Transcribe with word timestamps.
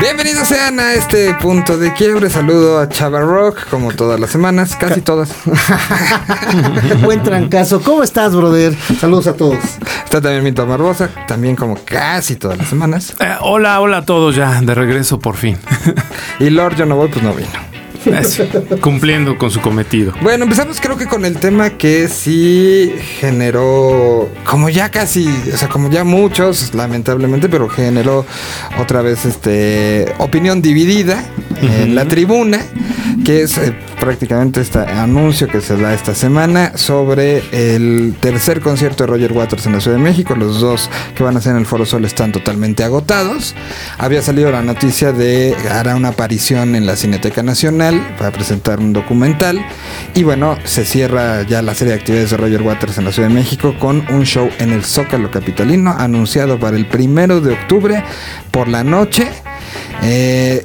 Bienvenidos 0.00 0.46
sean 0.46 0.78
a 0.78 0.94
este 0.94 1.34
punto 1.34 1.76
de 1.76 1.92
quiebre. 1.92 2.30
Saludo 2.30 2.78
a 2.78 2.88
Chava 2.88 3.20
Rock, 3.20 3.68
como 3.68 3.92
todas 3.92 4.20
las 4.20 4.30
semanas, 4.30 4.76
casi 4.76 5.00
todas. 5.00 5.30
Buen 7.02 7.24
trancazo. 7.24 7.80
¿Cómo 7.82 8.04
estás, 8.04 8.34
brother? 8.34 8.76
Saludos 9.00 9.26
a 9.26 9.34
todos. 9.34 9.58
Está 10.04 10.20
también 10.20 10.44
Milton 10.44 10.68
Barbosa, 10.68 11.10
también 11.26 11.56
como 11.56 11.76
casi 11.84 12.36
todas 12.36 12.58
las 12.58 12.68
semanas. 12.68 13.14
Eh, 13.18 13.34
hola, 13.40 13.80
hola 13.80 13.98
a 13.98 14.04
todos 14.04 14.36
ya, 14.36 14.60
de 14.60 14.74
regreso 14.74 15.18
por 15.18 15.36
fin. 15.36 15.58
Y 16.38 16.50
Lord, 16.50 16.76
yo 16.76 16.86
no 16.86 16.94
voy, 16.94 17.08
pues 17.08 17.24
no 17.24 17.34
vino. 17.34 17.77
Cumpliendo 18.80 19.36
con 19.36 19.50
su 19.50 19.60
cometido. 19.60 20.12
Bueno, 20.22 20.44
empezamos 20.44 20.80
creo 20.80 20.96
que 20.96 21.06
con 21.06 21.24
el 21.24 21.36
tema 21.38 21.70
que 21.70 22.08
sí 22.08 22.92
generó, 23.20 24.28
como 24.44 24.68
ya 24.68 24.90
casi, 24.90 25.28
o 25.52 25.56
sea, 25.56 25.68
como 25.68 25.90
ya 25.90 26.04
muchos, 26.04 26.74
lamentablemente, 26.74 27.48
pero 27.48 27.68
generó 27.68 28.24
otra 28.78 29.02
vez 29.02 29.24
este 29.24 30.12
opinión 30.18 30.62
dividida 30.62 31.24
en 31.60 31.94
la 31.94 32.06
tribuna, 32.06 32.60
que 33.28 33.42
es 33.42 33.58
eh, 33.58 33.74
prácticamente 34.00 34.62
este 34.62 34.78
anuncio 34.78 35.48
que 35.48 35.60
se 35.60 35.76
da 35.76 35.92
esta 35.92 36.14
semana 36.14 36.78
sobre 36.78 37.42
el 37.52 38.14
tercer 38.18 38.62
concierto 38.62 39.04
de 39.04 39.08
Roger 39.08 39.34
Waters 39.34 39.66
en 39.66 39.72
la 39.72 39.80
Ciudad 39.82 39.98
de 39.98 40.02
México. 40.02 40.34
Los 40.34 40.60
dos 40.60 40.88
que 41.14 41.22
van 41.22 41.36
a 41.36 41.40
hacer 41.40 41.52
en 41.52 41.58
el 41.58 41.66
Foro 41.66 41.84
Sol 41.84 42.06
están 42.06 42.32
totalmente 42.32 42.84
agotados. 42.84 43.54
Había 43.98 44.22
salido 44.22 44.50
la 44.50 44.62
noticia 44.62 45.12
de 45.12 45.54
hará 45.70 45.94
una 45.94 46.08
aparición 46.08 46.74
en 46.74 46.86
la 46.86 46.96
Cineteca 46.96 47.42
Nacional 47.42 48.00
para 48.16 48.30
presentar 48.30 48.80
un 48.80 48.94
documental. 48.94 49.62
Y 50.14 50.22
bueno, 50.22 50.56
se 50.64 50.86
cierra 50.86 51.42
ya 51.42 51.60
la 51.60 51.74
serie 51.74 51.92
de 51.92 52.00
actividades 52.00 52.30
de 52.30 52.38
Roger 52.38 52.62
Waters 52.62 52.96
en 52.96 53.04
la 53.04 53.12
Ciudad 53.12 53.28
de 53.28 53.34
México 53.34 53.74
con 53.78 54.06
un 54.08 54.24
show 54.24 54.48
en 54.58 54.72
el 54.72 54.86
Zócalo 54.86 55.30
Capitalino 55.30 55.90
anunciado 55.90 56.58
para 56.58 56.78
el 56.78 56.86
primero 56.86 57.42
de 57.42 57.52
octubre 57.52 58.02
por 58.50 58.68
la 58.68 58.84
noche. 58.84 59.28
Eh, 60.02 60.64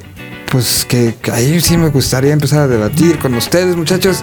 pues 0.54 0.84
que, 0.88 1.16
que 1.20 1.32
ahí 1.32 1.60
sí 1.60 1.76
me 1.76 1.88
gustaría 1.88 2.32
empezar 2.32 2.60
a 2.60 2.68
debatir 2.68 3.18
con 3.18 3.34
ustedes, 3.34 3.74
muchachos. 3.74 4.18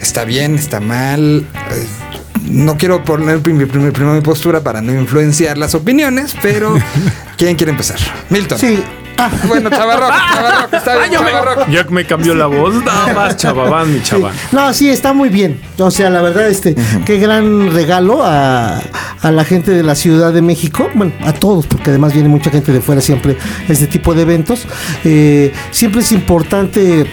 Está 0.00 0.24
bien, 0.24 0.56
está 0.56 0.80
mal. 0.80 1.46
Eh, 1.70 1.86
no 2.50 2.76
quiero 2.76 3.04
poner 3.04 3.38
prim- 3.38 3.68
prim- 3.68 3.92
primero 3.92 4.12
mi 4.14 4.22
postura 4.22 4.60
para 4.64 4.80
no 4.82 4.92
influenciar 4.92 5.56
las 5.58 5.76
opiniones, 5.76 6.34
pero 6.42 6.74
¿quién 7.38 7.54
quiere 7.54 7.70
empezar? 7.70 7.98
Milton. 8.28 8.58
Sí. 8.58 8.82
Ah, 9.18 9.30
Bueno, 9.46 9.70
Chavarroc, 9.70 10.10
Chavarroc, 10.34 10.72
está 10.74 10.98
bien, 10.98 11.12
Chavarroc. 11.12 11.68
Ya 11.68 11.84
me 11.90 12.04
cambió 12.06 12.34
la 12.34 12.46
voz, 12.46 12.74
nada 12.84 13.12
más 13.14 13.36
chababán, 13.36 13.92
mi 13.92 14.02
chaval. 14.02 14.32
No, 14.52 14.72
sí, 14.74 14.88
está 14.90 15.12
muy 15.12 15.28
bien. 15.28 15.60
O 15.78 15.90
sea, 15.90 16.10
la 16.10 16.22
verdad, 16.22 16.48
este, 16.48 16.74
qué 17.04 17.18
gran 17.18 17.72
regalo 17.72 18.22
a, 18.24 18.80
a 19.20 19.30
la 19.30 19.44
gente 19.44 19.70
de 19.70 19.82
la 19.82 19.94
Ciudad 19.94 20.32
de 20.32 20.42
México. 20.42 20.88
Bueno, 20.94 21.12
a 21.24 21.32
todos, 21.32 21.66
porque 21.66 21.90
además 21.90 22.12
viene 22.14 22.28
mucha 22.28 22.50
gente 22.50 22.72
de 22.72 22.80
fuera 22.80 23.00
siempre 23.00 23.36
a 23.68 23.72
este 23.72 23.86
tipo 23.86 24.14
de 24.14 24.22
eventos. 24.22 24.66
Eh, 25.04 25.52
siempre 25.70 26.00
es 26.00 26.10
importante 26.12 27.06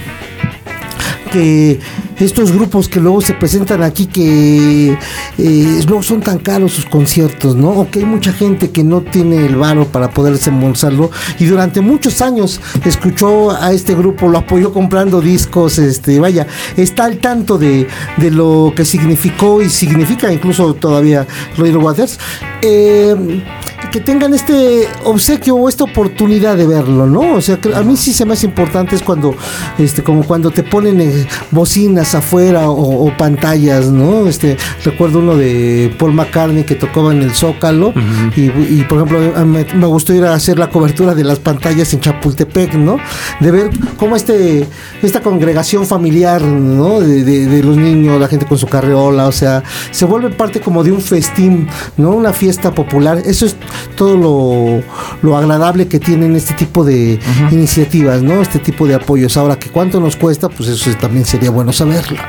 que 1.31 1.80
estos 2.20 2.52
grupos 2.52 2.89
que 2.89 3.00
luego 3.00 3.22
se 3.22 3.34
presentan 3.34 3.84
aquí 3.84 4.06
que 4.06 4.98
eh, 5.38 5.86
no 5.88 6.03
son 6.03 6.22
tan 6.22 6.39
caros 6.39 6.73
sus 6.73 6.86
conciertos, 6.86 7.56
¿no? 7.56 7.70
O 7.70 7.89
que 7.89 8.00
hay 8.00 8.06
mucha 8.06 8.34
gente 8.34 8.72
que 8.72 8.84
no 8.84 9.02
tiene 9.02 9.45
el 9.45 9.56
varo 9.56 9.86
para 9.86 10.09
poder 10.09 10.34
desembolsarlo 10.34 11.11
y 11.39 11.45
durante 11.45 11.81
muchos 11.81 12.22
años 12.22 12.59
escuchó 12.86 13.52
a 13.52 13.72
este 13.72 13.95
grupo, 13.95 14.28
lo 14.28 14.39
apoyó 14.39 14.73
comprando 14.73 15.22
discos, 15.22 15.80
este, 15.80 16.20
vaya, 16.20 16.48
está 16.76 17.06
al 17.06 17.17
tanto 17.17 17.58
de, 17.58 17.88
de 18.17 18.31
lo 18.31 18.73
que 18.76 18.86
significó 18.86 19.61
y 19.61 19.70
significa 19.70 20.31
incluso 20.31 20.73
todavía 20.73 21.26
Roger 21.58 21.77
Waters. 21.77 22.20
Eh, 22.61 23.44
que 23.92 23.99
tengan 23.99 24.33
este 24.33 24.88
obsequio 25.04 25.55
o 25.55 25.67
esta 25.67 25.83
oportunidad 25.83 26.55
de 26.55 26.67
verlo, 26.67 27.08
¿no? 27.08 27.36
O 27.36 27.42
sea, 27.42 27.58
que 27.58 27.73
a 27.73 27.82
mí 27.82 27.98
sí 27.98 28.14
se 28.14 28.26
me 28.26 28.33
hace 28.33 28.45
importante 28.45 28.95
es 28.95 29.02
cuando, 29.02 29.36
este, 29.77 30.04
como 30.04 30.23
cuando 30.23 30.52
te 30.52 30.64
ponen 30.64 31.02
eh, 31.02 31.27
bocinas 31.52 32.08
afuera 32.15 32.70
o, 32.70 33.05
o 33.08 33.17
pantallas, 33.17 33.87
¿no? 33.87 34.27
Este, 34.27 34.58
recuerdo 34.83 35.20
uno 35.20 35.36
de 35.36 35.93
Paul 35.97 36.14
McCartney 36.14 36.64
que 36.64 36.75
tocaba 36.75 37.11
en 37.11 37.21
el 37.21 37.31
Zócalo 37.31 37.93
y, 38.36 38.42
y, 38.45 38.86
por 38.87 38.97
ejemplo, 38.99 39.45
me, 39.45 39.65
me 39.73 39.86
gustó 39.87 40.14
ir 40.14 40.23
a 40.25 40.33
hacer 40.33 40.58
la 40.59 40.70
cobertura 40.70 41.15
de 41.15 41.23
las 41.23 41.39
pantallas 41.39 41.93
en 41.93 41.99
Chapultepec, 42.02 42.73
¿no? 42.75 42.97
De 43.39 43.52
ver 43.52 43.70
cómo 43.97 44.15
este, 44.15 44.65
esta 45.02 45.21
congregación 45.21 45.86
familiar, 45.86 46.42
¿no? 46.42 46.99
De, 46.99 47.23
de- 47.23 47.45
de 47.47 47.64
los 47.64 47.77
niños, 47.77 48.20
la 48.20 48.27
gente 48.27 48.45
con 48.45 48.58
su 48.58 48.67
carreola, 48.67 49.27
o 49.27 49.31
sea, 49.31 49.64
se 49.91 50.05
vuelve 50.05 50.30
parte 50.30 50.59
como 50.59 50.83
de 50.83 50.91
un 50.91 51.02
festín, 51.02 51.67
¿no? 51.97 52.11
Una 52.11 52.33
fiesta 52.33 52.71
popular. 52.73 53.21
Eso 53.26 53.45
es 53.45 53.55
todo 53.95 54.15
lo, 54.17 54.81
lo 55.21 55.37
agradable 55.37 55.87
que 55.87 55.99
tienen 55.99 56.36
este 56.36 56.53
tipo 56.53 56.83
de 56.83 57.20
iniciativas, 57.52 58.21
¿no? 58.21 58.41
Este 58.41 58.59
tipo 58.59 58.87
de 58.87 58.95
apoyos. 58.95 59.36
Ahora, 59.37 59.58
que 59.58 59.70
cuánto 59.70 59.99
nos 59.99 60.15
cuesta, 60.15 60.49
pues 60.49 60.70
eso 60.70 60.89
también 60.99 61.26
sería 61.26 61.49
bueno 61.52 61.71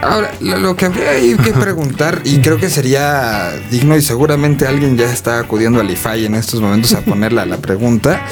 Ahora, 0.02 0.32
lo, 0.40 0.76
que 0.76 0.86
habría 0.86 1.36
que 1.36 1.52
preguntar, 1.52 2.22
y 2.24 2.38
creo 2.40 2.58
que 2.58 2.70
sería 2.70 3.52
digno, 3.70 3.96
y 3.96 4.02
seguramente 4.02 4.66
alguien 4.66 4.96
ya 4.96 5.10
está 5.10 5.38
acudiendo 5.40 5.80
al 5.80 5.90
IFAI 5.90 6.26
en 6.26 6.34
estos 6.34 6.60
momentos 6.60 6.94
a 6.94 7.00
ponerla 7.00 7.44
la 7.46 7.58
pregunta, 7.58 8.22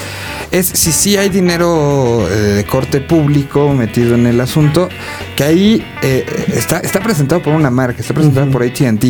es 0.50 0.66
si 0.66 0.92
sí 0.92 1.16
hay 1.16 1.28
dinero 1.28 2.26
eh, 2.30 2.34
de 2.34 2.64
corte 2.64 3.00
público 3.00 3.72
metido 3.72 4.14
en 4.14 4.26
el 4.26 4.40
asunto, 4.40 4.88
que 5.36 5.44
ahí 5.44 5.86
eh, 6.02 6.24
está, 6.54 6.78
está 6.80 7.00
presentado 7.00 7.42
por 7.42 7.54
una 7.54 7.70
marca, 7.70 8.00
está 8.00 8.14
presentado 8.14 8.50
por 8.50 8.62
ATT, 8.62 9.04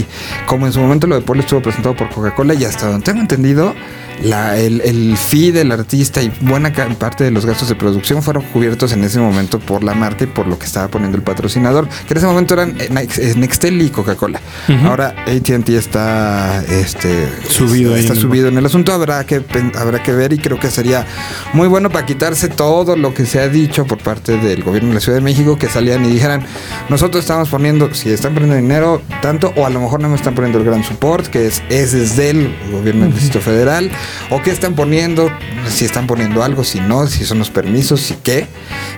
como 0.46 0.66
en 0.66 0.72
su 0.72 0.80
momento 0.80 1.06
lo 1.06 1.16
de 1.16 1.22
Paul 1.22 1.40
estuvo 1.40 1.60
presentado 1.62 1.94
por 1.96 2.10
Coca-Cola, 2.10 2.54
y 2.54 2.64
hasta 2.64 2.86
donde 2.88 3.04
tengo 3.04 3.20
entendido, 3.20 3.74
la, 4.22 4.58
el, 4.58 4.80
el 4.80 5.16
fee 5.16 5.52
del 5.52 5.70
artista 5.70 6.20
y 6.20 6.32
buena 6.40 6.72
parte 6.72 7.22
de 7.22 7.30
los 7.30 7.46
gastos 7.46 7.68
de 7.68 7.76
producción 7.76 8.20
fueron 8.20 8.42
cubiertos 8.52 8.92
en 8.92 9.04
ese 9.04 9.20
momento 9.20 9.60
por 9.60 9.84
la 9.84 9.94
marca 9.94 10.24
y 10.24 10.26
por 10.26 10.48
lo 10.48 10.58
que 10.58 10.66
estaba 10.66 10.88
poniendo 10.88 11.16
el 11.16 11.22
patrocinador, 11.22 11.88
que 11.88 12.14
en 12.14 12.18
ese 12.18 12.26
momento 12.26 12.54
eran 12.54 12.70
eh, 12.80 12.88
eh, 13.16 13.34
Nextel 13.36 13.80
y 13.80 13.90
Coca-Cola. 13.90 14.40
Ahora 14.84 15.14
AT&T 15.24 15.76
está 15.76 16.64
este 16.68 17.28
Subido 17.48 17.94
ahí 17.94 18.00
está 18.00 18.14
en 18.14 18.18
el- 18.18 18.22
subido 18.22 18.48
en 18.48 18.58
el 18.58 18.66
asunto, 18.66 18.92
habrá 18.92 19.24
que 19.24 19.40
habrá 19.76 20.02
que 20.02 20.12
ver 20.12 20.32
y 20.32 20.38
creo 20.38 20.58
que 20.58 20.68
sería 20.72 21.06
muy 21.52 21.68
bueno 21.68 21.90
para 21.90 22.06
quitarse 22.06 22.48
todo 22.48 22.96
lo 22.96 23.14
que 23.14 23.26
se 23.26 23.40
ha 23.40 23.48
dicho 23.48 23.86
por 23.86 23.98
parte 23.98 24.36
del 24.38 24.62
gobierno 24.62 24.90
de 24.90 24.94
la 24.96 25.00
Ciudad 25.00 25.18
de 25.18 25.22
México 25.24 25.58
que 25.58 25.68
salían 25.68 26.04
y 26.04 26.08
dijeran, 26.10 26.44
nosotros 26.88 27.24
estamos 27.24 27.48
poniendo 27.48 27.94
si 27.94 28.10
están 28.10 28.34
poniendo 28.34 28.56
dinero 28.56 29.00
tanto 29.22 29.52
o 29.56 29.66
a 29.66 29.70
lo 29.70 29.80
mejor 29.80 30.00
no 30.00 30.08
me 30.08 30.16
están 30.16 30.34
poniendo 30.34 30.58
el 30.58 30.64
gran 30.64 30.82
support 30.84 31.26
que 31.26 31.46
es 31.46 31.62
es 31.68 31.92
desde 31.92 32.30
el 32.30 32.54
gobierno 32.72 33.04
del 33.04 33.12
Distrito 33.14 33.40
Federal 33.40 33.90
o 34.30 34.40
qué 34.42 34.50
están 34.50 34.74
poniendo, 34.74 35.30
si 35.68 35.84
están 35.84 36.06
poniendo 36.06 36.42
algo, 36.42 36.64
si 36.64 36.80
no, 36.80 37.06
si 37.06 37.24
son 37.24 37.38
los 37.38 37.50
permisos, 37.50 38.00
si 38.00 38.14
qué, 38.22 38.46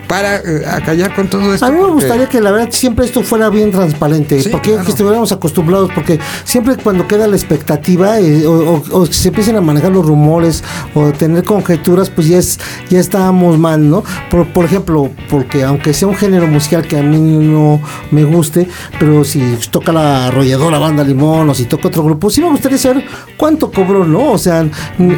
para 0.07 0.37
eh, 0.37 0.63
acallar 0.69 1.13
con 1.15 1.27
todo 1.29 1.53
esto. 1.53 1.65
A 1.65 1.69
mí 1.69 1.75
me 1.75 1.81
porque- 1.83 1.93
gustaría 2.05 2.27
que 2.29 2.41
la 2.41 2.51
verdad 2.51 2.69
siempre 2.71 3.05
esto 3.05 3.23
fuera 3.23 3.49
bien 3.49 3.71
transparente, 3.71 4.41
Sí, 4.41 4.49
porque 4.49 4.71
claro. 4.73 4.87
estuviéramos 4.89 5.31
acostumbrados, 5.31 5.89
porque 5.93 6.19
siempre 6.43 6.75
cuando 6.77 7.07
queda 7.07 7.27
la 7.27 7.35
expectativa 7.35 8.19
eh, 8.19 8.45
o, 8.45 8.51
o- 8.91 8.99
o 9.01 9.05
se 9.05 9.29
empiezan 9.29 9.55
a 9.55 9.61
manejar 9.61 9.91
los 9.91 10.05
rumores 10.05 10.63
o 10.93 11.11
tener 11.11 11.43
conjeturas, 11.43 12.09
pues 12.09 12.20
ya 12.27 12.37
es 12.37 12.59
ya 12.89 12.99
estábamos 12.99 13.57
mal, 13.57 13.89
¿no? 13.89 14.03
Por, 14.29 14.47
por 14.47 14.65
ejemplo, 14.65 15.09
porque 15.29 15.63
aunque 15.63 15.93
sea 15.93 16.07
un 16.07 16.15
género 16.15 16.47
musical 16.47 16.87
que 16.87 16.97
a 16.97 17.03
mí 17.03 17.17
no 17.19 17.81
me 18.11 18.23
guste, 18.23 18.67
pero 18.99 19.23
si 19.23 19.57
toca 19.69 19.91
la 19.91 20.27
arrolladora 20.27 20.79
banda 20.79 21.03
Limón 21.03 21.49
o 21.49 21.53
si 21.53 21.65
toca 21.65 21.87
otro 21.87 22.03
grupo, 22.03 22.29
sí 22.29 22.41
me 22.41 22.49
gustaría 22.49 22.77
saber 22.77 23.05
cuánto 23.37 23.71
cobró, 23.71 24.05
¿no? 24.05 24.31
O 24.31 24.37
sea, 24.37 24.65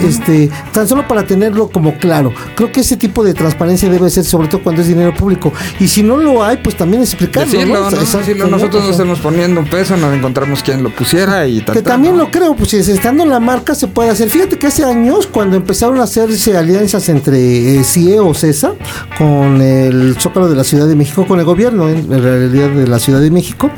este, 0.04 0.50
tan 0.72 0.88
solo 0.88 1.08
para 1.08 1.26
tenerlo 1.26 1.70
como 1.70 1.98
claro. 1.98 2.34
Creo 2.56 2.72
que 2.72 2.82
ese 2.82 2.98
tipo 2.98 3.24
de 3.24 3.34
transparencia 3.34 3.90
debe 3.90 4.10
ser, 4.10 4.24
sobre 4.24 4.48
todo 4.48 4.64
cuando 4.64 4.82
es 4.82 4.88
dinero 4.88 5.14
público. 5.14 5.52
Y 5.80 5.88
si 5.88 6.04
no 6.04 6.18
lo 6.18 6.44
hay, 6.44 6.58
pues 6.58 6.76
también 6.76 7.02
explicarlo. 7.02 7.52
Decirlo, 7.52 7.76
¿no? 7.76 7.82
¿no? 7.82 7.98
Exacto, 7.98 8.18
Decirlo, 8.20 8.46
¿no? 8.46 8.52
nosotros 8.52 8.84
no 8.84 8.92
estamos 8.92 9.20
poniendo 9.20 9.60
un 9.60 9.68
peso, 9.68 9.98
nos 9.98 10.14
encontramos 10.14 10.64
quien 10.64 10.84
lo 10.84 10.90
pusiera 10.90 11.48
y 11.48 11.62
tal. 11.62 11.76
que 11.76 11.82
también 11.82 12.16
¿no? 12.16 12.24
lo 12.24 12.32
creo, 12.32 12.56
pues 12.56 12.70
si 12.70 12.78
estando 12.78 13.24
en 13.24 13.30
la 13.30 13.40
marca 13.40 13.76
se 13.76 13.88
puede 13.88 14.10
hacer. 14.10 14.30
Fíjate 14.30 14.58
que 14.58 14.68
hace 14.68 14.84
años, 14.84 15.28
cuando 15.28 15.56
empezaron 15.56 16.00
a 16.00 16.04
hacerse 16.04 16.58
alianzas 16.58 16.93
entre 17.10 17.80
eh, 17.80 17.84
CIE 17.84 18.20
o 18.20 18.34
CESA 18.34 18.74
con 19.18 19.62
el 19.62 20.16
Zócalo 20.20 20.48
de 20.50 20.56
la 20.56 20.64
Ciudad 20.64 20.88
de 20.88 20.96
México, 20.96 21.26
con 21.28 21.40
el 21.40 21.46
gobierno 21.46 21.90
en 21.90 22.08
realidad 22.10 22.70
de 22.70 22.88
la 22.88 23.00
Ciudad 23.00 23.20
de 23.20 23.32
México, 23.32 23.70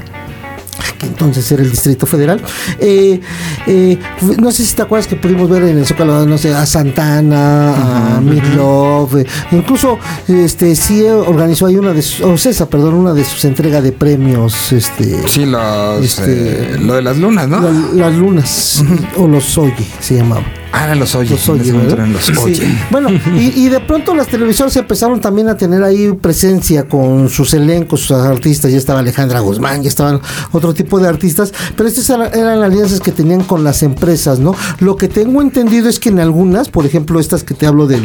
que 0.99 1.07
entonces 1.07 1.49
era 1.51 1.61
el 1.63 1.71
Distrito 1.71 2.05
Federal. 2.05 2.41
Eh, 2.79 3.19
eh, 3.67 3.97
no 4.39 4.51
sé 4.51 4.65
si 4.65 4.75
te 4.75 4.81
acuerdas 4.81 5.07
que 5.07 5.15
pudimos 5.15 5.49
ver 5.49 5.63
en 5.63 5.77
el 5.77 5.85
Zócalo, 5.85 6.25
no 6.25 6.37
sé, 6.37 6.53
a 6.53 6.65
Santana, 6.65 8.17
a 8.17 8.21
Meatloaf, 8.21 9.15
eh, 9.15 9.25
incluso 9.51 9.97
este 10.27 10.75
sí 10.75 11.03
organizó 11.03 11.65
ahí 11.67 11.75
una 11.77 11.91
de 11.93 12.01
sus, 12.01 12.21
o 12.21 12.37
César, 12.37 12.67
perdón, 12.67 12.93
una 12.95 13.13
de 13.13 13.23
sus 13.25 13.43
entregas 13.45 13.83
de 13.83 13.91
premios, 13.91 14.71
este 14.71 15.27
Sí, 15.27 15.45
los, 15.45 16.03
Este- 16.03 16.75
eh, 16.75 16.77
lo 16.79 16.93
de 16.95 17.01
las 17.01 17.17
lunas, 17.17 17.47
¿no? 17.47 17.59
la- 17.61 17.71
las 18.09 18.13
lunas 18.15 18.83
o 19.17 19.27
los 19.27 19.57
oye 19.57 19.85
se 19.99 20.15
llamaba. 20.15 20.43
Ah, 20.77 20.93
los 20.93 21.15
oye. 21.15 21.31
Los. 21.31 21.49
Bueno, 22.91 23.09
y, 23.09 23.65
y 23.65 23.69
de 23.69 23.79
pronto 23.79 24.13
las 24.13 24.27
televisoras 24.27 24.75
empezaron 24.75 25.21
también 25.21 25.47
a 25.47 25.55
tener 25.55 25.81
ahí 25.81 26.11
presencia 26.11 26.85
con 26.85 27.29
sus 27.29 27.53
elencos, 27.53 28.01
sus 28.01 28.11
artistas. 28.11 28.71
Ya 28.71 28.77
estaba 28.77 28.99
Alejandra 28.99 29.39
Guzmán, 29.39 29.83
ya 29.83 29.87
estaban 29.87 30.19
otro 30.51 30.73
tipo 30.73 30.99
de 30.99 31.07
artistas, 31.07 31.53
pero 31.77 31.87
estas 31.87 32.09
eran, 32.09 32.33
eran 32.37 32.61
alianzas 32.61 32.99
que 32.99 33.13
tenían 33.13 33.43
con 33.43 33.63
las 33.63 33.83
empresas, 33.83 34.39
¿no? 34.39 34.53
Lo 34.79 34.97
que 34.97 35.07
tengo 35.07 35.41
entendido 35.41 35.87
es 35.87 35.97
que 35.97 36.09
en 36.09 36.19
algunas, 36.19 36.67
por 36.67 36.85
ejemplo, 36.85 37.21
estas 37.21 37.45
que 37.45 37.53
te 37.53 37.67
hablo 37.67 37.87
de 37.87 38.01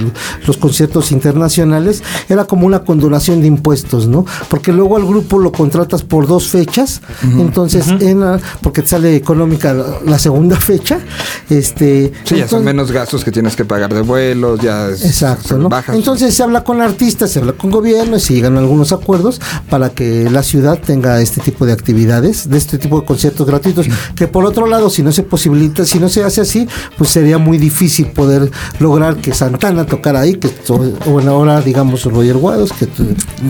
los 0.46 0.56
conciertos 0.56 1.11
internacionales, 1.11 2.05
era 2.28 2.44
como 2.44 2.67
una 2.67 2.84
condonación 2.84 3.40
de 3.40 3.49
impuestos, 3.49 4.06
¿no? 4.06 4.25
Porque 4.49 4.72
luego 4.72 4.96
al 4.96 5.06
grupo 5.06 5.40
lo 5.40 5.50
contratas 5.50 6.05
por 6.05 6.28
dos 6.28 6.46
fechas, 6.49 7.02
entonces, 7.37 7.88
en 8.00 8.20
porque 8.62 8.82
te 8.82 8.88
sale 8.88 9.17
económica 9.17 9.75
la, 9.75 9.87
la 10.05 10.19
segunda 10.20 10.55
fecha, 10.61 11.00
este. 11.49 12.12
Sí, 12.25 12.37
ya 12.37 12.46
son 12.60 12.64
menos 12.64 12.92
gastos 12.92 13.24
que 13.24 13.30
tienes 13.32 13.56
que 13.56 13.64
pagar 13.64 13.92
de 13.92 14.02
vuelos, 14.02 14.60
ya 14.60 14.88
es- 14.88 15.04
Exacto, 15.04 15.58
¿no? 15.58 15.68
bajas. 15.68 15.96
Entonces 15.96 16.34
se 16.34 16.42
habla 16.42 16.62
con 16.64 16.80
artistas, 16.80 17.30
se 17.30 17.38
habla 17.40 17.52
con 17.52 17.70
gobierno 17.70 18.16
y 18.16 18.20
se 18.20 18.34
llegan 18.34 18.56
a 18.56 18.60
algunos 18.60 18.92
acuerdos 18.92 19.40
para 19.68 19.90
que 19.90 20.28
la 20.30 20.42
ciudad 20.42 20.78
tenga 20.78 21.20
este 21.20 21.40
tipo 21.40 21.66
de 21.66 21.72
actividades, 21.72 22.48
de 22.48 22.58
este 22.58 22.78
tipo 22.78 23.00
de 23.00 23.06
conciertos 23.06 23.46
gratuitos. 23.46 23.86
Que 24.14 24.28
por 24.28 24.44
otro 24.44 24.66
lado, 24.66 24.90
si 24.90 25.02
no 25.02 25.12
se 25.12 25.22
posibilita, 25.22 25.84
si 25.84 25.98
no 25.98 26.08
se 26.08 26.22
hace 26.24 26.40
así, 26.40 26.68
pues 26.96 27.10
sería 27.10 27.38
muy 27.38 27.58
difícil 27.58 28.06
poder 28.06 28.50
lograr 28.78 29.16
que 29.16 29.32
Santana 29.34 29.86
tocara 29.86 30.20
ahí, 30.20 30.34
que 30.34 30.48
to- 30.48 30.78
bueno, 31.06 31.32
ahora 31.32 31.60
digamos 31.60 32.04
Roger 32.04 32.36
Waters, 32.36 32.72
que, 32.72 32.88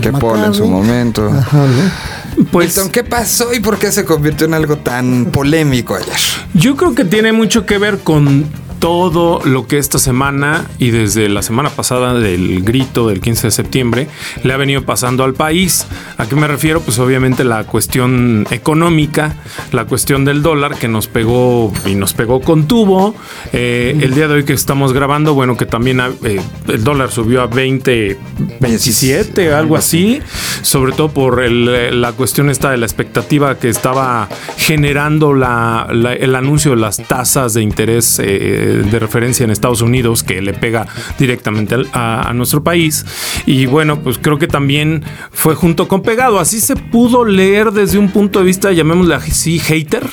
que 0.01 0.13
Paul 0.13 0.45
en 0.45 0.55
su 0.55 0.67
momento. 0.67 1.29
Ajá, 1.29 1.59
¿no? 1.59 2.45
Pues 2.51 2.69
Milton, 2.77 2.91
¿qué 2.91 3.05
pasó 3.05 3.53
y 3.53 3.61
por 3.61 3.79
qué 3.79 3.91
se 3.93 4.05
convirtió 4.05 4.47
en 4.47 4.55
algo 4.55 4.79
tan 4.79 5.27
polémico 5.27 5.95
ayer? 5.95 6.15
yo 6.55 6.77
creo 6.77 6.95
que 6.95 7.05
tiene 7.05 7.33
mucho 7.33 7.67
que 7.67 7.79
ver 7.79 7.99
con 7.99 8.45
todo 8.81 9.41
lo 9.45 9.67
que 9.67 9.79
esta 9.79 9.99
semana 9.99 10.65
y 10.79 10.91
desde 10.91 11.29
la 11.29 11.43
semana 11.43 11.69
pasada 11.71 12.15
del 12.15 12.63
grito 12.63 13.07
del 13.09 13.21
15 13.21 13.47
de 13.49 13.51
septiembre 13.51 14.09
le 14.43 14.53
ha 14.53 14.57
venido 14.57 14.83
pasando 14.85 15.23
al 15.23 15.35
país. 15.35 15.87
¿A 16.19 16.27
qué 16.27 16.35
me 16.35 16.49
refiero? 16.49 16.81
Pues 16.81 16.99
obviamente 16.99 17.45
la 17.45 17.65
cuestión 17.65 18.47
económica, 18.51 19.37
la 19.73 19.85
cuestión 19.85 20.25
del 20.25 20.43
dólar 20.43 20.77
que 20.77 20.89
nos 20.89 21.07
pegó 21.09 21.73
y 21.85 21.95
nos 21.95 22.15
pegó 22.15 22.41
con 22.41 22.67
tubo. 22.67 23.15
Eh, 23.53 23.99
el 24.01 24.15
día 24.15 24.27
de 24.29 24.35
hoy 24.35 24.45
que 24.45 24.55
estamos 24.55 24.93
grabando, 24.95 25.35
bueno, 25.35 25.57
que 25.59 25.67
también 25.67 26.01
eh, 26.25 26.41
el 26.67 26.83
dólar 26.83 27.11
subió 27.11 27.43
a 27.43 27.47
20, 27.49 28.19
27, 28.61 29.53
algo 29.53 29.77
así, 29.77 30.21
sobre 30.63 30.93
todo 30.93 31.11
por 31.11 31.43
el, 31.43 32.01
la 32.01 32.13
cuestión 32.13 32.49
esta 32.49 32.71
de 32.71 32.79
la 32.79 32.87
expectativa 32.87 33.59
que 33.59 33.69
estaba 33.69 34.29
generando 34.57 35.35
la- 35.35 35.87
la- 35.93 36.15
el 36.15 36.35
anuncio 36.35 36.71
de 36.71 36.79
las 36.79 36.97
tasas 36.97 37.53
de 37.55 37.63
interés 37.63 38.19
eh, 38.25 38.70
de 38.73 38.99
referencia 38.99 39.45
en 39.45 39.51
Estados 39.51 39.83
Unidos 39.83 40.23
que 40.23 40.41
le 40.43 40.53
pega 40.53 40.87
directamente 41.19 41.77
a, 41.93 42.29
a 42.29 42.33
nuestro 42.35 42.63
país. 42.63 43.05
Y 43.47 43.67
bueno, 43.67 44.01
pues 44.01 44.19
creo 44.19 44.39
que 44.39 44.47
también 44.47 45.03
fue 45.31 45.55
junto 45.55 45.89
con 45.89 46.03
pegado. 46.03 46.39
Así 46.39 46.61
se 46.61 46.77
pudo 46.77 47.25
leer 47.25 47.73
desde 47.73 47.99
un 47.99 48.11
punto 48.11 48.39
de 48.41 48.45
vista, 48.45 48.73
llamémosle 48.73 49.15
así, 49.15 49.59
hater 49.59 50.07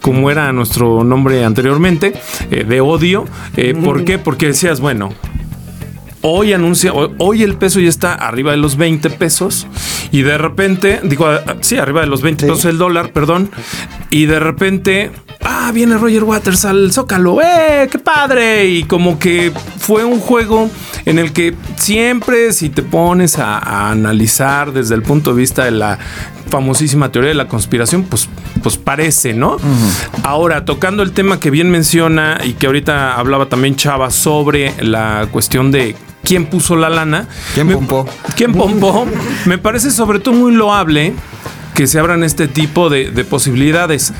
como 0.00 0.30
era 0.30 0.52
nuestro 0.52 1.04
nombre 1.04 1.44
anteriormente, 1.44 2.12
eh, 2.50 2.64
de 2.64 2.80
odio. 2.80 3.24
Eh, 3.56 3.72
¿Por 3.74 4.04
qué? 4.04 4.18
Porque 4.18 4.46
decías, 4.46 4.80
bueno, 4.80 5.10
Hoy 6.24 6.52
anuncia, 6.52 6.92
hoy, 6.94 7.42
el 7.42 7.56
peso 7.56 7.80
ya 7.80 7.88
está 7.88 8.14
arriba 8.14 8.52
de 8.52 8.56
los 8.56 8.76
20 8.76 9.10
pesos 9.10 9.66
y 10.12 10.22
de 10.22 10.38
repente, 10.38 11.00
digo, 11.02 11.26
sí, 11.62 11.78
arriba 11.78 12.02
de 12.02 12.06
los 12.06 12.22
20 12.22 12.44
Sí. 12.44 12.48
pesos 12.52 12.64
el 12.66 12.78
dólar, 12.78 13.10
perdón, 13.12 13.50
y 14.12 14.26
de 14.26 14.38
repente, 14.38 15.10
ah, 15.42 15.70
viene 15.72 15.96
Roger 15.96 16.22
Waters 16.24 16.66
al 16.66 16.92
Zócalo, 16.92 17.40
¡eh, 17.40 17.88
qué 17.90 17.98
padre! 17.98 18.68
Y 18.68 18.84
como 18.84 19.18
que 19.18 19.50
fue 19.78 20.04
un 20.04 20.20
juego 20.20 20.70
en 21.06 21.18
el 21.18 21.32
que 21.32 21.54
siempre 21.76 22.52
si 22.52 22.68
te 22.68 22.82
pones 22.82 23.38
a, 23.38 23.56
a 23.56 23.90
analizar 23.90 24.72
desde 24.72 24.94
el 24.96 25.02
punto 25.02 25.30
de 25.30 25.40
vista 25.40 25.64
de 25.64 25.70
la 25.70 25.98
famosísima 26.50 27.10
teoría 27.10 27.30
de 27.30 27.36
la 27.36 27.48
conspiración, 27.48 28.02
pues, 28.04 28.28
pues 28.62 28.76
parece, 28.76 29.32
¿no? 29.32 29.56
Ahora, 30.24 30.66
tocando 30.66 31.02
el 31.02 31.12
tema 31.12 31.40
que 31.40 31.48
bien 31.48 31.70
menciona 31.70 32.38
y 32.44 32.52
que 32.52 32.66
ahorita 32.66 33.14
hablaba 33.14 33.46
también 33.46 33.76
Chava 33.76 34.10
sobre 34.10 34.74
la 34.84 35.26
cuestión 35.32 35.70
de 35.70 35.96
quién 36.22 36.44
puso 36.44 36.76
la 36.76 36.90
lana. 36.90 37.28
¿Quién 37.54 37.70
pompó? 37.70 38.06
¿Quién 38.36 38.52
pompó? 38.52 39.06
Me 39.46 39.56
parece 39.56 39.90
sobre 39.90 40.18
todo 40.18 40.34
muy 40.34 40.52
loable 40.52 41.14
que 41.74 41.86
se 41.86 41.98
abran 41.98 42.22
este 42.24 42.48
tipo 42.48 42.90
de, 42.90 43.10
de 43.10 43.24
posibilidades. 43.24 44.12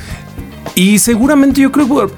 Y 0.75 0.99
seguramente 0.99 1.61
yo 1.61 1.73
creo 1.73 2.11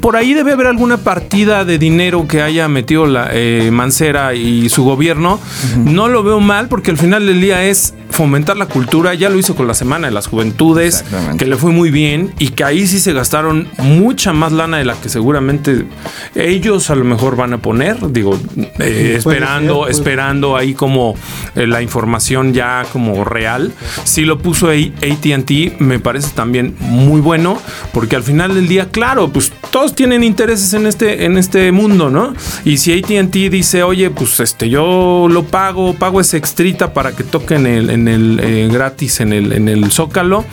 por 0.00 0.16
ahí 0.16 0.34
debe 0.34 0.52
haber 0.52 0.66
alguna 0.66 0.96
partida 0.98 1.64
de 1.64 1.78
dinero 1.78 2.26
que 2.26 2.42
haya 2.42 2.68
metido 2.68 3.06
la 3.06 3.28
eh, 3.32 3.70
Mancera 3.70 4.34
y 4.34 4.68
su 4.68 4.84
gobierno. 4.84 5.38
No 5.76 6.08
lo 6.08 6.22
veo 6.22 6.40
mal 6.40 6.68
porque 6.68 6.90
al 6.90 6.98
final 6.98 7.26
del 7.26 7.40
día 7.40 7.64
es 7.64 7.94
fomentar 8.10 8.56
la 8.56 8.66
cultura. 8.66 9.14
Ya 9.14 9.28
lo 9.28 9.38
hizo 9.38 9.54
con 9.54 9.66
la 9.66 9.74
Semana 9.74 10.08
de 10.08 10.12
las 10.12 10.26
Juventudes, 10.26 11.04
que 11.38 11.46
le 11.46 11.56
fue 11.56 11.70
muy 11.70 11.90
bien 11.90 12.32
y 12.38 12.48
que 12.48 12.64
ahí 12.64 12.86
sí 12.86 12.98
se 12.98 13.12
gastaron 13.12 13.68
mucha 13.78 14.32
más 14.32 14.52
lana 14.52 14.78
de 14.78 14.84
la 14.84 14.94
que 14.94 15.08
seguramente 15.08 15.86
ellos 16.34 16.90
a 16.90 16.94
lo 16.94 17.04
mejor 17.04 17.36
van 17.36 17.52
a 17.52 17.58
poner. 17.58 18.10
Digo, 18.12 18.38
eh, 18.78 19.14
esperando, 19.18 19.84
ser, 19.84 19.92
esperando 19.92 20.56
ahí 20.56 20.74
como 20.74 21.14
eh, 21.54 21.66
la 21.66 21.82
información 21.82 22.52
ya 22.52 22.84
como 22.92 23.24
real. 23.24 23.72
Si 24.04 24.24
lo 24.24 24.38
puso 24.38 24.68
ATT, 24.70 25.78
me 25.78 25.98
parece 25.98 26.30
también 26.34 26.76
muy 26.80 27.20
bueno, 27.20 27.60
porque 27.92 28.16
al 28.16 28.22
final 28.22 28.54
del 28.54 28.68
día, 28.68 28.88
claro, 28.90 29.28
pues 29.28 29.52
todos 29.70 29.89
tienen 29.94 30.24
intereses 30.24 30.72
en 30.74 30.86
este, 30.86 31.24
en 31.24 31.36
este 31.36 31.72
mundo, 31.72 32.10
¿no? 32.10 32.34
Y 32.64 32.78
si 32.78 32.92
ATT 32.92 33.34
dice, 33.50 33.82
oye, 33.82 34.10
pues 34.10 34.40
este, 34.40 34.68
yo 34.68 35.28
lo 35.30 35.44
pago, 35.44 35.94
pago 35.94 36.20
ese 36.20 36.36
extrita 36.36 36.92
para 36.92 37.12
que 37.12 37.24
toquen 37.24 37.66
el, 37.66 37.90
en 37.90 38.08
el 38.08 38.40
eh, 38.42 38.68
gratis 38.70 39.20
en 39.20 39.32
el, 39.32 39.52
en 39.52 39.68
el 39.68 39.90
Zócalo, 39.90 40.44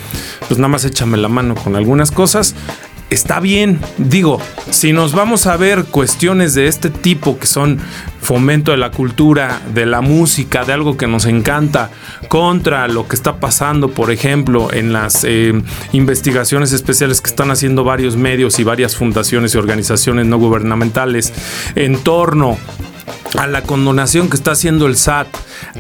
pues 0.48 0.57
nada 0.57 0.69
más 0.69 0.86
échame 0.86 1.18
la 1.18 1.30
mano 1.30 1.56
con 1.56 1.75
algunas 1.75 2.12
cosas. 2.12 2.56
Está 3.09 3.39
bien, 3.39 3.80
digo, 3.98 4.42
si 4.69 4.92
nos 4.92 5.13
vamos 5.13 5.48
a 5.48 5.56
ver 5.56 5.86
cuestiones 5.86 6.54
de 6.56 6.68
este 6.68 6.89
tipo 6.89 7.39
que 7.39 7.48
son 7.48 7.80
fomento 8.19 8.71
de 8.71 8.77
la 8.77 8.92
cultura, 8.92 9.62
de 9.74 9.86
la 9.86 10.01
música, 10.01 10.65
de 10.65 10.74
algo 10.74 10.98
que 10.98 11.07
nos 11.07 11.25
encanta, 11.25 11.89
contra 12.27 12.86
lo 12.89 13.07
que 13.07 13.15
está 13.15 13.39
pasando, 13.39 13.92
por 13.92 14.12
ejemplo, 14.12 14.74
en 14.74 14.92
las 14.92 15.24
eh, 15.24 15.54
investigaciones 15.94 16.74
especiales 16.74 17.21
que 17.21 17.30
están 17.30 17.50
haciendo 17.50 17.86
varios 17.86 18.18
medios 18.18 18.59
y 18.59 18.65
varias 18.65 18.98
fundaciones 18.98 19.56
y 19.56 19.57
organizaciones 19.57 20.25
no 20.25 20.38
gubernamentales 20.38 21.31
en 21.75 22.04
torno 22.04 22.57
a 23.38 23.48
la 23.48 23.64
condonación 23.64 24.30
que 24.30 24.36
está 24.38 24.52
haciendo 24.52 24.88
el 24.88 24.96
SAT 24.96 25.28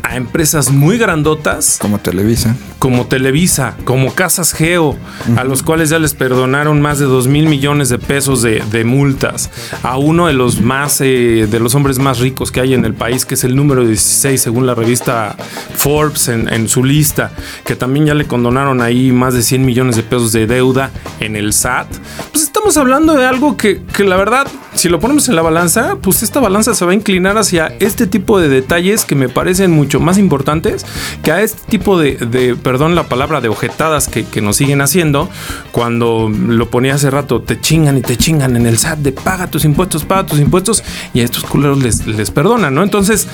a 0.03 0.15
empresas 0.15 0.71
muy 0.71 0.97
grandotas, 0.97 1.77
Como 1.81 1.99
Televisa. 1.99 2.55
como 2.79 3.05
Televisa, 3.07 3.75
como 3.85 4.13
Casas 4.13 4.53
Geo, 4.53 4.95
a 5.37 5.43
los 5.43 5.63
cuales 5.63 5.89
ya 5.89 5.99
les 5.99 6.13
perdonaron 6.13 6.81
más 6.81 6.99
de 6.99 7.05
2 7.05 7.27
mil 7.27 7.47
millones 7.47 7.89
de 7.89 7.99
pesos 7.99 8.41
de, 8.41 8.61
de 8.71 8.83
multas, 8.83 9.49
a 9.83 9.97
uno 9.97 10.27
de 10.27 10.33
los 10.33 10.61
más, 10.61 10.99
eh, 11.01 11.47
de 11.49 11.59
los 11.59 11.73
hombres 11.75 11.99
más 11.99 12.19
ricos 12.19 12.51
que 12.51 12.59
hay 12.59 12.73
en 12.73 12.85
el 12.85 12.93
país, 12.93 13.25
que 13.25 13.35
es 13.35 13.43
el 13.43 13.55
número 13.55 13.85
16 13.85 14.41
según 14.41 14.65
la 14.65 14.75
revista 14.75 15.35
Forbes 15.75 16.27
en, 16.27 16.51
en 16.53 16.67
su 16.67 16.83
lista, 16.83 17.31
que 17.63 17.75
también 17.75 18.05
ya 18.07 18.13
le 18.13 18.25
condonaron 18.25 18.81
ahí 18.81 19.11
más 19.11 19.33
de 19.33 19.41
100 19.43 19.65
millones 19.65 19.95
de 19.95 20.03
pesos 20.03 20.31
de 20.31 20.47
deuda 20.47 20.91
en 21.19 21.35
el 21.35 21.53
SAT. 21.53 21.87
Pues 22.31 22.43
estamos 22.43 22.77
hablando 22.77 23.13
de 23.15 23.25
algo 23.25 23.57
que, 23.57 23.81
que 23.95 24.03
la 24.03 24.17
verdad, 24.17 24.47
si 24.73 24.89
lo 24.89 24.99
ponemos 24.99 25.29
en 25.29 25.35
la 25.35 25.41
balanza, 25.41 25.95
pues 26.01 26.23
esta 26.23 26.39
balanza 26.39 26.73
se 26.73 26.85
va 26.85 26.91
a 26.91 26.95
inclinar 26.95 27.36
hacia 27.37 27.73
este 27.79 28.07
tipo 28.07 28.39
de 28.39 28.49
detalles 28.49 29.05
que 29.05 29.15
me 29.15 29.29
parecen 29.29 29.71
mucho 29.71 29.99
más 29.99 30.17
importantes 30.17 30.85
que 31.23 31.31
a 31.31 31.41
este 31.41 31.61
tipo 31.69 31.99
de, 31.99 32.15
de, 32.15 32.55
perdón 32.55 32.95
la 32.95 33.03
palabra, 33.07 33.41
de 33.41 33.49
ojetadas 33.49 34.07
que, 34.07 34.25
nos 34.41 34.57
siguen 34.57 34.81
haciendo. 34.81 35.29
Cuando 35.71 36.29
lo 36.29 36.69
ponía 36.69 36.93
hace 36.95 37.09
rato, 37.09 37.41
te 37.41 37.59
chingan 37.59 37.97
y 37.97 38.01
te 38.01 38.17
chingan 38.17 38.55
en 38.55 38.65
el 38.65 38.77
SAT 38.77 38.99
de 38.99 39.11
paga 39.11 39.47
tus 39.47 39.65
impuestos, 39.65 40.05
paga 40.05 40.25
tus 40.25 40.39
impuestos 40.39 40.83
y 41.13 41.21
a 41.21 41.23
estos 41.23 41.43
culeros 41.43 41.81
les, 41.81 42.05
les 42.05 42.29
perdonan, 42.29 42.75
¿no? 42.75 42.83
Entonces, 42.83 43.27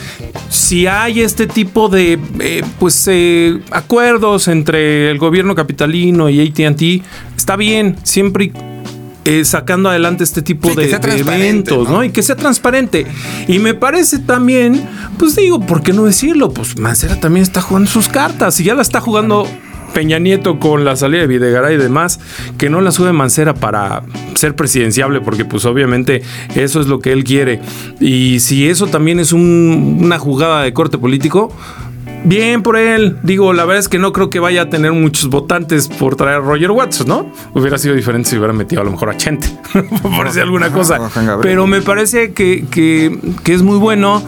si 0.50 0.88
hay 0.88 1.22
este 1.22 1.48
tipo 1.48 1.90
de, 1.90 2.20
eh, 2.40 2.64
pues, 2.80 3.08
eh, 3.12 3.60
acuerdos 3.72 4.48
entre 4.48 5.12
el 5.12 5.18
gobierno 5.18 5.56
capitalino 5.56 6.30
y 6.30 6.40
ATT, 6.42 7.04
está 7.36 7.56
bien, 7.56 7.98
siempre 8.04 8.46
y 8.46 8.73
eh, 9.26 9.46
sacando 9.46 9.90
adelante 9.90 10.24
este 10.24 10.42
tipo 10.42 10.70
Sí, 10.70 10.76
de, 10.76 10.92
eventos, 11.18 11.88
¿no? 11.88 11.96
¿no? 11.98 12.04
Y 12.04 12.12
que 12.12 12.22
sea 12.24 12.36
transparente. 12.36 13.06
Y 13.48 13.60
me 13.60 13.74
parece 13.74 14.20
también, 14.20 14.84
pues 15.18 15.36
digo, 15.36 15.60
¿por 15.60 15.82
qué 15.82 15.94
no 15.94 16.04
decirlo? 16.06 16.52
Pues 16.52 16.78
Mancera 16.78 17.20
también 17.20 17.44
está 17.44 17.62
jugando 17.62 17.90
sus 17.90 18.08
cartas 18.10 18.60
y 18.60 18.64
ya 18.66 18.74
la 18.76 18.82
está 18.82 19.00
jugando 19.00 19.48
Peña 19.94 20.18
Nieto 20.20 20.60
con 20.60 20.84
la 20.86 20.96
salida 20.96 21.22
de 21.22 21.28
Videgaray 21.28 21.76
y 21.76 21.78
demás, 21.78 22.20
que 22.58 22.70
no 22.70 22.82
la 22.82 22.92
sube 22.92 23.14
Mancera 23.14 23.54
para 23.54 24.02
ser 24.34 24.56
presidenciable, 24.56 25.22
porque 25.22 25.46
pues 25.46 25.66
obviamente 25.66 26.24
eso 26.56 26.82
es 26.82 26.88
lo 26.88 27.00
que 27.00 27.12
él 27.12 27.24
quiere. 27.24 27.60
Y 28.00 28.40
si 28.40 28.68
eso 28.68 28.88
también 28.88 29.20
es 29.20 29.32
un- 29.34 30.00
una 30.02 30.18
jugada 30.18 30.64
de 30.64 30.74
corte 30.74 30.98
político, 30.98 31.56
Bien 32.24 32.64
por 32.64 32.78
él. 32.78 33.18
Digo, 33.24 33.54
la 33.54 33.66
verdad 33.66 33.80
es 33.80 33.90
que 33.90 34.00
no 34.00 34.14
creo 34.14 34.30
que 34.30 34.40
vaya 34.40 34.64
a 34.64 34.70
tener 34.70 34.94
muchos 34.94 35.30
votantes 35.30 35.88
por 35.88 36.16
traer 36.16 36.38
a 36.38 36.40
Roger 36.40 36.72
Waters, 36.72 37.06
¿no? 37.06 37.32
Hubiera 37.54 37.78
sido 37.78 37.96
diferente 37.96 38.30
si 38.30 38.38
hubiera 38.38 38.54
metido 38.54 38.82
a 38.82 38.86
lo 38.86 38.92
mejor 38.92 39.10
a 39.10 39.18
Chente, 39.18 39.48
por 40.02 40.28
decir 40.28 40.44
alguna 40.44 40.72
cosa. 40.72 41.00
Pero 41.42 41.68
me 41.68 41.82
parece 41.82 42.34
que, 42.34 42.66
que, 42.70 43.18
que 43.44 43.54
es 43.54 43.62
muy 43.62 43.78
bueno. 43.78 44.24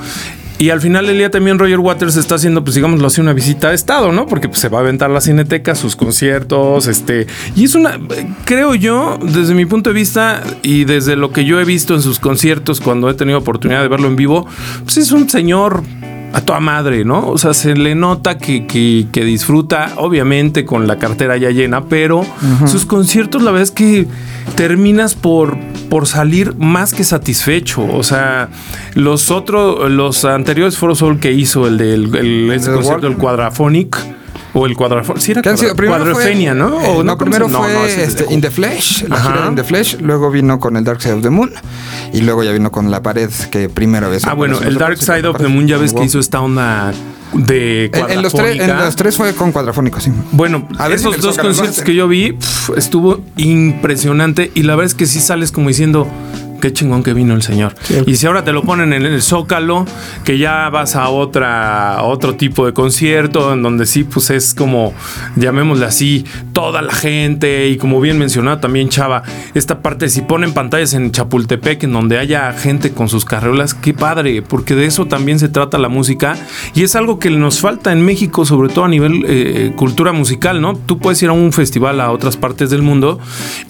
Y 0.57 0.69
al 0.69 0.79
final 0.79 1.05
del 1.05 1.17
día 1.17 1.29
también 1.29 1.59
Roger 1.59 1.79
Waters 1.79 2.15
está 2.15 2.35
haciendo, 2.35 2.63
pues 2.63 2.75
digámoslo 2.75 3.07
así, 3.07 3.19
una 3.19 3.33
visita 3.33 3.69
de 3.69 3.75
estado, 3.75 4.13
¿no? 4.13 4.25
Porque 4.25 4.47
pues, 4.47 4.59
se 4.59 4.69
va 4.69 4.77
a 4.77 4.81
aventar 4.81 5.09
la 5.09 5.19
cineteca, 5.19 5.75
sus 5.75 5.97
conciertos, 5.97 6.87
este. 6.87 7.27
Y 7.57 7.65
es 7.65 7.75
una, 7.75 7.99
creo 8.45 8.73
yo, 8.73 9.19
desde 9.21 9.53
mi 9.53 9.65
punto 9.65 9.89
de 9.89 9.93
vista 9.93 10.41
y 10.63 10.85
desde 10.85 11.17
lo 11.17 11.31
que 11.31 11.43
yo 11.43 11.59
he 11.59 11.65
visto 11.65 11.93
en 11.93 12.01
sus 12.01 12.19
conciertos 12.19 12.79
cuando 12.79 13.09
he 13.09 13.13
tenido 13.15 13.37
oportunidad 13.37 13.81
de 13.81 13.89
verlo 13.89 14.07
en 14.07 14.15
vivo, 14.15 14.47
pues 14.85 14.95
es 14.95 15.11
un 15.11 15.29
señor 15.29 15.83
a 16.35 16.41
toda 16.41 16.59
madre, 16.59 17.05
¿no? 17.05 17.29
O 17.29 17.37
sea, 17.37 17.53
se 17.53 17.75
le 17.75 17.95
nota 17.95 18.37
que, 18.37 18.67
que, 18.67 19.23
disfruta, 19.23 19.93
obviamente, 19.95 20.65
con 20.65 20.85
la 20.85 20.97
cartera 20.97 21.37
ya 21.37 21.49
llena, 21.49 21.85
pero 21.85 22.25
sus 22.67 22.85
conciertos, 22.85 23.41
la 23.41 23.51
verdad 23.51 23.63
es 23.63 23.71
que 23.71 24.05
terminas 24.55 25.15
por, 25.15 25.57
por 25.89 26.07
salir 26.07 26.53
más 26.57 26.93
que 26.93 27.05
satisfecho. 27.05 27.85
O 27.85 28.03
sea, 28.03 28.49
los 28.95 29.31
otros, 29.31 29.89
los 29.89 30.25
anteriores 30.25 30.77
Foro 30.77 30.93
Sol 30.93 31.21
que 31.21 31.31
hizo, 31.31 31.67
el 31.67 31.77
del 31.77 32.13
el, 32.13 32.51
este 32.51 32.69
concierto 32.69 33.07
del 33.07 33.15
Quadraphonic 33.15 33.97
o 34.55 34.65
el 34.65 34.75
cuadrafón. 34.75 35.19
Sí, 35.19 35.33
era 35.33 35.41
cuadrofenia, 35.43 36.53
¿no? 36.53 36.81
Eh, 36.81 37.03
no, 37.03 37.17
primero 37.17 37.49
fue 37.49 38.03
este, 38.03 38.33
In 38.33 38.41
the 38.41 38.49
Flesh, 38.49 39.03
la 39.07 39.17
gira 39.17 39.47
In 39.49 39.55
the 39.55 39.63
Flesh. 39.63 39.97
Luego 39.99 40.31
vino 40.31 40.59
con 40.59 40.77
el 40.77 40.83
Dark 40.83 41.01
Side 41.01 41.15
of 41.15 41.21
the 41.21 41.29
Moon. 41.29 41.51
Y 42.15 42.21
luego 42.21 42.43
ya 42.43 42.51
vino 42.51 42.71
con 42.71 42.91
La 42.91 43.03
Pared, 43.03 43.29
que 43.51 43.69
primero 43.69 44.09
vez. 44.09 44.25
Ah, 44.25 44.33
bueno, 44.33 44.59
el 44.61 44.77
Dark 44.77 44.97
Side 44.97 45.27
of 45.27 45.37
the 45.37 45.47
Moon 45.47 45.67
ya 45.67 45.77
ves 45.77 45.93
que 45.93 46.03
hizo 46.03 46.19
esta 46.19 46.41
onda 46.41 46.93
de 47.33 47.91
en, 47.93 48.21
los 48.21 48.33
tres, 48.33 48.59
en 48.59 48.77
los 48.77 48.95
tres 48.95 49.17
fue 49.17 49.33
con 49.33 49.51
cuadrafónico, 49.51 49.99
sí. 49.99 50.11
Bueno, 50.31 50.67
a 50.77 50.87
ver 50.87 50.97
esos 50.97 51.19
dos 51.19 51.37
conciertos 51.37 51.81
que 51.81 51.93
yo 51.93 52.07
vi, 52.07 52.37
estuvo 52.77 53.21
impresionante. 53.35 54.51
Y 54.53 54.63
la 54.63 54.75
verdad 54.75 54.91
es 54.91 54.95
que 54.95 55.05
sí 55.05 55.19
sales 55.19 55.51
como 55.51 55.67
diciendo 55.67 56.07
qué 56.65 56.73
chingón 56.73 57.03
que 57.03 57.13
vino 57.13 57.35
el 57.35 57.43
señor. 57.43 57.75
Y 58.07 58.15
si 58.15 58.25
ahora 58.25 58.43
te 58.43 58.51
lo 58.51 58.63
ponen 58.63 58.91
en 58.91 59.05
el 59.05 59.21
Zócalo, 59.21 59.85
que 60.23 60.39
ya 60.39 60.67
vas 60.69 60.95
a 60.95 61.09
otra 61.09 61.99
otro 62.01 62.37
tipo 62.37 62.65
de 62.65 62.73
concierto 62.73 63.53
en 63.53 63.61
donde 63.61 63.85
sí 63.85 64.03
pues 64.03 64.31
es 64.31 64.55
como 64.55 64.91
llamémosle 65.35 65.85
así, 65.85 66.25
toda 66.53 66.81
la 66.81 66.91
gente 66.91 67.67
y 67.67 67.77
como 67.77 68.01
bien 68.01 68.17
mencionado 68.17 68.57
también 68.57 68.89
Chava, 68.89 69.21
esta 69.53 69.83
parte 69.83 70.09
si 70.09 70.23
ponen 70.23 70.55
pantallas 70.55 70.95
en 70.95 71.11
Chapultepec 71.11 71.83
en 71.83 71.93
donde 71.93 72.17
haya 72.17 72.51
gente 72.53 72.93
con 72.93 73.09
sus 73.09 73.25
carreolas, 73.25 73.75
qué 73.75 73.93
padre, 73.93 74.41
porque 74.41 74.73
de 74.73 74.87
eso 74.87 75.05
también 75.05 75.37
se 75.37 75.49
trata 75.49 75.77
la 75.77 75.89
música 75.89 76.35
y 76.73 76.81
es 76.81 76.95
algo 76.95 77.19
que 77.19 77.29
nos 77.29 77.59
falta 77.59 77.91
en 77.91 78.03
México, 78.03 78.43
sobre 78.43 78.69
todo 78.69 78.85
a 78.85 78.89
nivel 78.89 79.23
eh, 79.27 79.71
cultura 79.75 80.13
musical, 80.13 80.61
¿no? 80.61 80.75
Tú 80.75 80.97
puedes 80.97 81.21
ir 81.21 81.29
a 81.29 81.33
un 81.33 81.53
festival 81.53 82.01
a 82.01 82.11
otras 82.11 82.37
partes 82.37 82.71
del 82.71 82.81
mundo 82.81 83.19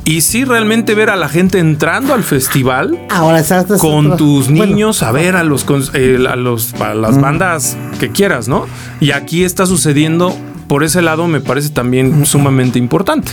y 0.06 0.22
sí 0.22 0.46
realmente 0.46 0.96
ver 0.96 1.10
a 1.10 1.18
la 1.18 1.28
gente 1.28 1.60
entrando 1.60 2.14
al 2.14 2.24
festival 2.24 2.85
Ahora 3.10 3.44
con 3.80 4.18
tus 4.18 4.50
niños 4.50 5.04
a 5.04 5.12
ver 5.12 5.36
a 5.36 5.44
los, 5.44 5.66
eh, 5.94 6.18
a 6.30 6.36
los 6.36 6.74
a 6.76 6.94
las 6.94 7.20
bandas 7.20 7.78
que 8.00 8.12
quieras, 8.12 8.48
¿no? 8.48 8.66
Y 9.00 9.12
aquí 9.12 9.44
está 9.44 9.66
sucediendo 9.66 10.36
por 10.68 10.84
ese 10.84 11.02
lado 11.02 11.28
me 11.28 11.42
parece 11.42 11.70
también 11.70 12.26
sumamente 12.26 12.80
importante. 12.80 13.32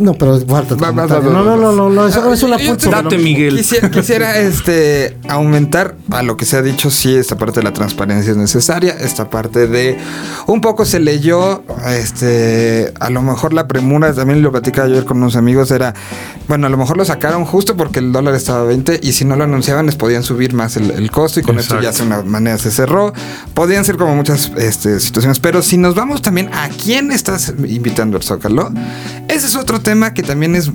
No, 0.00 0.14
pero 0.14 0.38
falta. 0.40 0.76
no, 0.76 0.92
no, 1.42 1.56
no, 1.56 1.72
no, 1.72 1.90
no, 1.90 2.06
eso 2.06 2.32
es 2.32 2.42
una 2.42 2.56
Date, 2.58 3.18
Miguel. 3.18 3.56
Quisiera, 3.56 3.90
quisiera, 3.90 4.38
este 4.38 5.16
aumentar 5.28 5.96
a 6.10 6.22
lo 6.22 6.36
que 6.36 6.44
se 6.44 6.56
ha 6.56 6.62
dicho, 6.62 6.90
sí, 6.90 7.14
esta 7.14 7.36
parte 7.36 7.60
de 7.60 7.64
la 7.64 7.72
transparencia 7.72 8.30
es 8.30 8.36
necesaria, 8.36 8.92
esta 8.92 9.30
parte 9.30 9.66
de 9.66 9.96
un 10.46 10.60
poco 10.60 10.84
se 10.84 11.00
leyó, 11.00 11.64
este, 11.88 12.92
a 13.00 13.10
lo 13.10 13.22
mejor 13.22 13.52
la 13.52 13.66
premura, 13.66 14.12
también 14.14 14.42
lo 14.42 14.52
platicaba 14.52 14.86
ayer 14.86 15.04
con 15.04 15.18
unos 15.18 15.36
amigos, 15.36 15.70
era, 15.70 15.94
bueno, 16.46 16.66
a 16.66 16.70
lo 16.70 16.76
mejor 16.76 16.96
lo 16.96 17.04
sacaron 17.04 17.44
justo 17.44 17.76
porque 17.76 17.98
el 17.98 18.12
dólar 18.12 18.34
estaba 18.34 18.60
a 18.60 18.64
20 18.64 19.00
y 19.02 19.12
si 19.12 19.24
no 19.24 19.36
lo 19.36 19.44
anunciaban 19.44 19.86
les 19.86 19.96
podían 19.96 20.22
subir 20.22 20.54
más 20.54 20.76
el, 20.76 21.10
costo 21.10 21.40
y 21.40 21.42
con 21.42 21.58
esto 21.58 21.80
ya 21.80 21.92
de 21.92 22.02
una 22.02 22.22
manera 22.22 22.58
se 22.58 22.70
cerró. 22.70 23.12
Podían 23.54 23.84
ser 23.84 23.96
como 23.96 24.14
muchas 24.14 24.52
este, 24.56 25.00
situaciones, 25.00 25.38
pero 25.40 25.62
si 25.62 25.78
nos 25.78 25.94
vamos 25.94 26.22
a 26.46 26.68
quién 26.68 27.10
estás 27.10 27.52
invitando 27.66 28.16
al 28.16 28.22
Zócalo, 28.22 28.70
ese 29.28 29.46
es 29.46 29.56
otro 29.56 29.80
tema 29.80 30.14
que 30.14 30.22
también 30.22 30.54
es 30.54 30.70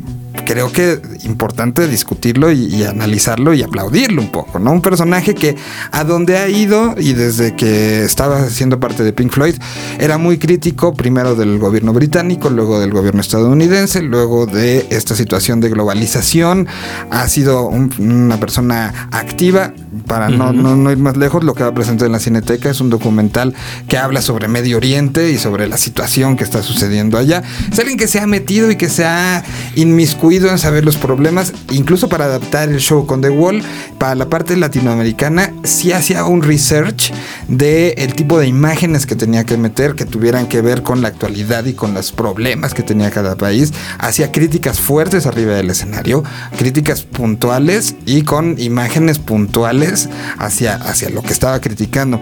creo 0.46 0.72
que 0.72 1.00
importante 1.24 1.88
discutirlo 1.88 2.52
y, 2.52 2.84
analizarlo 2.84 3.54
y 3.54 3.64
aplaudirlo 3.64 4.22
un 4.22 4.32
poco, 4.32 4.60
¿no? 4.60 4.72
Un 4.72 4.82
personaje 4.82 5.36
que 5.36 5.56
a 5.92 6.04
donde 6.04 6.38
ha 6.38 6.50
ido 6.50 6.96
y 6.98 7.14
desde 7.14 7.56
que 7.56 8.04
estaba 8.04 8.50
siendo 8.50 8.80
parte 8.80 9.04
de 9.04 9.14
Pink 9.14 9.32
Floyd 9.32 9.56
era 10.00 10.18
muy 10.18 10.38
crítico 10.38 10.94
primero 10.94 11.36
del 11.36 11.60
gobierno 11.60 11.94
británico, 11.94 12.50
luego 12.50 12.80
del 12.80 12.92
gobierno 12.92 13.22
estadounidense, 13.22 14.02
luego 14.02 14.46
de 14.46 14.88
esta 14.90 15.16
situación 15.16 15.62
de 15.62 15.70
globalización, 15.70 16.68
ha 17.10 17.28
sido 17.28 17.68
una 17.68 18.38
persona 18.38 19.08
activa, 19.12 19.74
para 20.08 20.30
no, 20.30 20.52
no, 20.52 20.92
ir 20.92 20.98
más 20.98 21.16
lejos, 21.16 21.44
lo 21.44 21.54
que 21.54 21.64
va 21.64 21.70
a 21.70 21.74
presentar 21.74 22.08
en 22.08 22.12
la 22.12 22.20
Cineteca 22.20 22.70
es 22.70 22.82
un 22.82 22.90
documental 22.90 23.54
que 23.88 23.98
habla 23.98 24.22
sobre 24.22 24.48
Medio 24.48 24.78
Oriente 24.78 25.32
y 25.32 25.38
sobre 25.38 25.68
la 25.68 25.78
situación 25.78 26.36
que 26.36 26.44
está 26.44 26.64
sucediendo 26.64 27.18
allá. 27.18 27.44
Es 27.72 27.80
alguien 27.80 27.98
que 27.98 28.08
se 28.08 28.20
ha 28.20 28.28
metido 28.28 28.72
y 28.72 28.76
que 28.76 28.90
se 28.90 29.06
ha 29.06 29.44
inmiscuido 29.76 30.23
en 30.32 30.58
saber 30.58 30.86
los 30.86 30.96
problemas, 30.96 31.52
incluso 31.72 32.08
para 32.08 32.26
adaptar 32.26 32.70
el 32.70 32.80
show 32.80 33.06
con 33.06 33.22
The 33.22 33.30
Wall, 33.30 33.62
para 33.98 34.16
la 34.16 34.30
parte 34.30 34.56
latinoamericana, 34.56 35.54
sí 35.64 35.92
hacía 35.92 36.24
un 36.24 36.42
research 36.42 37.12
de 37.50 37.90
el 37.98 38.16
tipo 38.16 38.40
de 38.40 38.48
imágenes 38.48 39.06
que 39.06 39.18
tenía 39.18 39.46
que 39.46 39.58
meter, 39.58 39.96
que 39.96 40.06
tuvieran 40.06 40.48
que 40.48 40.62
ver 40.62 40.82
con 40.82 41.02
la 41.02 41.10
actualidad 41.10 41.66
y 41.66 41.74
con 41.74 41.94
los 41.94 42.14
problemas 42.14 42.74
que 42.74 42.84
tenía 42.84 43.12
cada 43.12 43.36
país. 43.36 43.74
Hacía 44.00 44.32
críticas 44.32 44.80
fuertes 44.80 45.26
arriba 45.26 45.56
del 45.56 45.70
escenario, 45.70 46.24
críticas 46.58 47.02
puntuales 47.02 47.96
y 48.06 48.22
con 48.22 48.58
imágenes 48.60 49.20
puntuales 49.20 50.10
hacia, 50.38 50.76
hacia 50.76 51.10
lo 51.10 51.22
que 51.22 51.34
estaba 51.34 51.60
criticando. 51.60 52.22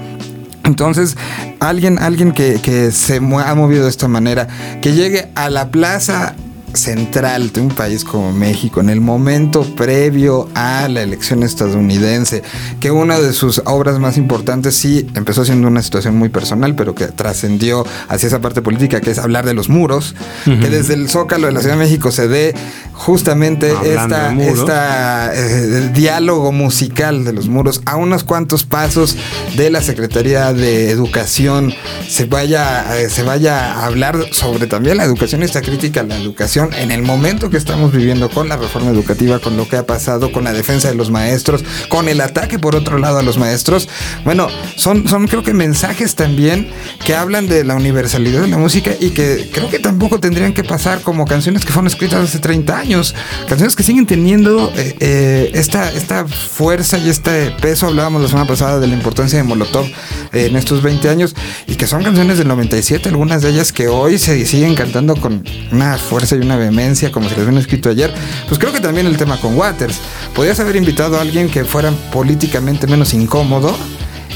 Entonces, 0.63 1.17
alguien, 1.59 1.99
alguien 1.99 2.31
que, 2.31 2.59
que 2.61 2.91
se 2.91 3.17
ha 3.17 3.55
movido 3.55 3.83
de 3.83 3.89
esta 3.89 4.07
manera, 4.07 4.47
que 4.81 4.93
llegue 4.93 5.29
a 5.35 5.51
la 5.51 5.69
plaza 5.69 6.35
central 6.73 7.51
de 7.51 7.61
un 7.61 7.69
país 7.69 8.03
como 8.03 8.31
México, 8.31 8.81
en 8.81 8.89
el 8.89 9.01
momento 9.01 9.63
previo 9.75 10.49
a 10.55 10.87
la 10.87 11.01
elección 11.01 11.43
estadounidense, 11.43 12.43
que 12.79 12.91
una 12.91 13.19
de 13.19 13.33
sus 13.33 13.61
obras 13.65 13.99
más 13.99 14.17
importantes 14.17 14.75
sí 14.75 15.07
empezó 15.15 15.45
siendo 15.45 15.67
una 15.67 15.81
situación 15.81 16.15
muy 16.15 16.29
personal, 16.29 16.75
pero 16.75 16.95
que 16.95 17.07
trascendió 17.07 17.85
hacia 18.07 18.27
esa 18.27 18.41
parte 18.41 18.61
política, 18.61 19.01
que 19.01 19.11
es 19.11 19.19
hablar 19.19 19.45
de 19.45 19.53
los 19.53 19.69
muros, 19.69 20.15
que 20.45 20.69
desde 20.69 20.93
el 20.93 21.09
Zócalo 21.09 21.47
de 21.47 21.53
la 21.53 21.59
Ciudad 21.61 21.75
de 21.75 21.83
México 21.83 22.11
se 22.11 22.27
dé 22.27 22.53
justamente 22.93 23.73
esta, 23.83 24.33
esta 24.33 25.31
eh, 25.33 25.91
diálogo 25.93 26.51
musical 26.51 27.23
de 27.23 27.33
los 27.33 27.47
muros. 27.47 27.81
A 27.85 27.95
unos 27.95 28.23
cuantos 28.23 28.63
pasos 28.63 29.17
de 29.55 29.69
la 29.69 29.81
Secretaría 29.81 30.53
de 30.53 30.91
Educación 30.91 31.73
se 32.07 32.25
vaya, 32.25 32.99
eh, 32.99 33.09
se 33.09 33.23
vaya 33.23 33.73
a 33.73 33.85
hablar 33.85 34.17
sobre 34.31 34.67
también 34.67 34.97
la 34.97 35.03
educación, 35.03 35.43
esta 35.43 35.61
crítica 35.61 36.01
a 36.01 36.03
la 36.03 36.17
educación 36.17 36.60
en 36.77 36.91
el 36.91 37.01
momento 37.03 37.49
que 37.49 37.57
estamos 37.57 37.91
viviendo 37.91 38.29
con 38.29 38.49
la 38.49 38.57
reforma 38.57 38.91
educativa, 38.91 39.39
con 39.39 39.57
lo 39.57 39.67
que 39.67 39.77
ha 39.77 39.85
pasado, 39.85 40.31
con 40.31 40.43
la 40.43 40.53
defensa 40.53 40.89
de 40.89 40.95
los 40.95 41.09
maestros, 41.09 41.63
con 41.89 42.07
el 42.07 42.21
ataque 42.21 42.59
por 42.59 42.75
otro 42.75 42.97
lado 42.97 43.19
a 43.19 43.23
los 43.23 43.37
maestros. 43.37 43.89
Bueno, 44.23 44.47
son, 44.75 45.07
son 45.07 45.27
creo 45.27 45.43
que 45.43 45.53
mensajes 45.53 46.15
también 46.15 46.69
que 47.05 47.15
hablan 47.15 47.47
de 47.47 47.63
la 47.63 47.75
universalidad 47.75 48.41
de 48.41 48.47
la 48.47 48.57
música 48.57 48.91
y 48.99 49.11
que 49.11 49.49
creo 49.51 49.69
que 49.69 49.79
tampoco 49.79 50.19
tendrían 50.19 50.53
que 50.53 50.63
pasar 50.63 51.01
como 51.01 51.25
canciones 51.25 51.65
que 51.65 51.71
fueron 51.71 51.87
escritas 51.87 52.21
hace 52.23 52.39
30 52.39 52.77
años, 52.77 53.15
canciones 53.47 53.75
que 53.75 53.83
siguen 53.83 54.05
teniendo 54.05 54.71
eh, 54.75 54.95
eh, 54.99 55.51
esta, 55.53 55.91
esta 55.91 56.27
fuerza 56.27 56.97
y 56.97 57.09
este 57.09 57.51
peso. 57.61 57.87
Hablábamos 57.87 58.21
la 58.21 58.27
semana 58.27 58.47
pasada 58.47 58.79
de 58.79 58.87
la 58.87 58.93
importancia 58.93 59.37
de 59.37 59.43
Molotov 59.43 59.85
eh, 59.85 60.47
en 60.47 60.55
estos 60.55 60.81
20 60.81 61.09
años 61.09 61.35
y 61.67 61.75
que 61.75 61.87
son 61.87 62.03
canciones 62.03 62.37
del 62.37 62.47
97, 62.47 63.09
algunas 63.09 63.41
de 63.41 63.49
ellas 63.49 63.71
que 63.71 63.87
hoy 63.87 64.17
se 64.17 64.45
siguen 64.45 64.75
cantando 64.75 65.15
con 65.15 65.43
una 65.71 65.97
fuerza 65.97 66.35
y 66.35 66.39
una 66.39 66.50
vehemencia 66.57 67.11
como 67.11 67.29
se 67.29 67.35
les 67.35 67.47
había 67.47 67.59
escrito 67.59 67.89
ayer, 67.89 68.13
pues 68.47 68.59
creo 68.59 68.73
que 68.73 68.79
también 68.79 69.07
el 69.07 69.17
tema 69.17 69.37
con 69.37 69.57
Waters. 69.57 69.99
Podrías 70.35 70.59
haber 70.59 70.75
invitado 70.75 71.17
a 71.17 71.21
alguien 71.21 71.49
que 71.49 71.65
fuera 71.65 71.91
políticamente 72.11 72.87
menos 72.87 73.13
incómodo 73.13 73.75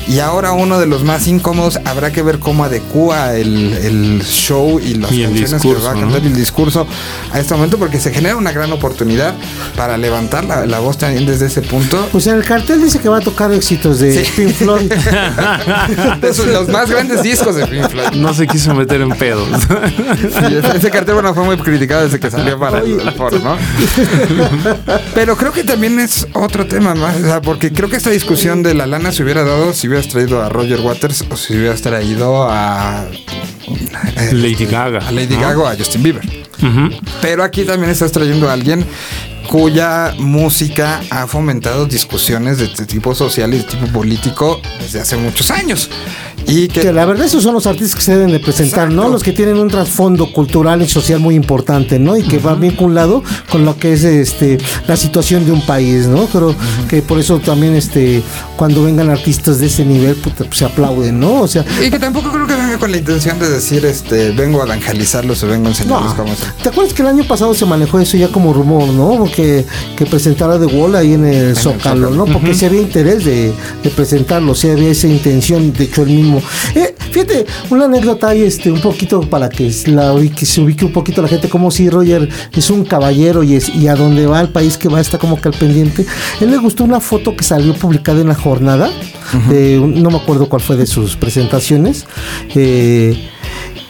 y 0.08 0.20
ahora 0.20 0.52
uno 0.52 0.80
de 0.80 0.86
los 0.86 1.04
más 1.04 1.28
incómodos 1.28 1.80
habrá 1.86 2.12
que 2.12 2.22
ver 2.22 2.40
cómo 2.40 2.64
adecua 2.64 3.36
el, 3.36 4.22
show 4.24 4.80
y 4.80 4.96
las 4.96 5.10
canciones 5.10 5.62
que 5.62 5.74
va 5.74 5.92
a 5.92 5.94
cantar 5.94 6.22
el 6.22 6.36
discurso 6.36 6.88
a 7.32 7.40
este 7.40 7.54
momento, 7.54 7.78
porque 7.78 8.00
se 8.00 8.12
genera 8.12 8.36
una 8.36 8.52
gran 8.52 8.72
oportunidad 8.72 9.34
para 9.76 9.98
levantar 9.98 10.46
la, 10.46 10.80
voz 10.80 10.98
también 10.98 11.26
desde 11.26 11.48
ese 11.48 11.62
punto. 11.62 12.08
Pues 12.12 12.28
en 12.28 12.36
el 12.36 12.44
cartel 12.44 12.82
dice 12.84 13.00
que 13.00 13.10
va 13.10 13.18
a 13.18 13.22
tocar 13.22 13.52
éxitos 13.52 14.00
de 14.00 14.26
Pink 14.36 14.54
Floyd. 14.54 14.92
los 16.52 16.70
más 16.70 16.90
grandes 16.90 17.24
discos 17.24 17.56
de 17.56 17.66
Pink 17.66 17.90
Floyd. 17.90 18.12
No 18.16 18.34
se 18.34 18.46
quiso 18.46 18.74
meter 18.76 19.02
en 19.02 19.10
pedos. 19.10 19.48
ese, 20.76 20.92
cartel 20.92 21.16
bueno, 21.16 21.34
fue 21.34 21.44
muy 21.44 21.58
criticado 21.58 22.04
desde 22.04 22.20
que 22.20 22.30
salió 22.30 22.60
para 22.60 22.80
el, 22.80 23.12
foro, 23.14 23.40
¿no? 23.40 23.58
Pero 25.16 25.36
creo 25.36 25.52
que 25.52 25.64
también 25.64 26.00
es 26.00 26.28
otro 26.34 26.68
tema 26.68 26.94
más, 26.94 27.16
porque 27.44 27.72
creo 27.72 27.90
que 27.90 27.98
esta 27.98 28.12
discusión 28.12 28.62
de 28.62 28.74
la 28.74 28.86
lana 28.86 29.12
se 29.12 29.24
hubiera 29.24 29.44
dado 29.44 29.74
si 29.74 29.88
hubiera 29.88 29.95
hubieras 29.96 30.12
traído 30.12 30.42
a 30.44 30.50
Roger 30.50 30.82
Waters 30.82 31.24
o 31.30 31.38
si 31.38 31.56
hubieras 31.56 31.82
traído 31.82 32.44
a 32.50 33.06
eh, 34.18 34.34
Lady 34.34 34.66
Gaga. 34.66 35.00
A 35.08 35.12
Lady 35.12 35.36
Gaga 35.36 35.60
o 35.60 35.68
a 35.68 35.76
Justin 35.76 36.04
Bieber. 36.04 36.46
Pero 37.22 37.44
aquí 37.44 37.64
también 37.64 37.92
estás 37.92 38.12
trayendo 38.12 38.50
a 38.50 38.54
alguien 38.54 38.86
cuya 39.48 40.14
música 40.18 41.02
ha 41.12 41.28
fomentado 41.28 41.86
discusiones 41.86 42.58
de 42.58 42.68
tipo 42.86 43.16
social 43.16 43.54
y 43.54 43.60
de 43.60 43.64
tipo 43.64 43.88
político 43.88 44.60
desde 44.80 45.00
hace 45.00 45.16
muchos 45.16 45.50
años. 45.52 45.90
Y 46.48 46.68
que, 46.68 46.92
la 46.94 47.06
verdad 47.06 47.26
esos 47.26 47.44
son 47.44 47.54
los 47.54 47.66
artistas 47.66 47.96
que 47.96 48.02
se 48.02 48.14
deben 48.14 48.32
de 48.32 48.40
presentar, 48.40 48.92
¿no? 48.92 49.10
Los 49.10 49.24
que 49.24 49.32
tienen 49.32 49.58
un 49.58 49.68
trasfondo 49.68 50.32
cultural 50.32 50.82
y 50.82 50.88
social 50.88 51.20
muy 51.20 51.36
importante, 51.36 52.00
¿no? 52.00 52.16
Y 52.18 52.24
que 52.24 52.40
van 52.40 52.60
bien 52.60 52.76
lado 52.94 53.24
con 53.50 53.66
lo 53.66 53.78
que 53.78 53.94
es 53.94 54.04
este 54.04 54.58
la 54.88 54.96
situación 54.96 55.46
de 55.46 55.52
un 55.52 55.66
país, 55.66 56.08
¿no? 56.08 56.28
Creo 56.28 56.56
que 56.88 57.02
por 57.02 57.20
eso 57.20 57.40
también 57.40 57.76
este 57.76 58.22
cuando 58.58 58.84
vengan 58.84 59.10
artistas 59.10 59.60
de 59.60 59.68
ese 59.68 59.86
nivel 59.86 60.16
pues, 60.16 60.36
se 60.52 60.66
aplauden, 60.66 61.20
¿no? 61.20 61.42
O 61.42 61.48
sea, 61.48 61.66
y 61.84 61.90
que 61.90 62.00
tampoco 62.00 62.32
creo 62.32 62.48
que 62.48 62.55
venga 62.76 62.80
con 62.80 62.92
la 62.92 62.98
intención 62.98 63.40
de 63.40 63.50
decir 63.50 63.86
este 63.86 64.32
vengo 64.32 64.62
a 64.62 64.66
evangelizarlos 64.66 65.42
o 65.44 65.48
vengo 65.48 65.68
a 65.68 65.70
enseñarles 65.70 66.14
cómo 66.14 66.32
hacer. 66.32 66.52
¿Te 66.62 66.70
acuerdas 66.70 66.94
que 66.94 67.02
el 67.02 67.08
año 67.08 67.24
pasado 67.24 67.54
se 67.54 67.66
manejó 67.66 68.00
eso 68.00 68.18
ya 68.18 68.28
como 68.30 68.54
rumor, 68.54 68.90
¿no? 68.90 69.26
Que, 69.32 69.66
que 69.96 70.06
presentara 70.06 70.60
The 70.60 70.66
Wall 70.66 70.96
ahí 70.96 71.14
en 71.14 71.26
el, 71.26 71.56
Zócalo, 71.56 72.10
¿no? 72.10 72.26
Porque 72.26 72.54
si 72.54 72.66
había 72.66 72.82
interés 72.82 73.24
de, 73.24 73.54
de 73.84 73.90
presentarlo, 73.90 74.56
si 74.56 74.70
había 74.70 74.90
esa 74.90 75.08
intención, 75.08 75.72
de 75.74 75.86
hecho 75.86 76.04
el 76.04 76.10
mismo 76.10 76.42
eh, 76.76 76.96
fíjate, 77.12 77.46
una 77.70 77.86
anécdota 77.86 78.30
ahí, 78.30 78.44
este, 78.44 78.70
un 78.72 78.82
poquito 78.82 79.22
para 79.22 79.48
que, 79.48 79.72
la, 79.88 80.14
que 80.36 80.46
se 80.46 80.60
ubique 80.60 80.84
un 80.84 80.92
poquito 80.92 81.22
la 81.22 81.30
gente, 81.30 81.48
como 81.48 81.72
si 81.72 81.90
Roger 81.90 82.28
es 82.54 82.70
un 82.70 82.84
caballero 82.84 83.42
y, 83.44 83.56
es, 83.56 83.70
y 83.70 83.88
a 83.88 83.96
donde 83.96 84.26
va, 84.28 84.40
al 84.40 84.50
país 84.50 84.78
que 84.78 84.90
va, 84.90 85.00
está 85.00 85.18
como 85.18 85.40
que 85.40 85.48
al 85.48 85.54
pendiente. 85.54 86.06
Él 86.42 86.52
le 86.52 86.58
gustó 86.58 86.84
una 86.84 87.00
foto 87.00 87.36
que 87.36 87.44
salió 87.44 87.74
publicada 87.74 88.20
en 88.20 88.28
la 88.28 88.36
jornada, 88.36 88.90
no 89.50 90.10
me 90.10 90.18
acuerdo 90.18 90.50
cuál 90.50 90.62
fue 90.62 90.76
de 90.76 90.86
sus 90.86 91.16
presentaciones. 91.16 92.06
Eh, 92.54 92.65
E. 92.66 93.35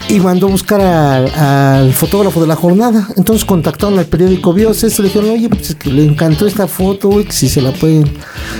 y 0.07 0.19
mandó 0.19 0.47
a 0.47 0.51
buscar 0.51 0.81
al 0.81 1.91
fotógrafo 1.93 2.41
de 2.41 2.47
la 2.47 2.55
jornada. 2.55 3.07
Entonces 3.17 3.45
contactaron 3.45 3.97
al 3.97 4.05
periódico 4.05 4.53
Bios, 4.53 4.83
le 4.83 5.05
dijeron, 5.05 5.31
oye, 5.31 5.50
pues 5.50 5.71
es 5.71 5.75
que 5.75 5.89
le 5.89 6.05
encantó 6.05 6.45
esta 6.45 6.67
foto, 6.67 7.09
güey, 7.09 7.25
que 7.25 7.31
si 7.31 7.50
se 7.50 7.62
la 7.62 7.71
pueden, 7.71 8.12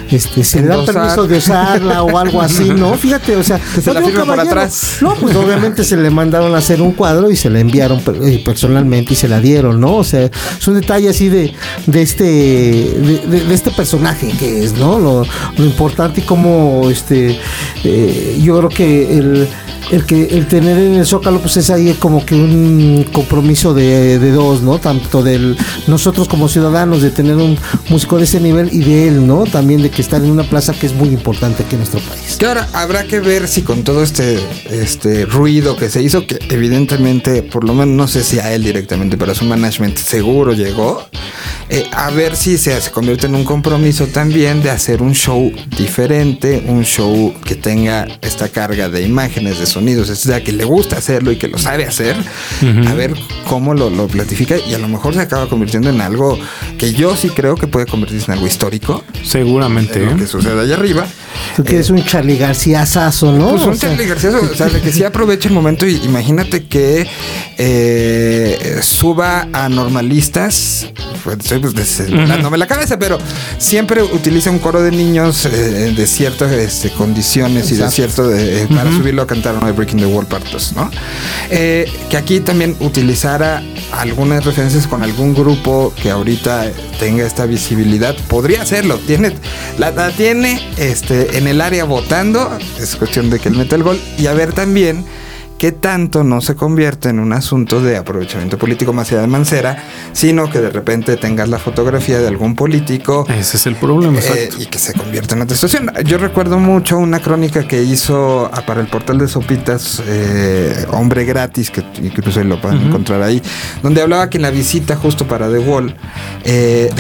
este, 0.10 0.44
si 0.44 0.60
le 0.60 0.68
dan 0.68 0.86
permiso 0.86 1.28
de 1.28 1.38
usarla 1.38 2.04
o 2.04 2.18
algo 2.18 2.42
así, 2.42 2.64
¿no? 2.76 2.96
Fíjate, 2.96 3.36
o 3.36 3.44
sea, 3.44 3.60
se 3.60 3.94
la 3.94 4.02
por 4.02 4.40
atrás. 4.40 4.98
No, 5.02 5.16
pues 5.16 5.36
obviamente 5.36 5.84
se 5.84 5.98
le 5.98 6.10
mandaron 6.10 6.54
a 6.56 6.58
hacer 6.58 6.82
un 6.82 6.94
cuadro 6.94 7.30
y 7.30 7.36
se 7.36 7.50
la 7.50 7.60
enviaron 7.60 8.02
eh, 8.24 8.42
personalmente 8.44 9.14
y 9.14 9.16
se 9.16 9.28
la 9.28 9.40
dieron, 9.40 9.80
¿no? 9.80 9.98
O 9.98 10.04
sea, 10.04 10.26
es 10.26 10.68
un 10.68 10.74
detalle 10.74 11.10
así 11.10 11.30
de, 11.30 11.54
de 11.86 12.02
este, 12.02 12.24
de, 12.24 13.54
este 13.54 13.72
personaje 13.72 14.32
que 14.40 14.64
es, 14.64 14.74
¿no? 14.74 15.00
Lo, 15.00 15.26
importante 15.58 16.22
y 16.22 16.24
como, 16.24 16.90
este, 16.90 17.40
eh, 17.84 18.40
yo 18.42 18.58
creo 18.58 18.70
que 18.70 19.18
el 19.18 19.48
el 19.92 20.06
que 20.06 20.26
el 20.26 20.48
tener 20.48 20.78
en 20.78 20.96
el 20.96 21.06
Zócalo 21.06 21.35
pues 21.40 21.58
es 21.58 21.70
ahí 21.70 21.94
como 21.94 22.26
que 22.26 22.36
un 22.36 23.06
compromiso 23.14 23.74
de, 23.74 24.20
dos, 24.32 24.62
¿no? 24.62 24.80
Tanto 24.80 25.24
del 25.24 25.58
nosotros 25.88 26.28
como 26.28 26.50
ciudadanos 26.50 27.02
de 27.02 27.12
tener 27.12 27.36
un 27.36 27.58
músico 27.90 28.18
de 28.18 28.26
ese 28.26 28.40
nivel 28.40 28.70
y 28.72 28.80
de 28.84 29.08
él, 29.08 29.28
¿no? 29.28 29.46
También 29.46 29.82
de 29.82 29.90
que 29.90 30.02
estar 30.02 30.24
en 30.24 30.32
una 30.32 30.44
plaza 30.44 30.74
que 30.74 30.86
es 30.86 30.94
muy 30.94 31.10
importante 31.10 31.64
aquí 31.64 31.76
en 31.76 31.80
nuestro 31.80 32.00
país. 32.02 32.38
Que 32.38 32.46
ahora 32.46 32.68
habrá 32.74 33.04
que 33.06 33.20
ver 33.20 33.48
si 33.48 33.62
con 33.62 33.84
todo 33.84 34.04
este 34.04 34.40
este 34.70 35.26
ruido 35.26 35.76
que 35.76 35.90
se 35.90 36.02
hizo, 36.02 36.26
que 36.28 36.40
evidentemente, 36.50 37.44
por 37.44 37.64
lo 37.64 37.74
menos 37.74 37.96
no 37.96 38.08
sé 38.08 38.24
si 38.24 38.40
a 38.40 38.54
él 38.54 38.64
directamente, 38.64 39.18
pero 39.18 39.32
a 39.32 39.36
su 39.36 39.46
management 39.46 39.98
seguro 39.98 40.54
llegó, 40.54 41.08
eh, 41.70 41.86
a 41.92 42.10
ver 42.12 42.36
si 42.36 42.58
se, 42.58 42.80
se 42.80 42.92
convierte 42.92 43.28
en 43.28 43.36
un 43.36 43.44
compromiso 43.44 44.08
también 44.08 44.62
de 44.62 44.70
hacer 44.70 45.02
un 45.02 45.14
show 45.14 45.52
diferente, 45.78 46.64
un 46.68 46.84
show 46.84 47.34
que 47.44 47.56
tenga 47.56 48.08
esta 48.22 48.50
carga 48.50 48.90
de 48.90 49.02
imágenes, 49.02 49.60
de 49.60 49.66
sonidos, 49.66 50.10
es 50.10 50.20
sea, 50.20 50.44
que 50.44 50.52
le 50.52 50.64
gusta 50.64 50.98
hacerlo 50.98 51.32
y 51.32 51.38
que 51.38 51.48
lo 51.48 51.58
sabe 51.58 51.86
hacer, 51.86 52.16
a 52.88 52.94
ver 52.94 53.14
cómo 53.48 53.74
lo, 53.74 53.90
lo 53.90 54.08
platifica 54.08 54.58
y 54.58 54.74
a 54.74 54.80
lo 54.80 54.88
mejor 54.88 55.14
se 55.14 55.22
acaba 55.22 55.48
convirtiendo 55.48 55.90
en 55.90 56.02
algo 56.02 56.38
que 56.78 56.94
yo 56.94 57.16
sí 57.16 57.30
creo 57.30 57.56
que 57.56 57.68
puede 57.68 57.86
convertirse 57.86 58.26
en 58.28 58.34
algo 58.34 58.48
histórico. 58.48 59.04
Seguramente. 59.24 60.00
Lo 60.00 60.12
¿eh? 60.12 60.16
que 60.18 60.28
sucede 60.28 60.60
allá 60.60 60.76
arriba. 60.76 61.08
Tú 61.56 61.64
que 61.64 61.76
eres 61.76 61.90
un 61.90 62.04
Charlie 62.04 62.38
García 62.38 62.86
sazo, 62.86 63.32
¿no? 63.32 63.50
Pues 63.50 63.64
un 63.64 63.78
Charlie 63.78 64.08
García, 64.08 64.32
o 64.32 64.56
sea, 64.56 64.70
que 64.70 64.92
sí 64.92 65.04
aproveche 65.04 65.48
el 65.48 65.54
momento 65.54 65.86
y 65.86 65.96
imagínate 66.04 66.66
que 66.66 67.08
eh, 67.58 68.80
suba 68.82 69.48
a 69.54 69.70
normalistas, 69.70 70.88
pues, 71.24 71.38
estoy 71.56 71.72
pues, 71.74 71.98
desdándome 71.98 72.58
la 72.58 72.68
cabeza, 72.68 72.98
pero 72.98 73.18
siempre 73.58 74.02
utiliza 74.04 74.52
un 74.52 74.60
coro 74.60 74.82
de 74.82 74.92
niños 74.92 75.46
eh, 75.46 75.94
de 75.96 76.08
ciertas 76.08 76.52
este, 76.52 76.92
condiciones 76.92 77.72
y 77.72 77.76
de 77.76 77.90
cierto 77.90 78.28
de, 78.28 78.68
para 78.68 78.92
subirlo 78.92 79.22
a 79.22 79.28
cantar 79.28 79.62
no 79.62 79.74
Breaking 79.74 80.00
the 80.00 80.06
Wall 80.06 80.26
Part 80.26 80.46
¿no? 80.76 80.90
Eh, 81.50 81.92
que 82.10 82.18
aquí 82.18 82.40
también 82.40 82.76
utilizara 82.80 83.64
algunas 83.92 84.46
referencias 84.46 84.88
con 84.88 85.04
algún 85.04 85.34
grupo 85.34 85.94
que 86.02 86.12
ahorita 86.12 86.72
tenga 87.00 87.26
esta 87.26 87.46
visibilidad, 87.46 88.16
podría 88.28 88.62
hacerlo. 88.62 89.00
Tiene, 89.06 89.36
la, 89.78 89.92
la 89.92 90.12
tiene 90.12 90.62
este, 90.78 91.38
en 91.38 91.48
el 91.48 91.62
área 91.62 91.86
votando, 91.86 92.58
es 92.80 92.96
cuestión 92.96 93.30
de 93.30 93.40
que 93.40 93.50
él 93.50 93.56
meta 93.56 93.76
el 93.76 93.84
gol 93.84 94.00
y 94.18 94.28
a 94.28 94.34
ver 94.34 94.54
también 94.54 95.06
que 95.66 95.72
tanto 95.72 96.24
no 96.24 96.42
se 96.42 96.54
convierte 96.54 97.10
en 97.10 97.20
un 97.20 97.34
asunto 97.34 97.82
de 97.82 97.98
aprovechamiento 97.98 98.56
político 98.56 98.94
más 98.94 99.12
allá 99.12 99.22
de 99.22 99.28
Mancera, 99.28 99.84
sino 100.14 100.48
que 100.48 100.60
de 100.60 100.70
repente 100.70 101.18
tengas 101.18 101.50
la 101.50 101.58
fotografía 101.58 102.20
de 102.20 102.28
algún 102.28 102.54
político. 102.54 103.26
Ese 103.28 103.58
es 103.58 103.66
el 103.66 103.76
problema, 103.76 104.20
eh, 104.20 104.52
Y 104.60 104.68
que 104.68 104.78
se 104.78 104.94
convierta 104.94 105.34
en 105.34 105.42
otra 105.42 105.58
situación. 105.58 105.92
Yo 106.06 106.20
recuerdo 106.20 106.60
mucho 106.60 107.00
una 107.00 107.20
crónica 107.20 107.68
que 107.68 107.82
hizo 107.82 108.52
para 108.68 108.80
el 108.80 108.86
portal 108.86 109.18
de 109.18 109.28
Sopitas, 109.28 110.04
eh, 110.06 110.86
Hombre 110.92 111.26
Gratis, 111.26 111.72
que 111.72 111.84
incluso 112.00 112.44
lo 112.44 112.62
pueden 112.62 112.84
encontrar 112.84 113.24
ahí, 113.24 113.42
donde 113.82 114.04
hablaba 114.04 114.30
que 114.30 114.38
en 114.38 114.44
la 114.44 114.52
visita 114.52 114.96
justo 114.96 115.28
para 115.28 115.50
The 115.50 115.58
Wall, 115.58 115.96
eh, 116.44 116.92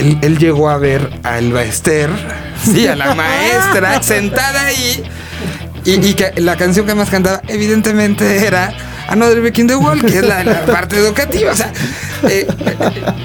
él, 0.00 0.18
él, 0.20 0.36
llegó 0.36 0.68
a 0.68 0.78
ver 0.78 1.20
a 1.22 1.38
Elba 1.38 1.62
Ester, 1.62 2.10
sí, 2.64 2.88
a 2.88 2.96
la 2.96 3.14
maestra, 3.14 4.02
sentada 4.02 4.66
ahí 4.66 5.00
y, 5.84 6.14
que 6.14 6.32
la 6.40 6.56
canción 6.56 6.86
que 6.86 6.94
más 6.94 7.10
cantaba, 7.10 7.42
evidentemente, 7.48 8.46
era 8.46 8.72
Another 9.08 9.42
Back 9.42 9.58
in 9.58 9.66
the 9.66 9.76
Wall, 9.76 10.00
que 10.00 10.18
es 10.18 10.26
la, 10.26 10.64
parte 10.66 10.96
educativa. 10.96 11.52
O 11.52 11.56
sea, 11.56 11.72
eh, 12.28 12.46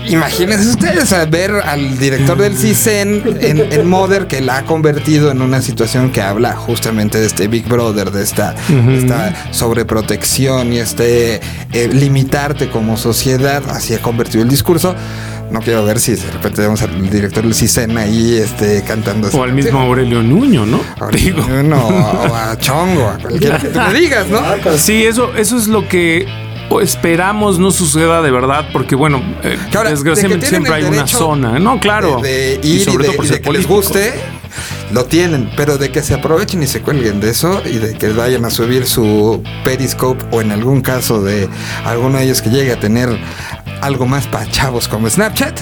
imagínense 0.07 0.69
ustedes 0.69 1.13
a 1.13 1.25
ver 1.25 1.51
al 1.51 1.99
director 1.99 2.37
del 2.37 2.57
CISEN 2.57 3.37
en, 3.39 3.87
Mother, 3.87 4.27
que 4.27 4.41
la 4.41 4.57
ha 4.57 4.65
convertido 4.65 5.31
en 5.31 5.41
una 5.41 5.61
situación 5.61 6.11
que 6.11 6.21
habla 6.21 6.55
justamente 6.55 7.19
de 7.19 7.27
este 7.27 7.47
Big 7.47 7.67
Brother, 7.67 8.11
de 8.11 8.23
esta, 8.23 8.55
sobreprotección 9.51 10.73
y 10.73 10.79
este 10.79 11.39
eh, 11.71 11.89
limitarte 11.91 12.69
como 12.69 12.97
sociedad. 12.97 13.63
Así 13.69 13.93
ha 13.93 14.01
convertido 14.01 14.43
el 14.43 14.49
discurso 14.49 14.95
no 15.51 15.60
quiero 15.62 15.86
ver 15.86 15.99
si 15.99 16.15
de 16.15 16.31
repente 16.31 16.62
vemos 16.62 16.81
al 16.81 17.10
director 17.10 17.43
del 17.43 17.53
CISEN 17.53 17.97
ahí 17.97 18.38
este, 18.38 18.84
cantando. 18.84 19.29
O 19.29 19.43
al 19.43 19.53
mismo 19.53 19.79
Aurelio 19.79 20.21
Nuño, 20.23 20.65
¿no? 20.65 20.81
Aurelio 20.99 21.36
Nuño, 21.36 21.77
o 21.77 22.36
a 22.36 22.58
Chongo, 22.58 23.10
a 23.10 23.17
cualquiera 23.17 23.60
que 23.60 23.69
tú 23.69 23.79
me 23.79 23.93
digas, 23.99 24.27
¿no? 24.27 24.41
Sí, 24.77 25.03
eso, 25.03 25.34
eso 25.36 25.58
es 25.58 25.67
lo 25.67 25.88
que 25.88 26.27
esperamos 26.81 27.60
no 27.60 27.71
suceda 27.71 28.21
de 28.21 28.31
verdad, 28.31 28.67
porque 28.73 28.95
bueno, 28.95 29.21
eh, 29.43 29.58
desgraciadamente 29.88 30.47
siempre 30.47 30.73
hay 30.73 30.84
una 30.84 31.08
zona, 31.08 31.60
¿no? 31.60 31.79
Claro. 31.79 32.21
y 32.63 32.79
sobre 32.79 33.05
todo 33.05 33.15
por 33.17 33.27
de 33.27 33.41
que 33.41 33.51
les 33.51 33.67
guste, 33.67 34.13
lo 34.91 35.05
tienen, 35.05 35.49
pero 35.55 35.77
de 35.77 35.91
que 35.91 36.01
se 36.01 36.13
aprovechen 36.13 36.63
y 36.63 36.67
se 36.67 36.81
cuelguen 36.81 37.19
de 37.19 37.29
eso 37.29 37.62
y 37.65 37.77
de 37.77 37.93
que 37.93 38.10
vayan 38.10 38.45
a 38.45 38.49
subir 38.49 38.86
su 38.86 39.43
Periscope 39.63 40.23
o 40.31 40.41
en 40.41 40.51
algún 40.51 40.81
caso 40.81 41.21
de 41.21 41.49
alguno 41.86 42.17
de 42.17 42.25
ellos 42.25 42.41
que 42.41 42.49
llegue 42.49 42.71
a 42.71 42.79
tener 42.79 43.10
algo 43.85 44.05
más 44.07 44.27
para 44.27 44.49
chavos 44.49 44.87
como 44.87 45.09
Snapchat. 45.09 45.59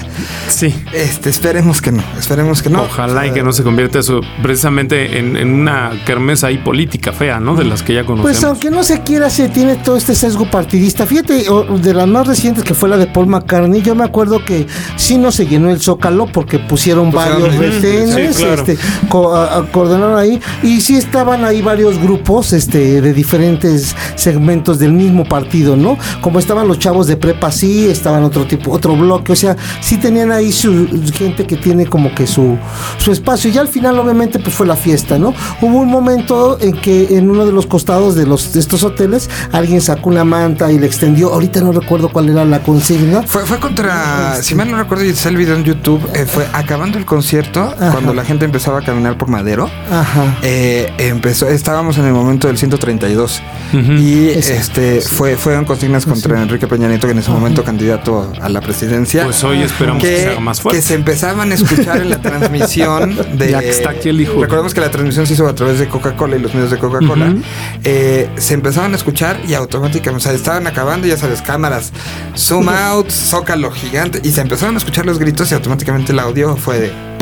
Sí. 0.48 0.74
Este, 0.92 1.28
esperemos 1.28 1.82
que 1.82 1.92
no, 1.92 2.02
esperemos 2.18 2.62
que 2.62 2.70
no. 2.70 2.82
Ojalá 2.82 3.26
y 3.26 3.32
que 3.32 3.42
no 3.42 3.52
se 3.52 3.62
convierta 3.62 3.98
eso 3.98 4.20
precisamente 4.42 5.18
en, 5.18 5.34
una 5.54 5.92
kermesa 6.06 6.46
ahí 6.46 6.58
política 6.58 7.12
fea, 7.12 7.38
¿no? 7.38 7.54
De 7.54 7.64
las 7.64 7.82
que 7.82 7.94
ya 7.94 8.04
conocemos. 8.04 8.32
Pues 8.32 8.44
aunque 8.44 8.70
no 8.70 8.82
se 8.82 9.02
quiera, 9.02 9.28
se 9.30 9.48
tiene 9.48 9.76
todo 9.76 9.96
este 9.96 10.14
sesgo 10.14 10.50
partidista. 10.50 11.06
Fíjate, 11.06 11.44
de 11.44 11.94
las 11.94 12.08
más 12.08 12.26
recientes 12.26 12.64
que 12.64 12.74
fue 12.74 12.88
la 12.88 12.96
de 12.96 13.06
Paul 13.06 13.26
McCartney, 13.26 13.82
yo 13.82 13.94
me 13.94 14.04
acuerdo 14.04 14.44
que 14.44 14.66
sí 14.96 15.18
no 15.18 15.30
se 15.30 15.46
llenó 15.46 15.70
el 15.70 15.80
zócalo 15.80 16.26
porque 16.26 16.58
pusieron 16.58 17.10
varios 17.10 17.54
retenes, 17.56 18.40
este, 18.40 18.78
coordenaron 19.08 20.18
ahí, 20.18 20.40
y 20.62 20.80
sí 20.80 20.96
estaban 20.96 21.44
ahí 21.44 21.60
varios 21.60 21.98
grupos 21.98 22.52
este, 22.52 23.00
de 23.00 23.12
diferentes 23.12 23.94
segmentos 24.14 24.78
del 24.78 24.92
mismo 24.92 25.24
partido, 25.24 25.76
¿no? 25.76 25.98
Como 26.20 26.38
estaban 26.38 26.66
los 26.68 26.78
chavos 26.78 27.06
de 27.06 27.16
prepa, 27.16 27.52
sí, 27.52 27.88
estaban 27.88 28.13
otro 28.22 28.46
tipo, 28.46 28.70
otro 28.70 28.96
bloque, 28.96 29.32
o 29.32 29.36
sea, 29.36 29.56
sí 29.80 29.96
tenían 29.96 30.30
ahí 30.32 30.52
su 30.52 30.88
gente 31.12 31.46
que 31.46 31.56
tiene 31.56 31.86
como 31.86 32.14
que 32.14 32.26
su, 32.26 32.56
su 32.98 33.12
espacio. 33.12 33.50
Y 33.50 33.58
al 33.58 33.68
final, 33.68 33.98
obviamente, 33.98 34.38
pues 34.38 34.54
fue 34.54 34.66
la 34.66 34.76
fiesta, 34.76 35.18
¿no? 35.18 35.34
Hubo 35.60 35.78
un 35.78 35.88
momento 35.88 36.58
en 36.60 36.72
que 36.80 37.16
en 37.16 37.30
uno 37.30 37.46
de 37.46 37.52
los 37.52 37.66
costados 37.66 38.14
de, 38.14 38.26
los, 38.26 38.52
de 38.52 38.60
estos 38.60 38.84
hoteles 38.84 39.28
alguien 39.52 39.80
sacó 39.80 40.10
una 40.10 40.24
manta 40.24 40.70
y 40.70 40.78
le 40.78 40.86
extendió. 40.86 41.32
Ahorita 41.32 41.60
no 41.60 41.72
recuerdo 41.72 42.10
cuál 42.10 42.28
era 42.28 42.44
la 42.44 42.62
consigna. 42.62 43.22
Fue, 43.22 43.44
fue 43.44 43.58
contra, 43.58 44.36
si 44.42 44.54
mal 44.54 44.70
no 44.70 44.76
recuerdo, 44.76 45.04
y 45.04 45.08
está 45.08 45.28
el 45.28 45.36
video 45.36 45.56
en 45.56 45.64
YouTube, 45.64 46.02
eh, 46.14 46.26
fue 46.26 46.46
acabando 46.52 46.98
el 46.98 47.04
concierto, 47.04 47.74
cuando 47.76 48.12
la 48.14 48.24
gente 48.24 48.44
empezaba 48.44 48.78
a 48.78 48.82
caminar 48.82 49.18
por 49.18 49.28
Madero. 49.28 49.70
Ajá. 49.90 50.38
Eh, 50.42 50.92
empezó, 50.98 51.48
estábamos 51.48 51.98
en 51.98 52.06
el 52.06 52.12
momento 52.12 52.46
del 52.46 52.58
132 52.58 53.42
y 53.72 54.28
este 54.28 55.00
fue 55.00 55.36
fueron 55.36 55.64
consignas 55.64 56.06
contra 56.06 56.40
Enrique 56.40 56.66
Peña 56.66 56.88
Nieto, 56.88 57.06
que 57.06 57.12
en 57.12 57.18
ese 57.18 57.30
momento 57.30 57.64
candidato 57.64 58.03
a 58.40 58.48
la 58.48 58.60
presidencia. 58.60 59.24
Pues 59.24 59.42
hoy 59.44 59.62
esperamos 59.62 60.02
que, 60.02 60.16
se 60.16 60.26
haga 60.28 60.40
más 60.40 60.60
fuerte. 60.60 60.78
Que 60.78 60.86
se 60.86 60.94
empezaban 60.94 61.50
a 61.50 61.54
escuchar 61.54 62.00
en 62.02 62.10
la 62.10 62.20
transmisión 62.20 63.16
de. 63.38 63.50
Ya 63.50 63.60
que 63.60 63.70
está 63.70 63.90
aquí 63.90 64.10
el 64.10 64.20
hijo. 64.20 64.40
Recordemos 64.40 64.74
que 64.74 64.80
la 64.80 64.90
transmisión 64.90 65.26
se 65.26 65.34
hizo 65.34 65.46
a 65.46 65.54
través 65.54 65.78
de 65.78 65.88
Coca-Cola 65.88 66.36
y 66.36 66.40
los 66.40 66.54
medios 66.54 66.70
de 66.70 66.78
Coca-Cola. 66.78 67.34
Eh, 67.82 68.28
se 68.36 68.54
empezaban 68.54 68.92
a 68.92 68.96
escuchar 68.96 69.40
y 69.48 69.54
automáticamente, 69.54 70.16
o 70.16 70.20
sea, 70.20 70.32
estaban 70.32 70.66
acabando, 70.66 71.06
ya 71.06 71.16
sabes, 71.16 71.40
cámaras, 71.42 71.92
zoom 72.36 72.68
out, 72.68 73.10
zócalo 73.10 73.70
gigante, 73.70 74.20
y 74.22 74.32
se 74.32 74.40
empezaron 74.40 74.74
a 74.74 74.78
escuchar 74.78 75.06
los 75.06 75.18
gritos 75.18 75.50
y 75.50 75.54
automáticamente 75.54 76.12
el 76.12 76.18
audio 76.18 76.56
fue 76.56 76.80
de. 76.80 77.14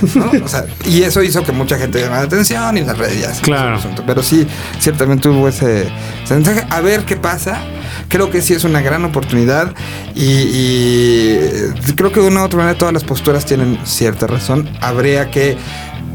O 0.44 0.48
sea, 0.48 0.66
y 0.84 1.02
eso 1.02 1.22
hizo 1.22 1.42
que 1.42 1.52
mucha 1.52 1.78
gente 1.78 2.00
llamara 2.00 2.22
la 2.22 2.26
atención 2.26 2.76
y 2.76 2.82
las 2.82 2.98
redes 2.98 3.20
ya. 3.20 3.32
Claro. 3.42 3.78
Pero 4.06 4.22
sí, 4.22 4.46
ciertamente 4.78 5.28
hubo 5.28 5.48
ese, 5.48 5.88
mensaje. 6.28 6.66
A 6.70 6.80
ver 6.80 7.04
qué 7.04 7.16
pasa. 7.16 7.60
Creo 8.08 8.30
que 8.30 8.40
sí 8.40 8.54
es 8.54 8.64
una 8.64 8.80
gran 8.80 9.04
oportunidad 9.04 9.74
y, 10.14 10.22
y 10.22 11.92
creo 11.96 12.12
que 12.12 12.20
de 12.20 12.28
una 12.28 12.42
u 12.42 12.44
otra 12.44 12.58
manera 12.58 12.78
todas 12.78 12.94
las 12.94 13.04
posturas 13.04 13.44
tienen 13.44 13.78
cierta 13.84 14.26
razón. 14.26 14.68
Habría 14.80 15.30
que 15.30 15.56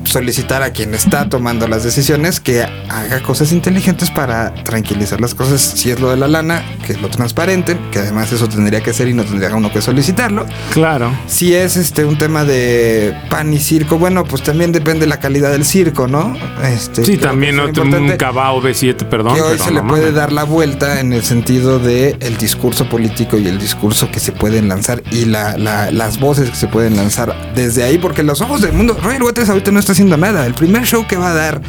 solicitar 0.03 0.63
a 0.63 0.71
quien 0.71 0.93
está 0.93 1.29
tomando 1.29 1.67
las 1.67 1.83
decisiones 1.83 2.39
que 2.39 2.63
haga 2.63 3.21
cosas 3.23 3.51
inteligentes 3.51 4.09
para 4.09 4.53
tranquilizar 4.63 5.21
las 5.21 5.35
cosas. 5.35 5.61
Si 5.61 5.91
es 5.91 5.99
lo 5.99 6.09
de 6.09 6.17
la 6.17 6.27
lana, 6.27 6.63
que 6.85 6.95
lo 6.95 7.09
transparente, 7.09 7.77
que 7.91 7.99
además 7.99 8.31
eso 8.31 8.47
tendría 8.47 8.81
que 8.81 8.93
ser 8.93 9.07
y 9.07 9.13
no 9.13 9.23
tendría 9.23 9.55
uno 9.55 9.71
que 9.71 9.81
solicitarlo. 9.81 10.45
Claro. 10.73 11.11
Si 11.27 11.53
es 11.53 11.77
este 11.77 12.05
un 12.05 12.17
tema 12.17 12.43
de 12.43 13.15
pan 13.29 13.53
y 13.53 13.59
circo, 13.59 13.97
bueno, 13.97 14.23
pues 14.23 14.43
también 14.43 14.71
depende 14.71 15.01
de 15.01 15.07
la 15.07 15.19
calidad 15.19 15.51
del 15.51 15.65
circo, 15.65 16.07
¿no? 16.07 16.35
Este, 16.63 17.03
sí, 17.03 17.17
también 17.17 17.55
no 17.55 17.65
un 17.65 18.17
cabao 18.17 18.61
B7, 18.61 19.05
perdón. 19.05 19.35
Que 19.35 19.41
hoy 19.41 19.57
se 19.57 19.71
le 19.71 19.81
puede 19.81 20.11
dar 20.11 20.31
la 20.31 20.43
vuelta 20.43 20.99
en 20.99 21.13
el 21.13 21.23
sentido 21.23 21.79
de 21.79 22.15
el 22.19 22.37
discurso 22.37 22.87
político 22.89 23.37
y 23.37 23.47
el 23.47 23.59
discurso 23.59 24.09
que 24.11 24.19
se 24.19 24.31
pueden 24.31 24.67
lanzar 24.67 25.01
y 25.11 25.25
la, 25.25 25.57
las 25.57 26.19
voces 26.19 26.49
que 26.49 26.55
se 26.55 26.67
pueden 26.67 26.95
lanzar 26.95 27.35
desde 27.55 27.83
ahí, 27.83 27.97
porque 27.97 28.23
los 28.23 28.41
ojos 28.41 28.61
del 28.61 28.73
mundo, 28.73 28.97
Roger 29.01 29.23
Waters 29.23 29.49
ahorita 29.49 29.71
no 29.71 29.79
está 29.79 29.90
haciendo 29.91 30.17
nada. 30.17 30.45
El 30.45 30.53
primer 30.53 30.83
show 30.85 31.05
que 31.07 31.17
va 31.17 31.31
a 31.31 31.33
dar 31.33 31.61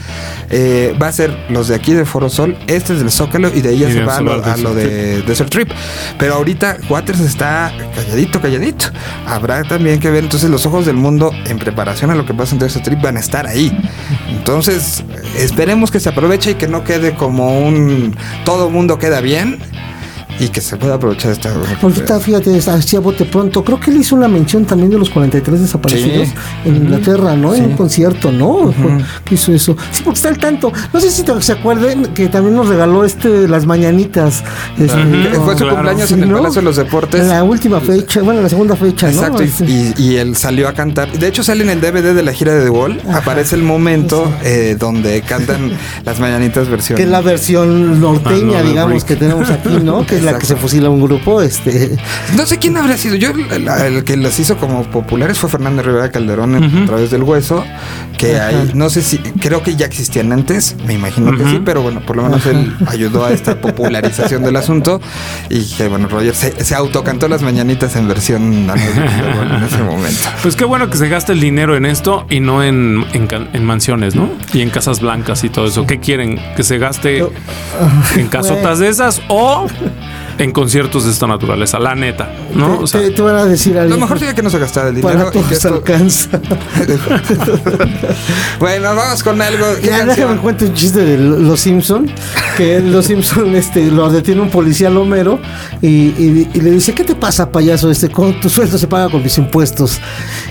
eh, 0.50 0.96
va 1.00 1.08
a 1.08 1.12
ser 1.12 1.36
los 1.48 1.68
de 1.68 1.74
aquí 1.74 1.92
de 1.92 2.04
Foro 2.04 2.28
Sol. 2.28 2.56
Este 2.66 2.94
es 2.94 3.00
del 3.00 3.10
Zócalo 3.10 3.50
y 3.54 3.60
de 3.60 3.70
ahí 3.70 3.92
se 3.92 4.02
va 4.04 4.16
a 4.16 4.20
lo, 4.56 4.74
de 4.74 5.22
Desert 5.22 5.50
Trip. 5.50 5.70
Pero 6.18 6.34
ahorita 6.34 6.78
Waters 6.88 7.20
está 7.20 7.72
calladito, 7.94 8.40
calladito. 8.40 8.86
Habrá 9.26 9.62
también 9.64 10.00
que 10.00 10.10
ver 10.10 10.24
entonces 10.24 10.50
los 10.50 10.66
ojos 10.66 10.86
del 10.86 10.96
mundo 10.96 11.32
en 11.46 11.58
preparación 11.58 12.10
a 12.10 12.14
lo 12.14 12.24
que 12.26 12.34
pasa 12.34 12.54
en 12.54 12.58
Desert 12.58 12.84
Trip 12.84 13.00
van 13.00 13.16
a 13.16 13.20
estar 13.20 13.46
ahí. 13.46 13.76
Entonces 14.28 15.04
esperemos 15.36 15.90
que 15.90 16.00
se 16.00 16.08
aproveche 16.08 16.52
y 16.52 16.54
que 16.54 16.68
no 16.68 16.84
quede 16.84 17.14
como 17.14 17.60
un 17.60 18.16
todo 18.44 18.70
mundo 18.70 18.98
queda 18.98 19.20
bien 19.20 19.58
y 20.42 20.48
que 20.48 20.60
se 20.60 20.76
pueda 20.76 20.94
aprovechar 20.94 21.30
esta 21.30 21.52
Ahorita, 21.80 22.18
fíjate, 22.18 22.56
hacía 22.56 22.98
bote 22.98 23.24
pronto. 23.24 23.62
Creo 23.62 23.78
que 23.78 23.92
él 23.92 23.98
hizo 23.98 24.16
una 24.16 24.26
mención 24.26 24.64
también 24.64 24.90
de 24.90 24.98
los 24.98 25.08
43 25.08 25.60
desaparecidos 25.60 26.30
en 26.64 26.76
Inglaterra, 26.76 27.36
¿no? 27.36 27.54
En 27.54 27.66
un 27.66 27.76
concierto, 27.76 28.32
¿no? 28.32 28.74
¿Qué 29.24 29.36
hizo 29.36 29.52
eso? 29.52 29.76
Sí, 29.92 30.02
porque 30.02 30.16
está 30.16 30.28
al 30.30 30.38
tanto. 30.38 30.72
No 30.92 31.00
sé 31.00 31.10
si 31.12 31.24
se 31.40 31.52
acuerden 31.52 32.06
que 32.06 32.28
también 32.28 32.56
nos 32.56 32.68
regaló 32.68 33.04
este 33.04 33.46
las 33.46 33.66
mañanitas. 33.66 34.42
Este, 34.78 35.38
Fue 35.44 35.56
su 35.56 35.68
cumpleaños 35.68 36.10
en 36.10 36.24
el 36.24 36.32
Palacio 36.32 36.60
de 36.60 36.64
los 36.64 36.76
Deportes. 36.76 37.20
En 37.20 37.28
la 37.28 37.44
última 37.44 37.80
fecha, 37.80 38.22
bueno, 38.22 38.42
la 38.42 38.48
segunda 38.48 38.74
fecha, 38.74 39.10
Exacto, 39.10 39.44
y, 39.64 40.16
él 40.16 40.34
salió 40.34 40.68
a 40.68 40.72
cantar. 40.72 41.12
De 41.12 41.28
hecho, 41.28 41.44
sale 41.44 41.62
en 41.62 41.70
el 41.70 41.80
DVD 41.80 42.14
de 42.14 42.22
la 42.22 42.32
gira 42.32 42.52
de 42.54 42.64
The 42.64 42.70
Wall. 42.70 43.00
Aparece 43.12 43.54
el 43.54 43.62
momento 43.62 44.32
eh, 44.42 44.76
donde 44.78 45.22
cantan 45.22 45.70
las 46.04 46.18
mañanitas 46.18 46.68
versión. 46.68 46.96
Que 46.96 47.04
es 47.04 47.08
la 47.08 47.20
versión 47.20 48.00
norteña, 48.00 48.58
ah, 48.58 48.62
digamos, 48.62 49.04
que 49.04 49.16
tenemos 49.16 49.48
aquí, 49.50 49.78
¿no? 49.82 50.04
Que 50.04 50.20
la 50.20 50.31
que 50.38 50.46
se 50.46 50.56
fusila 50.56 50.90
un 50.90 51.02
grupo, 51.02 51.42
este. 51.42 51.96
No 52.36 52.46
sé 52.46 52.58
quién 52.58 52.76
habría 52.76 52.96
sido. 52.96 53.16
Yo, 53.16 53.30
el, 53.30 54.04
que 54.04 54.16
las 54.16 54.38
hizo 54.38 54.56
como 54.56 54.84
populares 54.84 55.38
fue 55.38 55.50
Fernando 55.50 55.82
Rivera 55.82 56.10
Calderón 56.10 56.54
a 56.54 56.86
través 56.86 57.10
del 57.10 57.22
hueso. 57.22 57.64
Que 58.16 58.38
ahí, 58.38 58.70
no 58.74 58.88
sé 58.88 59.02
si, 59.02 59.18
creo 59.18 59.62
que 59.62 59.74
ya 59.74 59.86
existían 59.86 60.32
antes, 60.32 60.76
me 60.86 60.94
imagino 60.94 61.36
que 61.36 61.44
sí, 61.44 61.60
pero 61.64 61.82
bueno, 61.82 62.00
por 62.00 62.16
lo 62.16 62.22
menos 62.22 62.46
él 62.46 62.74
ayudó 62.86 63.24
a 63.24 63.32
esta 63.32 63.60
popularización 63.60 64.42
del 64.42 64.56
asunto. 64.56 65.00
Y 65.50 65.64
que 65.74 65.88
bueno, 65.88 66.08
Roger 66.08 66.34
se, 66.34 66.64
se 66.64 66.74
autocantó 66.74 67.28
las 67.28 67.42
mañanitas 67.42 67.96
en 67.96 68.08
versión 68.08 68.70
en 68.70 69.62
ese 69.64 69.82
momento. 69.82 70.20
Pues 70.42 70.56
qué 70.56 70.64
bueno 70.64 70.90
que 70.90 70.96
se 70.96 71.08
gaste 71.08 71.32
el 71.32 71.40
dinero 71.40 71.76
en 71.76 71.86
esto 71.86 72.26
y 72.28 72.40
no 72.40 72.62
en, 72.64 73.04
en, 73.12 73.64
mansiones, 73.64 74.14
¿no? 74.14 74.30
Y 74.52 74.62
en 74.62 74.70
casas 74.70 75.00
blancas 75.00 75.44
y 75.44 75.50
todo 75.50 75.66
eso. 75.66 75.86
¿Qué 75.86 76.00
quieren? 76.00 76.40
¿Que 76.56 76.64
se 76.64 76.78
gaste 76.78 77.24
en 78.16 78.28
casotas 78.28 78.78
de 78.78 78.88
esas 78.88 79.20
o 79.28 79.66
en 80.38 80.52
conciertos 80.52 81.04
de 81.04 81.10
esta 81.10 81.26
naturaleza, 81.26 81.78
la 81.78 81.94
neta, 81.94 82.32
¿no? 82.54 82.78
Te, 82.78 82.82
o 82.82 82.86
sea, 82.86 83.14
te, 83.14 83.22
van 83.22 83.36
a 83.36 83.44
decir 83.44 83.78
algo. 83.78 83.94
Lo 83.94 84.00
mejor 84.00 84.18
sería 84.18 84.34
que 84.34 84.42
no 84.42 84.50
se 84.50 84.58
gastara 84.58 84.88
el 84.88 84.96
dinero. 84.96 85.18
Para 85.18 85.30
todos 85.30 85.64
alcanza. 85.64 86.30
bueno, 88.58 88.94
vamos 88.94 89.22
con 89.22 89.40
algo. 89.40 89.66
Ya 89.82 90.04
déjame 90.04 90.40
cuento 90.40 90.64
un 90.64 90.74
chiste 90.74 91.04
de 91.04 91.18
Los 91.18 91.60
Simpson 91.60 92.10
que 92.56 92.80
Los 92.80 93.06
Simpson 93.06 93.54
este, 93.54 93.90
lo 93.90 94.10
detiene 94.10 94.40
un 94.40 94.50
policía 94.50 94.90
Lomero 94.90 95.40
y, 95.80 95.88
y, 95.88 96.60
le 96.60 96.70
dice, 96.70 96.94
¿qué 96.94 97.04
te 97.04 97.14
pasa, 97.14 97.50
payaso? 97.50 97.90
Este, 97.90 98.08
con 98.08 98.40
tu 98.40 98.48
sueldo 98.48 98.78
se 98.78 98.86
paga 98.86 99.08
con 99.08 99.22
mis 99.22 99.36
impuestos. 99.38 100.00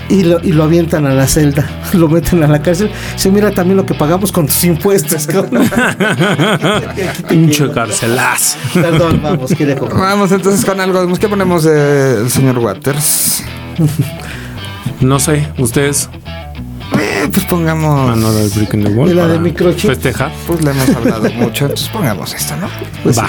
Y 0.08 0.24
lo, 0.24 0.40
y 0.42 0.52
lo 0.52 0.64
avientan 0.64 1.06
a 1.06 1.14
la 1.14 1.26
celda, 1.26 1.68
lo 1.92 2.08
meten 2.08 2.42
a 2.42 2.48
la 2.48 2.60
cárcel. 2.60 2.90
Se 3.16 3.30
mira 3.30 3.50
también 3.50 3.76
lo 3.76 3.86
que 3.86 3.94
pagamos 3.94 4.32
con 4.32 4.46
tus 4.46 4.64
impuestos. 4.64 5.26
Pinche 7.28 7.70
carcelazo. 7.70 8.58
Perdón, 8.74 9.20
vamos, 9.22 9.51
quiere 9.56 9.74
Vamos 9.74 10.32
entonces 10.32 10.64
con 10.64 10.80
algo. 10.80 11.06
¿Qué 11.18 11.28
ponemos 11.28 11.64
del 11.64 12.30
señor 12.30 12.58
Waters? 12.58 13.44
no 15.00 15.18
sé, 15.18 15.48
ustedes. 15.58 16.08
Eh, 16.98 17.28
pues 17.32 17.44
pongamos. 17.46 18.10
Another 18.10 18.48
Brick 18.50 18.74
in 18.74 18.84
the 18.84 18.90
Wall. 18.90 19.14
la 19.14 19.28
de 19.28 19.38
microchip. 19.38 19.90
Festejar. 19.90 20.32
Pues 20.46 20.62
le 20.62 20.70
hemos 20.70 20.88
hablado 20.90 21.30
mucho. 21.32 21.64
Entonces 21.64 21.88
pongamos 21.88 22.34
esto, 22.34 22.56
¿no? 22.56 22.68
Pues 23.02 23.18
Va. 23.18 23.28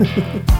No 0.00 0.57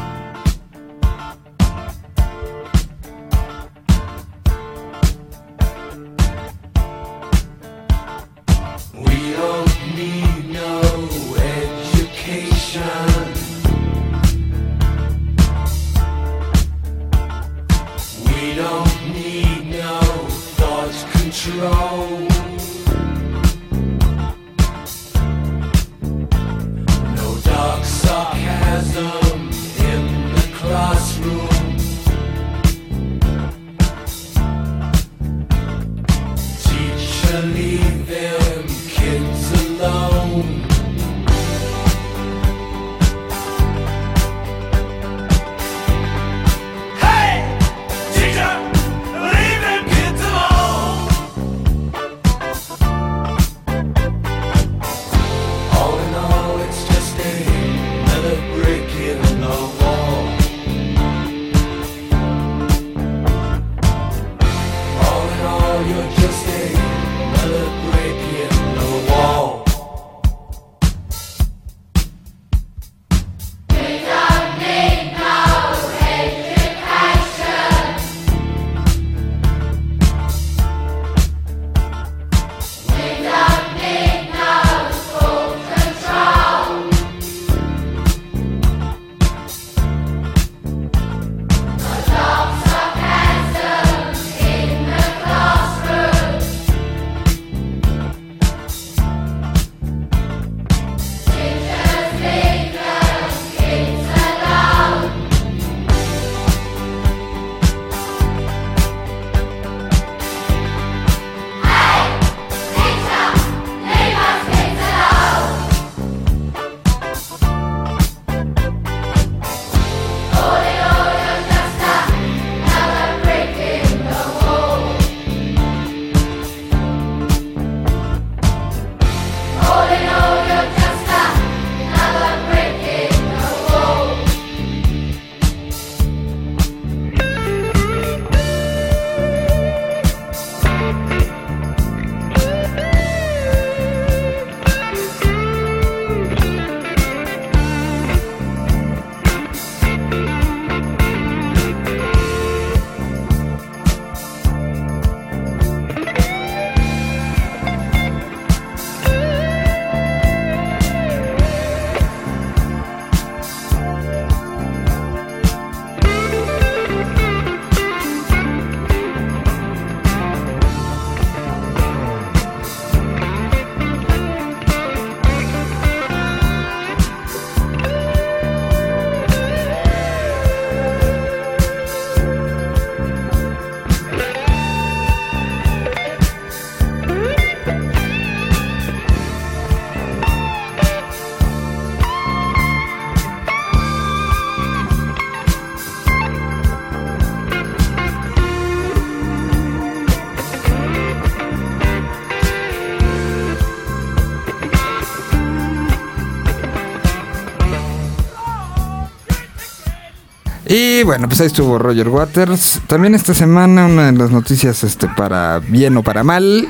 bueno, 211.08 211.26
pues 211.26 211.40
ahí 211.40 211.46
estuvo 211.46 211.78
Roger 211.78 212.06
Waters. 212.10 212.82
También 212.86 213.14
esta 213.14 213.32
semana 213.32 213.86
una 213.86 214.12
de 214.12 214.18
las 214.18 214.30
noticias 214.30 214.84
este 214.84 215.08
para 215.08 215.58
bien 215.58 215.96
o 215.96 216.02
para 216.02 216.22
mal 216.22 216.68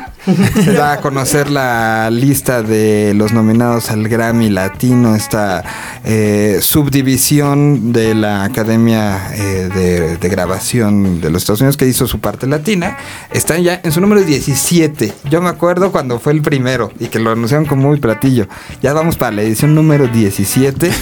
se 0.62 0.72
da 0.74 0.92
a 0.92 1.01
conocer 1.01 1.51
la 1.51 2.09
lista 2.12 2.62
de 2.62 3.14
los 3.14 3.33
nominados 3.33 3.90
al 3.90 4.07
Grammy 4.07 4.48
Latino, 4.48 5.16
esta 5.16 5.64
eh, 6.05 6.59
subdivisión 6.62 7.92
de 7.92 8.14
la 8.14 8.44
Academia 8.44 9.35
eh, 9.35 9.70
de, 9.74 10.16
de 10.18 10.29
Grabación 10.29 11.20
de 11.20 11.31
los 11.31 11.42
Estados 11.42 11.61
Unidos 11.61 11.77
que 11.77 11.88
hizo 11.88 12.07
su 12.07 12.20
parte 12.20 12.46
latina. 12.46 12.96
Están 13.33 13.64
ya 13.64 13.81
en 13.83 13.90
su 13.90 14.01
número 14.01 14.22
17. 14.22 15.14
Yo 15.29 15.42
me 15.42 15.48
acuerdo 15.48 15.90
cuando 15.90 16.20
fue 16.20 16.33
el 16.33 16.42
primero 16.42 16.92
y 17.01 17.09
que 17.09 17.18
lo 17.18 17.33
anunciaron 17.33 17.66
con 17.66 17.81
muy 17.81 17.98
platillo. 17.98 18.46
Ya 18.83 18.92
vamos 18.92 19.16
para 19.16 19.33
la 19.33 19.42
edición 19.42 19.74
número 19.74 20.07
17 20.07 20.92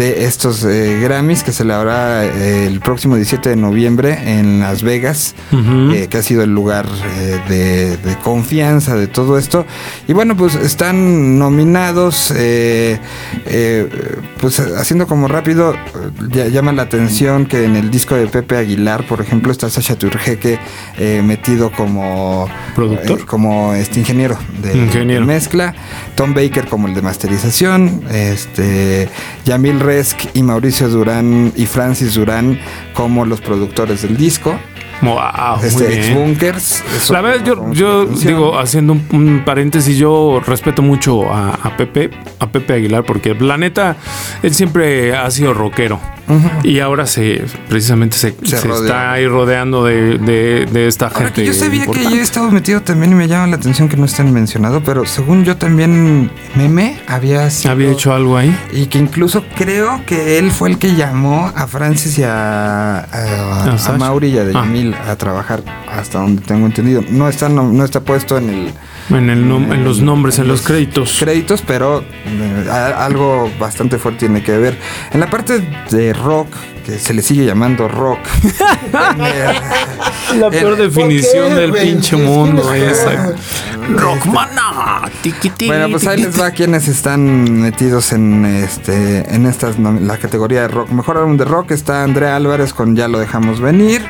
de 0.00 0.24
estos 0.24 0.64
eh, 0.64 0.98
Grammys 1.02 1.42
que 1.42 1.52
se 1.52 1.62
le 1.62 1.74
habrá 1.74 2.24
eh, 2.24 2.66
el 2.66 2.80
próximo 2.80 3.16
17 3.16 3.50
de 3.50 3.56
noviembre 3.56 4.18
en 4.38 4.58
Las 4.60 4.82
Vegas, 4.82 5.34
eh, 5.52 6.06
que 6.08 6.16
ha 6.16 6.22
sido 6.22 6.42
el 6.42 6.54
lugar 6.54 6.86
eh, 7.18 7.38
de, 7.50 7.96
de 7.98 8.16
confianza 8.24 8.96
de 8.96 9.08
todo 9.08 9.36
esto. 9.36 9.66
Y 10.08 10.14
bueno, 10.14 10.38
pues 10.38 10.54
están 10.54 11.38
nominados, 11.38 12.32
pues 14.40 14.58
haciendo 14.60 15.06
como 15.06 15.28
rápido, 15.28 15.74
ya- 16.32 16.48
llama 16.48 16.72
la 16.72 16.82
atención 16.82 17.44
que 17.44 17.64
en 17.64 17.76
el 17.76 17.90
disco 17.90 18.14
de 18.14 18.26
Pepe 18.26 18.56
Aguilar, 18.56 19.06
por 19.06 19.20
ejemplo, 19.20 19.52
está 19.52 19.68
Sasha 19.68 19.96
Turjeque 19.98 20.58
metido 21.22 21.70
como 21.72 22.48
¿Productor? 22.74 23.26
como 23.26 23.74
este 23.74 24.00
ingeniero 24.00 24.38
de, 24.62 24.76
Ingeniero. 24.78 25.20
de 25.20 25.26
mezcla, 25.26 25.74
Tom 26.14 26.32
Baker 26.32 26.66
como 26.68 26.88
el 26.88 26.94
de 26.94 27.02
masterización, 27.02 28.02
este 28.10 29.08
Yamil 29.44 29.78
Y 30.34 30.42
Mauricio 30.42 30.88
Durán 30.88 31.52
y 31.56 31.66
Francis 31.66 32.14
Durán 32.14 32.58
como 32.94 33.24
los 33.24 33.40
productores 33.40 34.02
del 34.02 34.16
disco. 34.16 34.58
Wow, 35.02 35.64
este 35.64 35.84
muy 35.84 35.92
ex 35.94 36.06
bien. 36.06 36.18
bunkers. 36.18 36.84
La 37.10 37.22
verdad, 37.22 37.44
yo, 37.44 37.72
yo 37.72 38.04
digo, 38.04 38.58
haciendo 38.58 38.92
un, 38.92 39.06
un 39.12 39.44
paréntesis, 39.46 39.96
yo 39.96 40.42
respeto 40.46 40.82
mucho 40.82 41.32
a, 41.32 41.54
a 41.54 41.76
Pepe, 41.76 42.10
a 42.38 42.52
Pepe 42.52 42.74
Aguilar, 42.74 43.04
porque 43.04 43.34
la 43.34 43.56
neta, 43.56 43.96
él 44.42 44.54
siempre 44.54 45.16
ha 45.16 45.30
sido 45.30 45.54
rockero. 45.54 45.98
Y 46.62 46.80
ahora 46.80 47.06
se 47.06 47.44
precisamente 47.68 48.16
se, 48.16 48.34
Se 48.44 48.58
se 48.58 48.68
está 48.68 49.12
ahí 49.12 49.26
rodeando 49.26 49.84
de, 49.84 50.18
de- 50.18 50.66
de 50.66 50.86
esta 50.88 51.06
Ahora 51.06 51.18
gente. 51.26 51.32
que 51.42 51.46
yo 51.46 51.52
sabía 51.54 51.80
que 51.80 51.86
importante. 51.86 52.10
yo 52.14 52.20
he 52.20 52.22
estado 52.22 52.50
metido 52.50 52.82
también 52.82 53.12
y 53.12 53.14
me 53.14 53.28
llama 53.28 53.46
la 53.48 53.56
atención 53.56 53.88
que 53.88 53.96
no 53.96 54.04
estén 54.04 54.32
mencionado, 54.32 54.82
pero 54.82 55.04
según 55.06 55.44
yo 55.44 55.56
también 55.56 56.30
Meme 56.54 57.00
había 57.06 57.48
sido- 57.50 57.72
había 57.72 57.90
hecho 57.90 58.12
algo 58.14 58.36
ahí. 58.36 58.56
Y 58.72 58.86
que 58.86 58.98
incluso 58.98 59.44
creo 59.56 60.02
que 60.06 60.38
él 60.38 60.50
fue 60.50 60.68
el 60.70 60.78
que 60.78 60.94
llamó 60.94 61.52
a 61.54 61.66
Francis 61.66 62.18
y 62.18 62.22
a, 62.24 62.98
a, 63.00 63.64
A 63.64 63.76
a. 63.94 63.98
Mauri 63.98 64.28
y 64.28 64.38
a 64.38 64.42
Ah. 64.42 64.50
Yamil 64.52 64.94
a 64.94 65.16
trabajar 65.16 65.62
hasta 65.90 66.18
donde 66.18 66.42
tengo 66.42 66.66
entendido. 66.66 67.02
No 67.10 67.28
está, 67.28 67.48
no, 67.48 67.64
no 67.72 67.84
está 67.84 68.00
puesto 68.00 68.38
en 68.38 68.50
el 68.50 68.72
En, 69.10 69.28
el 69.28 69.44
nom- 69.44 69.72
en 69.72 69.84
los 69.84 70.00
nombres, 70.00 70.38
en 70.38 70.46
los 70.48 70.62
créditos. 70.62 71.16
créditos, 71.18 71.62
pero 71.66 72.04
eh, 72.26 72.70
algo 72.96 73.50
bastante 73.58 73.98
fuerte 73.98 74.20
tiene 74.26 74.42
que 74.42 74.56
ver. 74.56 74.78
En 75.12 75.20
la 75.20 75.28
parte 75.28 75.60
de 75.90 76.12
rock, 76.12 76.48
que 76.86 76.98
se 76.98 77.12
le 77.12 77.22
sigue 77.22 77.44
llamando 77.44 77.88
rock. 77.88 78.20
La 80.38 80.48
peor 80.48 80.76
definición 80.76 81.48
¿por 81.48 81.54
qué, 81.56 81.60
del 81.60 81.72
pinche 81.72 82.16
¿Quién 82.16 82.24
mundo 82.28 82.72
es 82.72 82.98
esa. 82.98 83.34
Rockmana. 83.96 84.69
Bueno, 85.68 85.88
pues 85.90 86.06
ahí 86.06 86.20
les 86.22 86.40
va 86.40 86.50
quienes 86.50 86.88
están 86.88 87.60
metidos 87.60 88.12
en 88.12 88.44
este 88.44 89.34
en 89.34 89.46
estas 89.46 89.78
la 89.78 90.16
categoría 90.18 90.62
de 90.62 90.68
rock. 90.68 90.90
Mejor 90.90 91.16
álbum 91.18 91.36
de 91.36 91.44
rock 91.44 91.70
está 91.72 92.02
Andrea 92.02 92.36
Álvarez 92.36 92.72
con 92.74 92.96
Ya 92.96 93.08
lo 93.08 93.18
dejamos 93.18 93.60
venir, 93.60 94.02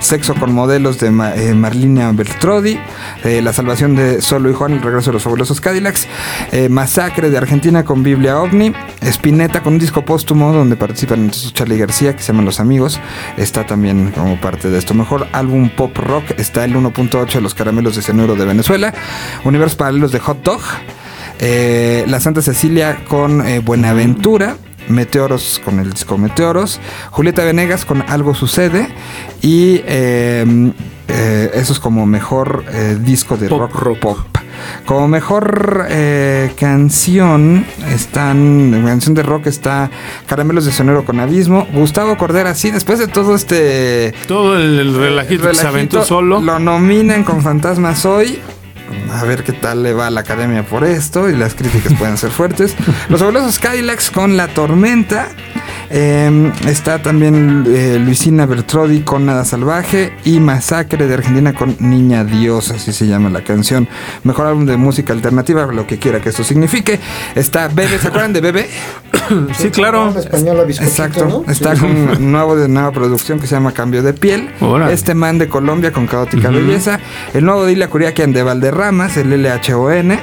Sexo 0.00 0.34
con 0.34 0.52
modelos 0.52 0.98
de 0.98 1.10
Ma- 1.10 1.34
eh, 1.34 1.54
Marlina 1.54 2.10
Beltrodi, 2.12 2.78
eh, 3.24 3.42
La 3.42 3.52
salvación 3.52 3.94
de 3.94 4.20
Solo 4.22 4.50
y 4.50 4.54
Juan, 4.54 4.72
El 4.72 4.82
regreso 4.82 5.10
de 5.10 5.14
los 5.14 5.22
fabulosos 5.22 5.60
Cadillacs, 5.60 6.06
eh, 6.52 6.68
Masacre 6.68 7.30
de 7.30 7.36
Argentina 7.36 7.84
con 7.84 8.02
Biblia 8.02 8.38
OVNI, 8.40 8.72
Spinetta 9.02 9.62
con 9.62 9.74
un 9.74 9.78
disco 9.78 10.04
póstumo 10.04 10.52
donde 10.52 10.76
participan 10.76 11.20
entonces 11.20 11.52
Charlie 11.52 11.78
García 11.78 12.14
que 12.16 12.22
se 12.22 12.28
llaman 12.32 12.44
Los 12.46 12.60
Amigos, 12.60 13.00
está 13.36 13.66
también 13.66 14.12
como 14.12 14.40
parte 14.40 14.70
de 14.70 14.78
esto. 14.78 14.94
Mejor 14.94 15.26
álbum 15.32 15.68
pop 15.70 15.96
rock 15.98 16.24
está 16.38 16.64
el 16.64 16.74
1.8 16.74 17.32
de 17.34 17.40
los 17.40 17.54
caramelos 17.54 17.96
de 17.96 18.02
cianuro 18.02 18.34
de 18.34 18.44
Venezuela, 18.44 18.94
Universos 19.44 19.76
paralelos 19.76 20.12
de 20.12 20.21
Hot 20.22 20.42
Dog, 20.42 20.60
eh, 21.38 22.04
La 22.08 22.20
Santa 22.20 22.42
Cecilia 22.42 23.04
con 23.08 23.46
eh, 23.46 23.58
Buenaventura. 23.60 24.56
Meteoros 24.88 25.60
con 25.64 25.78
el 25.78 25.92
disco 25.92 26.18
Meteoros, 26.18 26.80
Julieta 27.10 27.44
Venegas 27.44 27.84
con 27.84 28.02
Algo 28.02 28.34
Sucede 28.34 28.88
y 29.40 29.80
eh, 29.86 30.72
eh, 31.06 31.50
eso 31.54 31.72
es 31.72 31.78
como 31.78 32.04
mejor 32.04 32.64
eh, 32.68 32.98
disco 33.00 33.36
de 33.36 33.48
Pop 33.48 33.60
rock, 33.60 33.74
rock. 33.76 33.98
pop. 34.00 34.18
Como 34.84 35.06
mejor 35.08 35.86
canción 36.58 37.64
están, 37.90 38.82
canción 38.84 39.14
de 39.14 39.22
rock 39.22 39.46
está 39.46 39.90
Caramelos 40.26 40.64
de 40.66 40.72
Sonero 40.72 41.04
con 41.04 41.20
Abismo, 41.20 41.66
Gustavo 41.72 42.16
Cordera, 42.16 42.54
sí, 42.54 42.70
después 42.70 42.98
de 42.98 43.06
todo 43.06 43.34
este 43.34 44.14
Todo 44.26 44.56
el, 44.56 44.78
el 44.78 44.94
relajito 44.94 45.48
que 45.48 45.54
se 45.54 45.66
aventó 45.66 45.96
relajito, 45.96 46.04
solo. 46.04 46.40
Lo 46.40 46.58
nominan 46.58 47.24
con 47.24 47.40
Fantasmas 47.42 48.04
hoy. 48.04 48.40
A 49.10 49.24
ver 49.24 49.44
qué 49.44 49.52
tal 49.52 49.82
le 49.82 49.92
va 49.92 50.06
a 50.06 50.10
la 50.10 50.20
academia 50.20 50.62
por 50.62 50.84
esto 50.84 51.28
y 51.28 51.36
las 51.36 51.54
críticas 51.54 51.94
pueden 51.94 52.16
ser 52.16 52.30
fuertes. 52.30 52.76
Los 53.08 53.20
fabulosos 53.20 53.58
Cadillacs 53.58 54.10
con 54.10 54.36
La 54.36 54.48
Tormenta. 54.48 55.28
Eh, 55.94 56.52
está 56.66 57.02
también 57.02 57.64
eh, 57.68 57.98
Luisina 58.02 58.46
Bertrodi 58.46 59.02
con 59.02 59.26
Nada 59.26 59.44
Salvaje 59.44 60.14
y 60.24 60.40
Masacre 60.40 61.06
de 61.06 61.12
Argentina 61.12 61.52
con 61.52 61.76
Niña 61.80 62.24
Dios, 62.24 62.70
así 62.70 62.94
se 62.94 63.06
llama 63.06 63.28
la 63.28 63.44
canción. 63.44 63.86
Mejor 64.24 64.46
álbum 64.46 64.64
de 64.64 64.78
música 64.78 65.12
alternativa, 65.12 65.66
lo 65.66 65.86
que 65.86 65.98
quiera 65.98 66.20
que 66.22 66.30
esto 66.30 66.44
signifique. 66.44 66.98
Está 67.34 67.68
Bebe, 67.68 67.98
¿se 67.98 68.08
acuerdan 68.08 68.32
de 68.32 68.40
Bebe? 68.40 68.68
Sí, 69.54 69.70
claro. 69.70 70.12
Exacto, 70.18 71.26
¿no? 71.26 71.50
está 71.50 71.74
con 71.76 72.30
nuevo 72.32 72.56
de 72.56 72.68
nueva 72.68 72.90
producción 72.90 73.38
que 73.38 73.46
se 73.46 73.54
llama 73.54 73.72
Cambio 73.72 74.02
de 74.02 74.12
Piel. 74.12 74.50
Órale. 74.60 74.92
Este 74.92 75.14
man 75.14 75.38
de 75.38 75.48
Colombia 75.48 75.92
con 75.92 76.06
Caótica 76.06 76.50
Belleza. 76.50 76.98
El 77.32 77.44
nuevo 77.44 77.64
de 77.64 77.72
Ilia 77.72 77.88
Curiaquian 77.88 78.32
de 78.32 78.42
Valderramas, 78.42 79.16
el 79.16 79.30
LHON. 79.30 80.18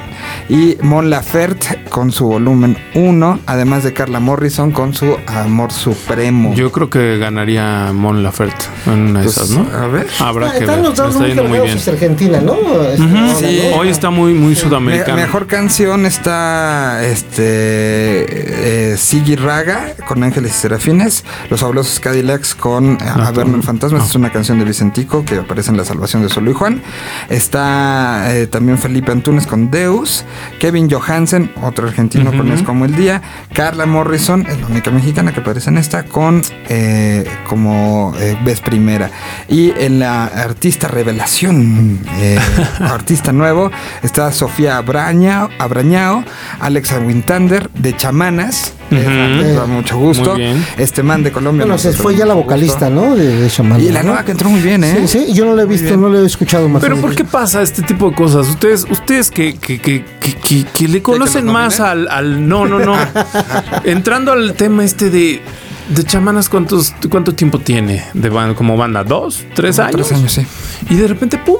Y 0.48 0.76
Mon 0.82 1.10
Laferte 1.10 1.82
con 1.88 2.12
su 2.12 2.26
volumen 2.26 2.76
1. 2.94 3.40
Además 3.46 3.84
de 3.84 3.92
Carla 3.92 4.20
Morrison 4.20 4.70
con 4.70 4.94
su 4.94 5.16
Amor 5.26 5.59
Supremo. 5.68 6.54
Yo 6.54 6.72
creo 6.72 6.88
que 6.90 7.18
ganaría 7.18 7.92
Mon 7.92 8.22
Laferte 8.22 8.64
en 8.86 8.92
una 9.10 9.18
de 9.20 9.24
Pues, 9.26 9.36
esas, 9.36 9.50
¿no? 9.50 9.66
a 9.76 9.86
ver. 9.86 10.06
Habrá 10.18 10.48
Ah, 10.48 10.52
que 10.52 10.60
ver. 10.60 10.68
están 10.70 10.82
los 10.82 10.96
dos 10.96 11.14
Está 11.14 11.26
yendo 11.26 11.44
muy 11.44 11.60
bien. 11.60 11.78
Argentina, 11.86 12.40
¿no? 12.40 12.54
Este, 12.82 12.96
Sí. 13.38 13.68
¿no? 13.70 13.76
Hoy 13.76 13.88
está 13.88 14.10
muy, 14.10 14.32
muy 14.32 14.50
Me- 14.50 14.54
sudamericano. 14.56 15.16
mejor 15.16 15.46
canción 15.46 16.06
está 16.06 17.04
este 17.04 18.92
eh, 18.92 19.36
Raga 19.36 19.94
con 20.06 20.22
Ángeles 20.22 20.52
y 20.52 20.54
Serafines, 20.54 21.24
Los 21.50 21.60
Fabulosos 21.60 22.00
Cadillacs 22.00 22.54
con 22.54 22.92
eh, 22.94 22.98
Averno 23.04 23.56
el 23.56 23.62
Fantasma, 23.62 23.98
Esta 23.98 24.10
es 24.10 24.16
una 24.16 24.30
canción 24.30 24.58
de 24.58 24.64
Vicentico 24.64 25.24
que 25.24 25.36
aparece 25.38 25.70
en 25.70 25.76
La 25.76 25.84
Salvación 25.84 26.22
de 26.22 26.28
Solo 26.28 26.50
y 26.50 26.54
Juan. 26.54 26.82
Está 27.28 28.34
eh, 28.34 28.46
también 28.46 28.78
Felipe 28.78 29.12
Antunes 29.12 29.46
con 29.46 29.70
Deus, 29.70 30.24
Kevin 30.58 30.90
Johansen, 30.90 31.52
otro 31.62 31.88
argentino 31.88 32.30
con 32.36 32.50
Es 32.52 32.62
como 32.62 32.84
el 32.84 32.94
día, 32.96 33.22
Carla 33.52 33.86
Morrison, 33.86 34.46
es 34.48 34.60
la 34.60 34.66
única 34.66 34.90
mexicana 34.90 35.32
que 35.32 35.40
en 35.56 35.78
esta 35.78 36.04
con 36.04 36.42
eh, 36.68 37.24
como 37.48 38.14
eh, 38.18 38.38
Ves 38.44 38.60
Primera. 38.60 39.10
Y 39.48 39.70
en 39.70 39.98
la 39.98 40.26
artista 40.26 40.86
revelación, 40.88 41.98
eh, 42.18 42.38
artista 42.80 43.32
nuevo, 43.32 43.70
está 44.02 44.30
Sofía 44.32 44.76
Abrañao, 44.76 45.50
Abrañao 45.58 46.24
Alexa 46.60 47.00
Wintander 47.00 47.68
de 47.72 47.96
Chamanas. 47.96 48.74
Eh, 48.90 49.52
da 49.56 49.66
mucho 49.66 49.98
gusto. 49.98 50.36
Este 50.76 51.02
man 51.02 51.22
de 51.22 51.30
Colombia. 51.32 51.64
Bueno, 51.64 51.78
se 51.78 51.92
fue 51.92 52.16
ya 52.16 52.26
la 52.26 52.34
vocalista, 52.34 52.88
gusto. 52.88 53.08
¿no? 53.10 53.16
De, 53.16 53.36
de 53.42 53.48
Shaman, 53.48 53.80
Y 53.80 53.90
la 53.90 54.02
nueva 54.02 54.24
que 54.24 54.32
entró 54.32 54.48
muy 54.50 54.60
bien, 54.60 54.82
¿eh? 54.84 55.06
Sí, 55.06 55.26
sí, 55.26 55.32
yo 55.32 55.44
no 55.44 55.54
la 55.54 55.62
he 55.62 55.66
visto, 55.66 55.96
no 55.96 56.08
la 56.08 56.20
he 56.20 56.26
escuchado 56.26 56.68
más. 56.68 56.82
Pero 56.82 56.96
¿por 57.00 57.14
qué 57.14 57.24
pasa 57.24 57.62
este 57.62 57.82
tipo 57.82 58.10
de 58.10 58.16
cosas? 58.16 58.48
Ustedes, 58.48 58.84
ustedes 58.90 59.30
que, 59.30 59.56
que, 59.58 59.80
que, 59.80 60.04
que, 60.20 60.34
que- 60.34 60.64
que 60.64 60.88
le 60.88 61.02
conocen 61.02 61.46
más 61.46 61.80
al, 61.80 62.08
al. 62.08 62.48
No, 62.48 62.66
no, 62.66 62.78
no. 62.80 62.96
Entrando 63.84 64.32
al 64.32 64.54
tema 64.54 64.84
este 64.84 65.10
de. 65.10 65.40
De 65.88 66.04
chamanas, 66.04 66.48
¿cuántos, 66.48 66.94
¿cuánto 67.10 67.34
tiempo 67.34 67.58
tiene 67.58 68.04
de 68.14 68.30
ban- 68.30 68.54
como 68.54 68.76
banda? 68.76 69.02
¿Dos? 69.02 69.44
¿Tres 69.56 69.80
años? 69.80 69.96
Tres 70.08 70.12
años, 70.12 70.32
sí. 70.32 70.46
Y 70.88 70.94
de 70.94 71.08
repente, 71.08 71.36
¡pum! 71.38 71.56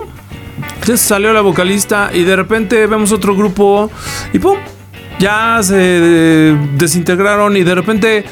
Entonces 0.74 1.00
salió 1.00 1.32
la 1.32 1.40
vocalista 1.40 2.10
y 2.14 2.22
de 2.22 2.36
repente 2.36 2.86
vemos 2.86 3.10
otro 3.10 3.34
grupo 3.34 3.90
y 4.32 4.38
¡pum! 4.38 4.56
Ya 5.20 5.60
se 5.62 5.76
desintegraron 6.78 7.56
y 7.56 7.62
de 7.62 7.74
repente, 7.74 8.24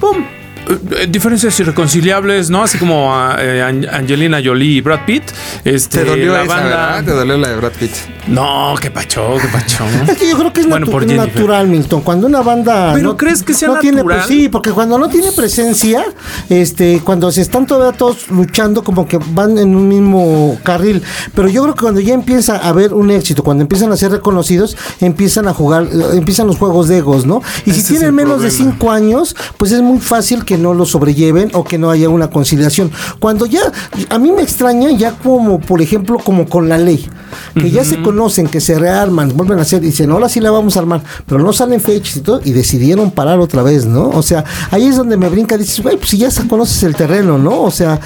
¡pum! 0.00 0.24
eh, 0.68 1.06
diferencias 1.08 1.58
irreconciliables, 1.60 2.50
¿no? 2.50 2.62
Así 2.62 2.78
como 2.78 3.12
eh, 3.38 3.62
Angelina 3.62 4.40
Jolie 4.42 4.76
y 4.76 4.80
Brad 4.80 5.04
Pitt. 5.04 5.24
Este, 5.64 5.98
¿Te 5.98 6.04
dolió 6.04 6.32
la 6.32 6.44
banda? 6.44 7.02
¿Te 7.04 7.10
dolió 7.10 7.36
la 7.36 7.48
de 7.48 7.56
Brad 7.56 7.72
Pitt? 7.72 7.90
No, 8.28 8.74
qué 8.80 8.90
pacho, 8.90 9.36
qué 9.40 9.48
pacho. 9.48 9.84
Es 10.08 10.18
que 10.18 10.28
yo 10.28 10.36
creo 10.36 10.52
que 10.52 10.60
es 10.60 10.66
natural, 10.66 11.68
Milton. 11.68 12.02
Cuando 12.02 12.26
una 12.26 12.42
banda. 12.42 12.92
¿Pero 12.94 13.10
no, 13.10 13.16
crees 13.16 13.42
que 13.42 13.54
sea 13.54 13.68
no 13.68 13.74
natural? 13.74 14.26
Tiene, 14.26 14.42
sí, 14.42 14.48
porque 14.48 14.70
cuando 14.70 14.98
no 14.98 15.08
tiene 15.08 15.32
presencia, 15.32 16.04
este, 16.48 17.00
cuando 17.04 17.30
se 17.30 17.42
están 17.42 17.66
todavía 17.66 17.96
todos 17.96 18.28
luchando, 18.30 18.82
como 18.82 19.06
que 19.06 19.18
van 19.30 19.58
en 19.58 19.74
un 19.74 19.88
mismo 19.88 20.58
carril. 20.62 21.02
Pero 21.34 21.48
yo 21.48 21.62
creo 21.62 21.74
que 21.74 21.80
cuando 21.80 22.00
ya 22.00 22.14
empieza 22.14 22.56
a 22.56 22.68
haber 22.68 22.94
un 22.94 23.10
éxito, 23.10 23.42
cuando 23.42 23.62
empiezan 23.62 23.92
a 23.92 23.96
ser 23.96 24.12
reconocidos, 24.12 24.76
empiezan 25.00 25.48
a 25.48 25.54
jugar, 25.54 25.88
empiezan 26.12 26.46
los 26.46 26.56
juegos 26.56 26.88
de 26.88 26.98
egos, 26.98 27.26
¿no? 27.26 27.42
Y 27.64 27.72
si 27.72 27.82
tienen 27.82 28.14
menos 28.14 28.42
de 28.42 28.50
cinco 28.50 28.90
años, 28.90 29.36
pues 29.56 29.72
es 29.72 29.82
muy 29.82 29.98
fácil 29.98 30.44
que 30.44 30.58
no 30.58 30.74
lo 30.74 30.84
sobrelleven 30.86 31.50
o 31.54 31.64
que 31.64 31.78
no 31.78 31.90
haya 31.90 32.08
una 32.08 32.28
conciliación. 32.28 32.90
Cuando 33.18 33.46
ya, 33.46 33.60
a 34.08 34.18
mí 34.18 34.32
me 34.32 34.42
extraña 34.42 34.90
ya 34.90 35.12
como, 35.12 35.60
por 35.60 35.80
ejemplo, 35.80 36.18
como 36.18 36.46
con 36.46 36.68
la 36.68 36.78
ley, 36.78 37.08
que 37.54 37.70
ya 37.70 37.84
se 37.84 38.02
conocen, 38.16 38.48
que 38.48 38.62
se 38.62 38.78
rearman, 38.78 39.36
vuelven 39.36 39.58
a 39.58 39.62
hacer, 39.62 39.82
dicen, 39.82 40.10
ahora 40.10 40.30
sí 40.30 40.40
la 40.40 40.50
vamos 40.50 40.74
a 40.76 40.80
armar, 40.80 41.02
pero 41.26 41.42
no 41.42 41.52
salen 41.52 41.82
fechas 41.82 42.16
y 42.16 42.20
todo, 42.20 42.40
y 42.42 42.52
decidieron 42.52 43.10
parar 43.10 43.38
otra 43.40 43.62
vez, 43.62 43.84
¿no? 43.84 44.08
O 44.08 44.22
sea, 44.22 44.42
ahí 44.70 44.86
es 44.86 44.96
donde 44.96 45.18
me 45.18 45.28
brinca, 45.28 45.58
dices, 45.58 45.82
güey, 45.82 45.98
pues 45.98 46.08
si 46.08 46.16
ya 46.16 46.30
conoces 46.48 46.82
el 46.84 46.96
terreno, 46.96 47.36
¿no? 47.36 47.60
O 47.60 47.70
sea, 47.70 48.00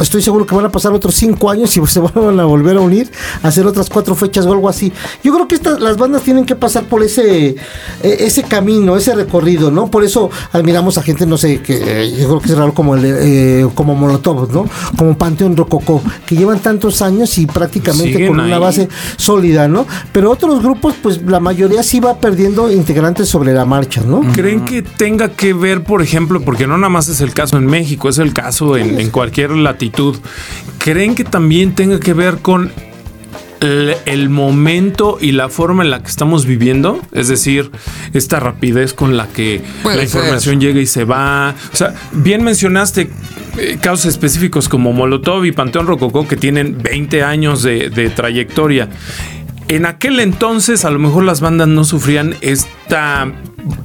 estoy 0.00 0.22
seguro 0.22 0.44
que 0.44 0.56
van 0.56 0.64
a 0.64 0.70
pasar 0.70 0.92
otros 0.92 1.14
cinco 1.14 1.48
años 1.48 1.76
y 1.76 1.86
se 1.86 2.00
van 2.00 2.40
a 2.40 2.44
volver 2.44 2.78
a 2.78 2.80
unir, 2.80 3.12
a 3.44 3.48
hacer 3.48 3.64
otras 3.64 3.88
cuatro 3.88 4.16
fechas 4.16 4.44
o 4.46 4.52
algo 4.52 4.68
así. 4.68 4.92
Yo 5.22 5.32
creo 5.32 5.46
que 5.46 5.54
estas, 5.54 5.80
las 5.80 5.96
bandas 5.96 6.22
tienen 6.22 6.44
que 6.44 6.56
pasar 6.56 6.84
por 6.84 7.04
ese, 7.04 7.50
e, 7.50 7.56
ese 8.02 8.42
camino, 8.42 8.96
ese 8.96 9.14
recorrido, 9.14 9.70
¿no? 9.70 9.88
Por 9.88 10.02
eso 10.02 10.30
admiramos 10.50 10.98
a 10.98 11.02
gente, 11.02 11.26
no 11.26 11.38
sé, 11.38 11.62
que 11.62 11.74
eh, 11.76 12.10
yo 12.18 12.26
creo 12.26 12.40
que 12.40 12.48
es 12.48 12.58
raro 12.58 12.74
como 12.74 12.96
el, 12.96 13.02
eh, 13.04 13.68
como 13.76 13.94
Molotov, 13.94 14.52
¿no? 14.52 14.68
Como 14.96 15.16
Panteón 15.16 15.56
Rococó, 15.56 16.02
que 16.26 16.34
llevan 16.34 16.58
tantos 16.58 17.02
años 17.02 17.38
y 17.38 17.46
prácticamente 17.46 18.26
con 18.26 18.40
una 18.40 18.58
base 18.58 18.79
sólida, 19.16 19.68
¿no? 19.68 19.86
Pero 20.12 20.30
otros 20.30 20.62
grupos, 20.62 20.94
pues 21.02 21.22
la 21.22 21.40
mayoría 21.40 21.82
sí 21.82 22.00
va 22.00 22.18
perdiendo 22.18 22.70
integrantes 22.70 23.28
sobre 23.28 23.52
la 23.52 23.64
marcha, 23.64 24.02
¿no? 24.02 24.20
¿Creen 24.32 24.64
que 24.64 24.82
tenga 24.82 25.30
que 25.30 25.52
ver, 25.52 25.84
por 25.84 26.02
ejemplo, 26.02 26.40
porque 26.40 26.66
no 26.66 26.76
nada 26.76 26.90
más 26.90 27.08
es 27.08 27.20
el 27.20 27.34
caso 27.34 27.56
en 27.56 27.66
México, 27.66 28.08
es 28.08 28.18
el 28.18 28.32
caso 28.32 28.76
en, 28.76 29.00
en 29.00 29.10
cualquier 29.10 29.52
latitud, 29.52 30.16
¿creen 30.78 31.14
que 31.14 31.24
también 31.24 31.74
tenga 31.74 32.00
que 32.00 32.14
ver 32.14 32.38
con 32.38 32.72
el, 33.60 34.28
momento 34.30 35.18
y 35.20 35.32
la 35.32 35.48
forma 35.48 35.82
en 35.82 35.90
la 35.90 36.02
que 36.02 36.08
estamos 36.08 36.46
viviendo, 36.46 37.00
es 37.12 37.28
decir, 37.28 37.70
esta 38.14 38.40
rapidez 38.40 38.94
con 38.94 39.16
la 39.16 39.28
que 39.28 39.62
la 39.84 40.02
información 40.02 40.60
llega 40.60 40.80
y 40.80 40.86
se 40.86 41.04
va. 41.04 41.54
O 41.72 41.76
sea, 41.76 41.94
bien 42.12 42.42
mencionaste 42.42 43.10
eh, 43.58 43.78
casos 43.80 44.06
específicos 44.06 44.68
como 44.68 44.92
Molotov 44.92 45.44
y 45.44 45.52
Panteón 45.52 45.86
Rococó 45.86 46.26
que 46.26 46.36
tienen 46.36 46.78
20 46.82 47.22
años 47.22 47.62
de, 47.62 47.90
de 47.90 48.08
trayectoria. 48.10 48.88
En 49.68 49.86
aquel 49.86 50.18
entonces 50.20 50.84
a 50.84 50.90
lo 50.90 50.98
mejor 50.98 51.24
las 51.24 51.40
bandas 51.40 51.68
no 51.68 51.84
sufrían 51.84 52.34
esta 52.40 53.32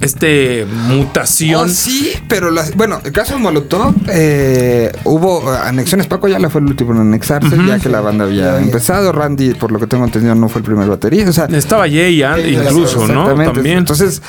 este 0.00 0.66
mutación. 0.66 1.66
Oh, 1.66 1.68
sí, 1.68 2.12
pero 2.28 2.50
las, 2.50 2.74
bueno, 2.74 3.00
el 3.04 3.12
caso 3.12 3.34
de 3.34 3.40
Molotov, 3.40 3.94
eh, 4.08 4.92
hubo 5.04 5.50
anexiones. 5.50 6.06
Paco 6.06 6.28
ya 6.28 6.38
la 6.38 6.50
fue 6.50 6.60
el 6.60 6.68
último 6.68 6.92
en 6.92 7.00
anexarse, 7.00 7.56
ya 7.66 7.78
que 7.78 7.88
la 7.88 8.00
banda 8.00 8.24
había 8.24 8.58
empezado. 8.58 9.12
Randy, 9.12 9.54
por 9.54 9.72
lo 9.72 9.78
que 9.78 9.86
tengo 9.86 10.04
entendido, 10.04 10.34
no 10.34 10.48
fue 10.48 10.60
el 10.60 10.64
primer 10.64 10.88
batería. 10.88 11.28
O 11.28 11.32
sea, 11.32 11.46
estaba 11.46 11.84
Jay 11.88 12.22
incluso, 12.22 13.06
¿no? 13.06 13.26
También. 13.34 13.78
Entonces, 13.78 14.22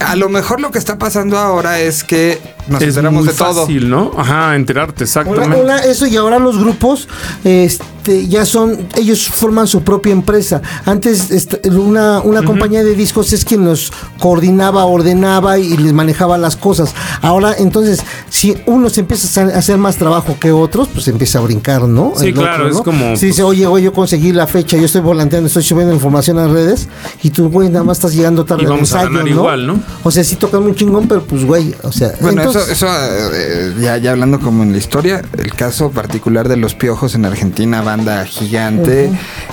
a 0.00 0.16
lo 0.16 0.28
mejor 0.28 0.60
lo 0.60 0.70
que 0.70 0.78
está 0.78 0.98
pasando 0.98 1.38
ahora 1.38 1.80
es 1.80 2.04
que 2.04 2.40
nos 2.68 2.82
enteramos 2.82 3.26
de 3.26 3.32
todo. 3.32 3.62
fácil, 3.62 3.88
¿no? 3.88 4.12
Ajá, 4.16 4.56
enterarte, 4.56 5.04
exactamente. 5.04 5.90
eso 5.90 6.06
y 6.06 6.16
ahora 6.16 6.38
los 6.38 6.58
grupos 6.58 7.08
este, 7.44 8.26
ya 8.28 8.44
son, 8.44 8.88
ellos 8.96 9.28
forman 9.28 9.66
su 9.66 9.82
propia 9.82 10.12
empresa. 10.12 10.62
Antes 10.84 11.30
este, 11.30 11.68
una, 11.68 12.20
una 12.20 12.42
compañía 12.42 12.82
de 12.84 12.94
discos 12.94 13.32
es 13.32 13.44
quien 13.44 13.64
los 13.64 13.92
coordinaba, 14.18 14.84
ordenaba 14.94 15.58
y 15.58 15.76
les 15.76 15.92
manejaba 15.92 16.38
las 16.38 16.56
cosas. 16.56 16.94
Ahora, 17.22 17.54
entonces, 17.58 18.00
si 18.28 18.56
uno 18.66 18.88
se 18.90 19.00
empieza 19.00 19.42
a 19.42 19.58
hacer 19.58 19.78
más 19.78 19.96
trabajo 19.96 20.36
que 20.40 20.52
otros, 20.52 20.88
pues 20.88 21.08
empieza 21.08 21.38
a 21.38 21.42
brincar, 21.42 21.82
¿no? 21.82 22.12
Sí, 22.16 22.32
claro, 22.32 22.68
es 22.68 22.80
como. 22.80 23.16
Si 23.16 23.26
dice, 23.26 23.42
oye, 23.42 23.66
oye, 23.66 23.84
yo 23.84 23.92
conseguí 23.92 24.32
la 24.32 24.46
fecha, 24.46 24.76
yo 24.76 24.86
estoy 24.86 25.00
volanteando, 25.00 25.46
estoy 25.46 25.62
subiendo 25.62 25.92
información 25.92 26.38
a 26.38 26.48
redes 26.48 26.88
y 27.22 27.30
tú, 27.30 27.50
güey, 27.50 27.68
nada 27.68 27.84
más 27.84 27.98
estás 27.98 28.14
llegando 28.14 28.44
tarde 28.44 28.64
y 28.64 28.66
vamos 28.66 28.92
a 28.94 29.04
ganar 29.04 29.26
igual, 29.28 29.66
¿no? 29.66 29.80
O 30.02 30.10
sea, 30.10 30.24
sí 30.24 30.36
tocan 30.36 30.62
un 30.62 30.74
chingón, 30.74 31.08
pero 31.08 31.22
pues, 31.22 31.44
güey, 31.44 31.74
o 31.82 31.92
sea. 31.92 32.12
Bueno, 32.20 32.42
eso, 32.42 32.60
eso 32.60 32.86
eh, 33.32 33.74
ya, 33.80 33.96
ya 33.98 34.12
hablando 34.12 34.40
como 34.40 34.62
en 34.62 34.72
la 34.72 34.78
historia, 34.78 35.22
el 35.36 35.52
caso 35.54 35.90
particular 35.90 36.48
de 36.48 36.56
los 36.56 36.74
piojos 36.74 37.14
en 37.14 37.24
Argentina, 37.24 37.82
banda 37.82 38.24
gigante, 38.24 39.10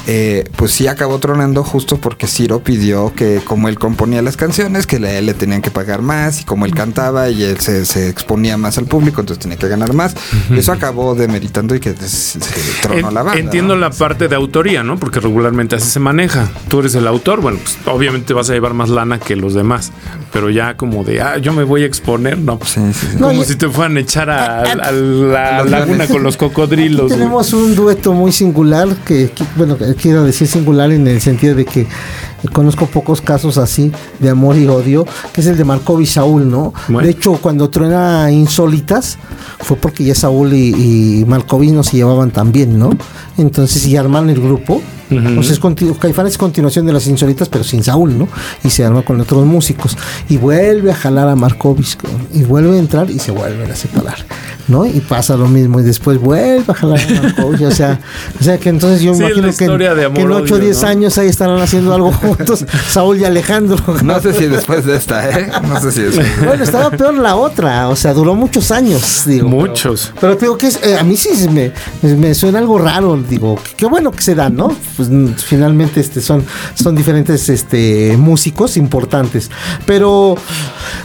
eh, 0.08 0.46
pues 0.56 0.72
sí 0.72 0.88
acabó 0.88 1.20
tronando 1.20 1.64
justo 1.64 1.98
porque 1.98 2.28
Ciro 2.28 2.64
pidió 2.64 3.14
que, 3.16 3.42
como 3.46 3.70
él 3.70 3.78
componía 3.78 4.22
las 4.22 4.38
canciones, 4.38 4.88
que 4.88 5.00
le, 5.00 5.31
le 5.32 5.38
tenían 5.38 5.62
que 5.62 5.72
pagar 5.72 6.02
más 6.02 6.42
y 6.42 6.44
como 6.44 6.66
él 6.66 6.74
cantaba 6.74 7.30
y 7.30 7.44
él 7.44 7.60
se, 7.60 8.10
exponía 8.10 8.58
más 8.58 8.78
al 8.78 8.86
público, 8.86 9.22
entonces 9.22 9.42
tenía 9.42 9.58
que 9.58 9.68
ganar 9.68 9.94
más. 9.94 10.16
Eso 10.56 10.72
acabó 10.72 11.16
demeritando 11.16 11.74
y 11.74 11.80
que 11.80 11.94
se, 11.94 12.40
tronó 12.82 13.12
la 13.12 13.24
banda. 13.24 13.40
Entiendo 13.40 13.76
la 13.76 13.90
parte 13.90 14.28
de 14.28 14.36
autoría, 14.36 14.84
¿no? 14.84 14.98
Porque 14.98 15.20
regularmente 15.20 15.76
así 15.76 15.90
se 15.90 16.00
maneja. 16.00 16.50
Tú 16.68 16.80
eres 16.80 16.96
el 16.96 17.08
autor, 17.08 17.42
bueno, 17.42 17.60
pues 17.62 17.78
obviamente 17.86 18.34
vas 18.34 18.50
a 18.50 18.54
llevar 18.54 18.74
más 18.74 18.90
lana 18.90 19.20
que 19.20 19.36
los 19.36 19.54
demás, 19.54 19.92
pero 20.34 20.50
ya 20.50 20.76
como 20.76 21.04
de, 21.04 21.22
ah, 21.22 21.38
yo 21.38 21.54
me 21.54 21.64
voy 21.64 21.84
a 21.84 21.86
exponer, 21.86 22.38
no, 22.38 22.60
pues 22.60 22.76
como 23.20 23.44
si 23.44 23.56
te 23.56 23.70
fueran 23.70 23.98
a 23.98 24.00
echar 24.02 24.30
a, 24.30 24.92
la 24.92 25.64
laguna 25.64 26.08
con 26.08 26.24
los 26.24 26.36
cocodrilos. 26.36 27.12
Tenemos 27.12 27.54
un 27.54 27.76
dueto 27.76 28.14
muy 28.14 28.32
singular 28.32 28.90
que, 29.06 29.32
bueno, 29.56 29.78
quiero 30.02 30.24
decir 30.24 30.48
singular 30.48 30.92
en 30.92 31.08
el 31.08 31.22
sentido 31.22 31.56
de 31.56 31.66
que 31.66 31.88
conozco 32.50 32.86
pocos 32.86 33.22
casos 33.22 33.58
así 33.58 33.92
de 34.20 34.30
amor 34.30 34.58
y 34.58 34.68
odio, 34.68 35.06
que 35.34 35.42
es 35.42 35.48
el 35.48 35.58
de 35.58 35.64
Marcov 35.64 36.02
y 36.02 36.06
Saúl, 36.06 36.50
¿no? 36.50 36.74
De 36.88 37.10
hecho, 37.10 37.34
cuando 37.34 37.70
truena 37.70 38.32
Insólitas, 38.32 39.18
fue 39.60 39.78
porque 39.78 40.04
ya 40.04 40.16
Saúl 40.16 40.54
y, 40.54 41.24
y 41.24 41.72
no 41.72 41.84
se 41.84 41.98
llevaban 41.98 42.32
tan 42.32 42.52
bien, 42.52 42.78
¿no? 42.80 42.92
Entonces, 43.38 43.86
y 43.86 43.98
arman 43.98 44.30
el 44.30 44.42
grupo. 44.42 44.82
Entonces, 45.12 45.60
Caifán 46.00 46.28
es 46.28 46.38
continuación 46.38 46.86
de 46.86 46.94
las 46.94 47.08
Insólitas, 47.08 47.50
pero 47.50 47.64
sin 47.64 47.84
Saúl, 47.84 48.18
¿no? 48.18 48.28
Y 48.64 48.70
se 48.70 48.86
arma 48.86 49.04
con 49.04 49.20
otros 49.20 49.46
músicos. 49.46 49.98
Y 50.30 50.38
vuelve 50.38 50.92
a 50.92 50.96
jalar 50.96 51.28
a 51.28 51.36
Markovic, 51.36 51.98
y 52.34 52.44
vuelve 52.44 52.76
a 52.76 52.80
entrar 52.80 53.10
y 53.10 53.20
se 53.20 53.32
vuelven 53.32 53.70
a 53.72 53.76
separar. 53.76 54.26
¿no? 54.68 54.86
Y 54.86 55.02
pasa 55.02 55.36
lo 55.36 55.48
mismo 55.48 55.80
y 55.80 55.84
después 55.84 56.20
vuelve 56.20 56.64
a 56.68 56.74
jalar 56.74 57.00
a 57.00 57.46
o 57.46 57.72
sea, 57.72 58.00
o 58.40 58.44
sea 58.44 58.58
que 58.58 58.70
entonces 58.70 59.02
yo 59.02 59.14
imagino 59.14 59.52
que, 59.56 59.66
en 59.66 60.32
8 60.32 60.56
o 60.56 60.58
10 60.58 60.84
años 60.84 61.18
ahí 61.18 61.28
estarán 61.28 61.60
haciendo 61.60 61.94
algo 61.94 62.12
juntos, 62.12 62.66
Saúl 62.90 63.20
y 63.20 63.26
Alejandro. 63.26 63.78
No 64.04 64.20
sé 64.20 64.34
si 64.34 64.46
después 64.46 64.86
de 64.86 64.96
esta, 64.96 65.30
¿eh? 65.30 65.52
No 65.68 65.80
sé 65.80 65.92
si 65.92 66.02
después. 66.02 66.28
Bueno, 66.46 66.64
estaba 66.64 66.90
peor 66.92 67.16
la 67.16 67.36
otra, 67.36 67.90
o 67.90 67.96
sea, 67.96 68.14
duró 68.14 68.36
muchos 68.36 68.72
años, 68.72 69.24
digo. 69.26 69.50
Muchos. 69.50 70.14
Pero, 70.20 70.36
digo 70.36 70.58
que 70.58 70.68
eh, 70.68 70.98
a 71.00 71.04
mí 71.04 71.18
sí 71.18 71.30
me, 71.50 71.72
me 72.02 72.34
suena 72.34 72.60
algo 72.60 72.80
raro, 72.80 73.18
digo, 73.18 73.60
qué 73.76 73.86
bueno 73.86 74.12
que 74.12 74.24
se 74.24 74.36
dan, 74.36 74.56
¿no? 74.56 74.76
Pues 75.10 75.44
finalmente 75.44 76.00
este, 76.00 76.22
son, 76.22 76.44
son 76.76 76.96
diferentes 76.96 77.50
este, 77.50 78.16
músicos 78.18 78.78
importantes. 78.78 79.50
Pero, 79.86 80.36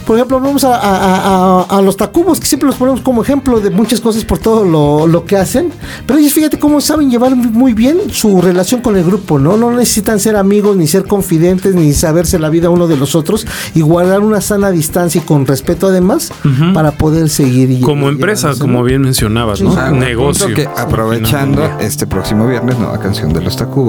por 0.05 0.15
ejemplo, 0.17 0.39
vamos 0.39 0.63
a, 0.63 0.75
a, 0.75 1.63
a 1.63 1.81
los 1.81 1.97
Tacubos, 1.97 2.39
que 2.39 2.45
siempre 2.45 2.67
los 2.67 2.75
ponemos 2.75 3.01
como 3.01 3.23
ejemplo 3.23 3.59
de 3.59 3.69
muchas 3.69 4.01
cosas 4.01 4.23
por 4.25 4.39
todo 4.39 4.65
lo, 5.07 5.25
que 5.25 5.35
hacen, 5.35 5.71
pero 6.05 6.19
ellos 6.19 6.33
fíjate 6.33 6.59
cómo 6.59 6.79
saben 6.79 7.09
llevar 7.09 7.35
muy 7.35 7.73
bien 7.73 7.97
su 8.11 8.41
relación 8.41 8.81
con 8.81 8.95
el 8.95 9.03
grupo, 9.03 9.39
¿no? 9.39 9.57
No 9.57 9.71
necesitan 9.71 10.19
ser 10.19 10.35
amigos, 10.35 10.77
ni 10.77 10.87
ser 10.87 11.05
confidentes, 11.05 11.75
ni 11.75 11.93
saberse 11.93 12.39
la 12.39 12.49
vida 12.49 12.69
uno 12.69 12.87
de 12.87 12.97
los 12.97 13.15
otros, 13.15 13.45
y 13.73 13.81
guardar 13.81 14.21
una 14.21 14.41
sana 14.41 14.71
distancia 14.71 15.21
y 15.21 15.25
con 15.25 15.45
respeto 15.45 15.87
además 15.87 16.31
para 16.73 16.91
poder 16.91 17.29
seguir. 17.29 17.81
Como 17.81 18.09
empresa, 18.09 18.51
como 18.57 18.83
bien 18.83 19.01
mencionabas, 19.01 19.61
¿no? 19.61 19.91
Negocio. 19.91 20.53
Que 20.53 20.67
aprovechando 20.67 21.63
este 21.79 22.07
próximo 22.07 22.47
viernes, 22.47 22.77
nueva 22.77 22.99
canción 22.99 23.33
de 23.33 23.41
los 23.41 23.55
Tacubos, 23.55 23.86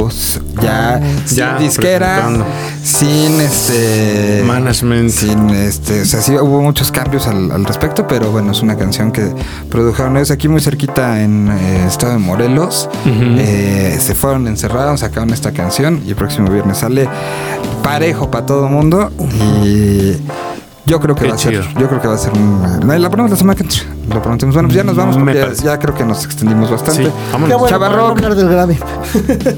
ya, 0.62 1.00
sin 1.24 1.58
disquera, 1.58 2.28
sin 2.82 3.40
este 3.40 4.42
management, 4.46 5.10
sin 5.10 5.50
este, 5.50 6.02
o 6.02 6.04
sea, 6.04 6.20
sí 6.20 6.32
hubo 6.34 6.62
muchos 6.62 6.90
cambios 6.92 7.26
al, 7.26 7.50
al 7.50 7.64
respecto, 7.64 8.06
pero 8.06 8.30
bueno, 8.30 8.52
es 8.52 8.62
una 8.62 8.76
canción 8.76 9.12
que 9.12 9.32
produjeron 9.70 10.16
es 10.16 10.30
aquí 10.30 10.48
muy 10.48 10.60
cerquita 10.60 11.22
en 11.22 11.48
el 11.48 11.58
eh, 11.58 11.86
estado 11.86 12.12
de 12.12 12.18
Morelos. 12.18 12.88
Eh, 13.06 13.98
se 14.00 14.14
fueron 14.14 14.46
encerrados, 14.46 15.00
sacaron 15.00 15.30
esta 15.30 15.52
canción 15.52 16.02
y 16.06 16.10
el 16.10 16.16
próximo 16.16 16.50
viernes 16.50 16.78
sale 16.78 17.08
parejo 17.82 18.30
para 18.30 18.46
todo 18.46 18.66
el 18.66 18.72
mundo 18.72 19.10
y 19.64 20.16
yo 20.86 21.00
creo 21.00 21.14
que 21.14 21.28
va 21.28 21.34
a 21.34 21.38
ser, 21.38 21.54
yo 21.54 21.88
creo 21.88 22.00
que 22.00 22.08
va 22.08 22.14
a 22.14 22.18
ser 22.18 22.32
una, 22.32 22.98
la 22.98 23.10
ponemos 23.10 23.30
la 23.30 23.36
semana 23.36 23.56
que 23.56 23.64
lo 24.08 24.22
pronunciamos. 24.22 24.54
Bueno, 24.54 24.68
pues 24.68 24.76
ya 24.76 24.84
nos 24.84 24.96
vamos 24.96 25.16
porque 25.16 25.34
ya, 25.34 25.52
ya, 25.52 25.78
creo 25.78 25.94
que 25.94 26.04
nos 26.04 26.24
extendimos 26.24 26.70
bastante. 26.70 27.04
Sí, 27.04 27.10
vámonos. 27.32 27.58
Bueno, 27.58 27.76
hablar 27.76 28.34
del 28.34 28.48
Grammy. 28.48 28.78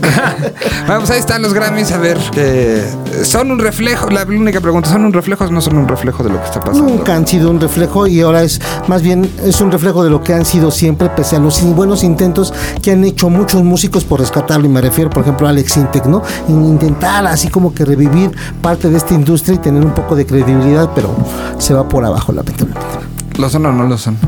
Vamos, 0.89 1.11
ahí 1.11 1.21
están 1.21 1.43
los 1.43 1.55
Grammys. 1.55 1.93
A 1.93 1.99
ver, 1.99 2.19
que 2.33 2.85
son 3.25 3.51
un 3.51 3.59
reflejo. 3.59 4.11
La 4.11 4.25
única 4.25 4.61
pregunta, 4.61 4.91
¿son 4.91 5.05
un 5.05 5.13
reflejo 5.13 5.45
o 5.45 5.51
no 5.51 5.61
son 5.61 5.77
un 5.77 5.89
reflejo 5.89 6.23
de 6.23 6.31
lo 6.31 6.41
que 6.41 6.47
está 6.47 6.61
pasando? 6.61 6.89
Nunca 6.89 7.15
han 7.15 7.27
sido 7.27 7.51
un 7.51 7.61
reflejo 7.61 8.07
y 8.07 8.21
ahora 8.21 8.43
es 8.43 8.61
más 8.89 9.03
bien 9.03 9.31
es 9.45 9.61
un 9.61 9.71
reflejo 9.71 10.03
de 10.05 10.11
lo 10.11 10.23
que 10.23 10.35
han 10.35 10.45
sido 10.45 10.71
siempre, 10.71 11.09
pese 11.11 11.37
a 11.37 11.39
los 11.39 11.63
buenos 11.75 12.03
intentos 12.03 12.53
que 12.83 12.93
han 12.93 13.05
hecho 13.05 13.29
muchos 13.29 13.63
músicos 13.63 14.05
por 14.05 14.21
rescatarlo. 14.21 14.67
Y 14.67 14.69
me 14.69 14.81
refiero, 14.81 15.11
por 15.11 15.23
ejemplo, 15.23 15.47
a 15.47 15.51
Alex 15.51 15.77
Intec, 15.77 16.07
¿no? 16.07 16.23
Intentar 16.49 17.27
así 17.27 17.49
como 17.49 17.75
que 17.75 17.85
revivir 17.85 18.31
parte 18.63 18.89
de 18.89 18.97
esta 18.97 19.15
industria 19.15 19.55
y 19.55 19.59
tener 19.59 19.85
un 19.85 19.95
poco 19.95 20.15
de 20.17 20.27
credibilidad, 20.27 20.91
pero 20.95 21.15
se 21.59 21.75
va 21.75 21.89
por 21.89 22.05
abajo, 22.05 22.33
lamentablemente. 22.33 23.11
¿Lo 23.41 23.49
son 23.49 23.65
o 23.65 23.73
no 23.73 23.85
lo 23.85 23.97
son? 23.97 24.19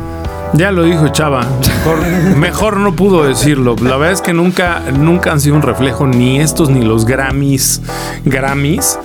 Ya 0.54 0.70
lo 0.70 0.84
dijo 0.84 1.08
Chava. 1.08 1.46
Mejor, 2.36 2.78
no 2.78 2.96
pudo 2.96 3.24
decirlo. 3.24 3.76
La 3.82 3.98
verdad 3.98 4.12
es 4.12 4.22
que 4.22 4.32
nunca, 4.32 4.80
nunca 4.98 5.32
han 5.32 5.40
sido 5.40 5.54
un 5.54 5.60
reflejo, 5.60 6.06
ni 6.06 6.40
estos 6.40 6.70
ni 6.70 6.82
los 6.82 7.04
Grammys. 7.04 7.82
Grammys. 8.24 8.98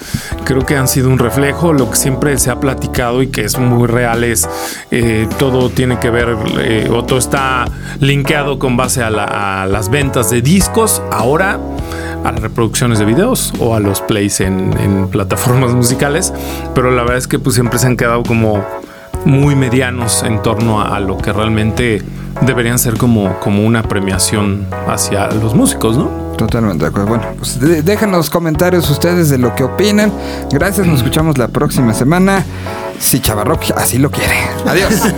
Creo 0.45 0.65
que 0.65 0.77
han 0.77 0.87
sido 0.87 1.09
un 1.09 1.19
reflejo. 1.19 1.73
Lo 1.73 1.89
que 1.89 1.97
siempre 1.97 2.37
se 2.37 2.51
ha 2.51 2.61
platicado 2.61 3.21
y 3.21 3.27
que 3.27 3.43
es 3.43 3.59
muy 3.59 3.85
real 3.87 4.23
es 4.23 4.47
eh, 4.91 5.27
todo 5.37 5.69
tiene 5.69 5.99
que 5.99 6.09
ver 6.09 6.37
eh, 6.59 6.89
o 6.89 7.03
todo 7.03 7.19
está 7.19 7.65
linkeado 7.99 8.59
con 8.59 8.77
base 8.77 9.03
a, 9.03 9.09
las 9.09 9.89
ventas 9.89 10.29
de 10.29 10.41
discos. 10.41 11.01
Ahora 11.11 11.59
a 12.23 12.31
las 12.31 12.41
reproducciones 12.41 12.97
de 12.97 13.03
videos 13.03 13.53
o 13.59 13.75
a 13.75 13.81
los 13.81 13.99
plays 13.99 14.39
en, 14.39 14.73
en 14.79 15.09
plataformas 15.09 15.71
musicales. 15.75 16.33
Pero 16.73 16.91
la 16.91 17.01
verdad 17.01 17.17
es 17.17 17.27
que 17.27 17.39
pues 17.39 17.55
siempre 17.55 17.77
se 17.77 17.87
han 17.87 17.97
quedado 17.97 18.23
como 18.23 18.63
muy 19.27 19.55
medianos 19.55 20.23
en 20.23 20.41
torno 20.41 20.81
a, 20.81 20.99
lo 20.99 21.17
que 21.17 21.33
realmente 21.33 22.01
deberían 22.41 22.79
ser 22.79 22.97
como, 22.97 23.39
como 23.39 23.65
una 23.65 23.83
premiación 23.83 24.67
hacia 24.87 25.27
los 25.31 25.53
músicos, 25.53 25.97
¿no? 25.97 26.09
Totalmente 26.37 26.85
de 26.85 26.89
acuerdo. 26.89 27.09
Bueno, 27.09 27.25
pues 27.37 27.59
déjenos 27.59 28.29
comentarios 28.29 28.89
ustedes 28.89 29.29
de 29.29 29.37
lo 29.37 29.53
que 29.53 29.63
opinan. 29.63 30.13
Gracias, 30.51 30.87
nos 30.87 30.97
escuchamos 30.99 31.37
la 31.37 31.49
próxima 31.49 31.93
semana. 31.93 32.45
Si 32.99 33.19
Chavarrock 33.19 33.71
así 33.75 33.97
lo 33.97 34.09
quiere. 34.09 34.35
Adiós. 34.65 35.13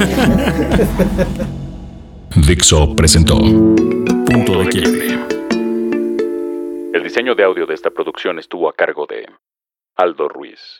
Dixo 2.47 2.95
presentó 2.95 3.37
Punto 3.37 4.63
de 4.63 4.69
Quiebre. 4.69 5.19
El 6.93 7.03
diseño 7.03 7.35
de 7.35 7.43
audio 7.43 7.65
de 7.65 7.73
esta 7.73 7.89
producción 7.89 8.39
estuvo 8.39 8.69
a 8.69 8.73
cargo 8.73 9.05
de 9.07 9.25
Aldo 9.97 10.29
Ruiz. 10.29 10.77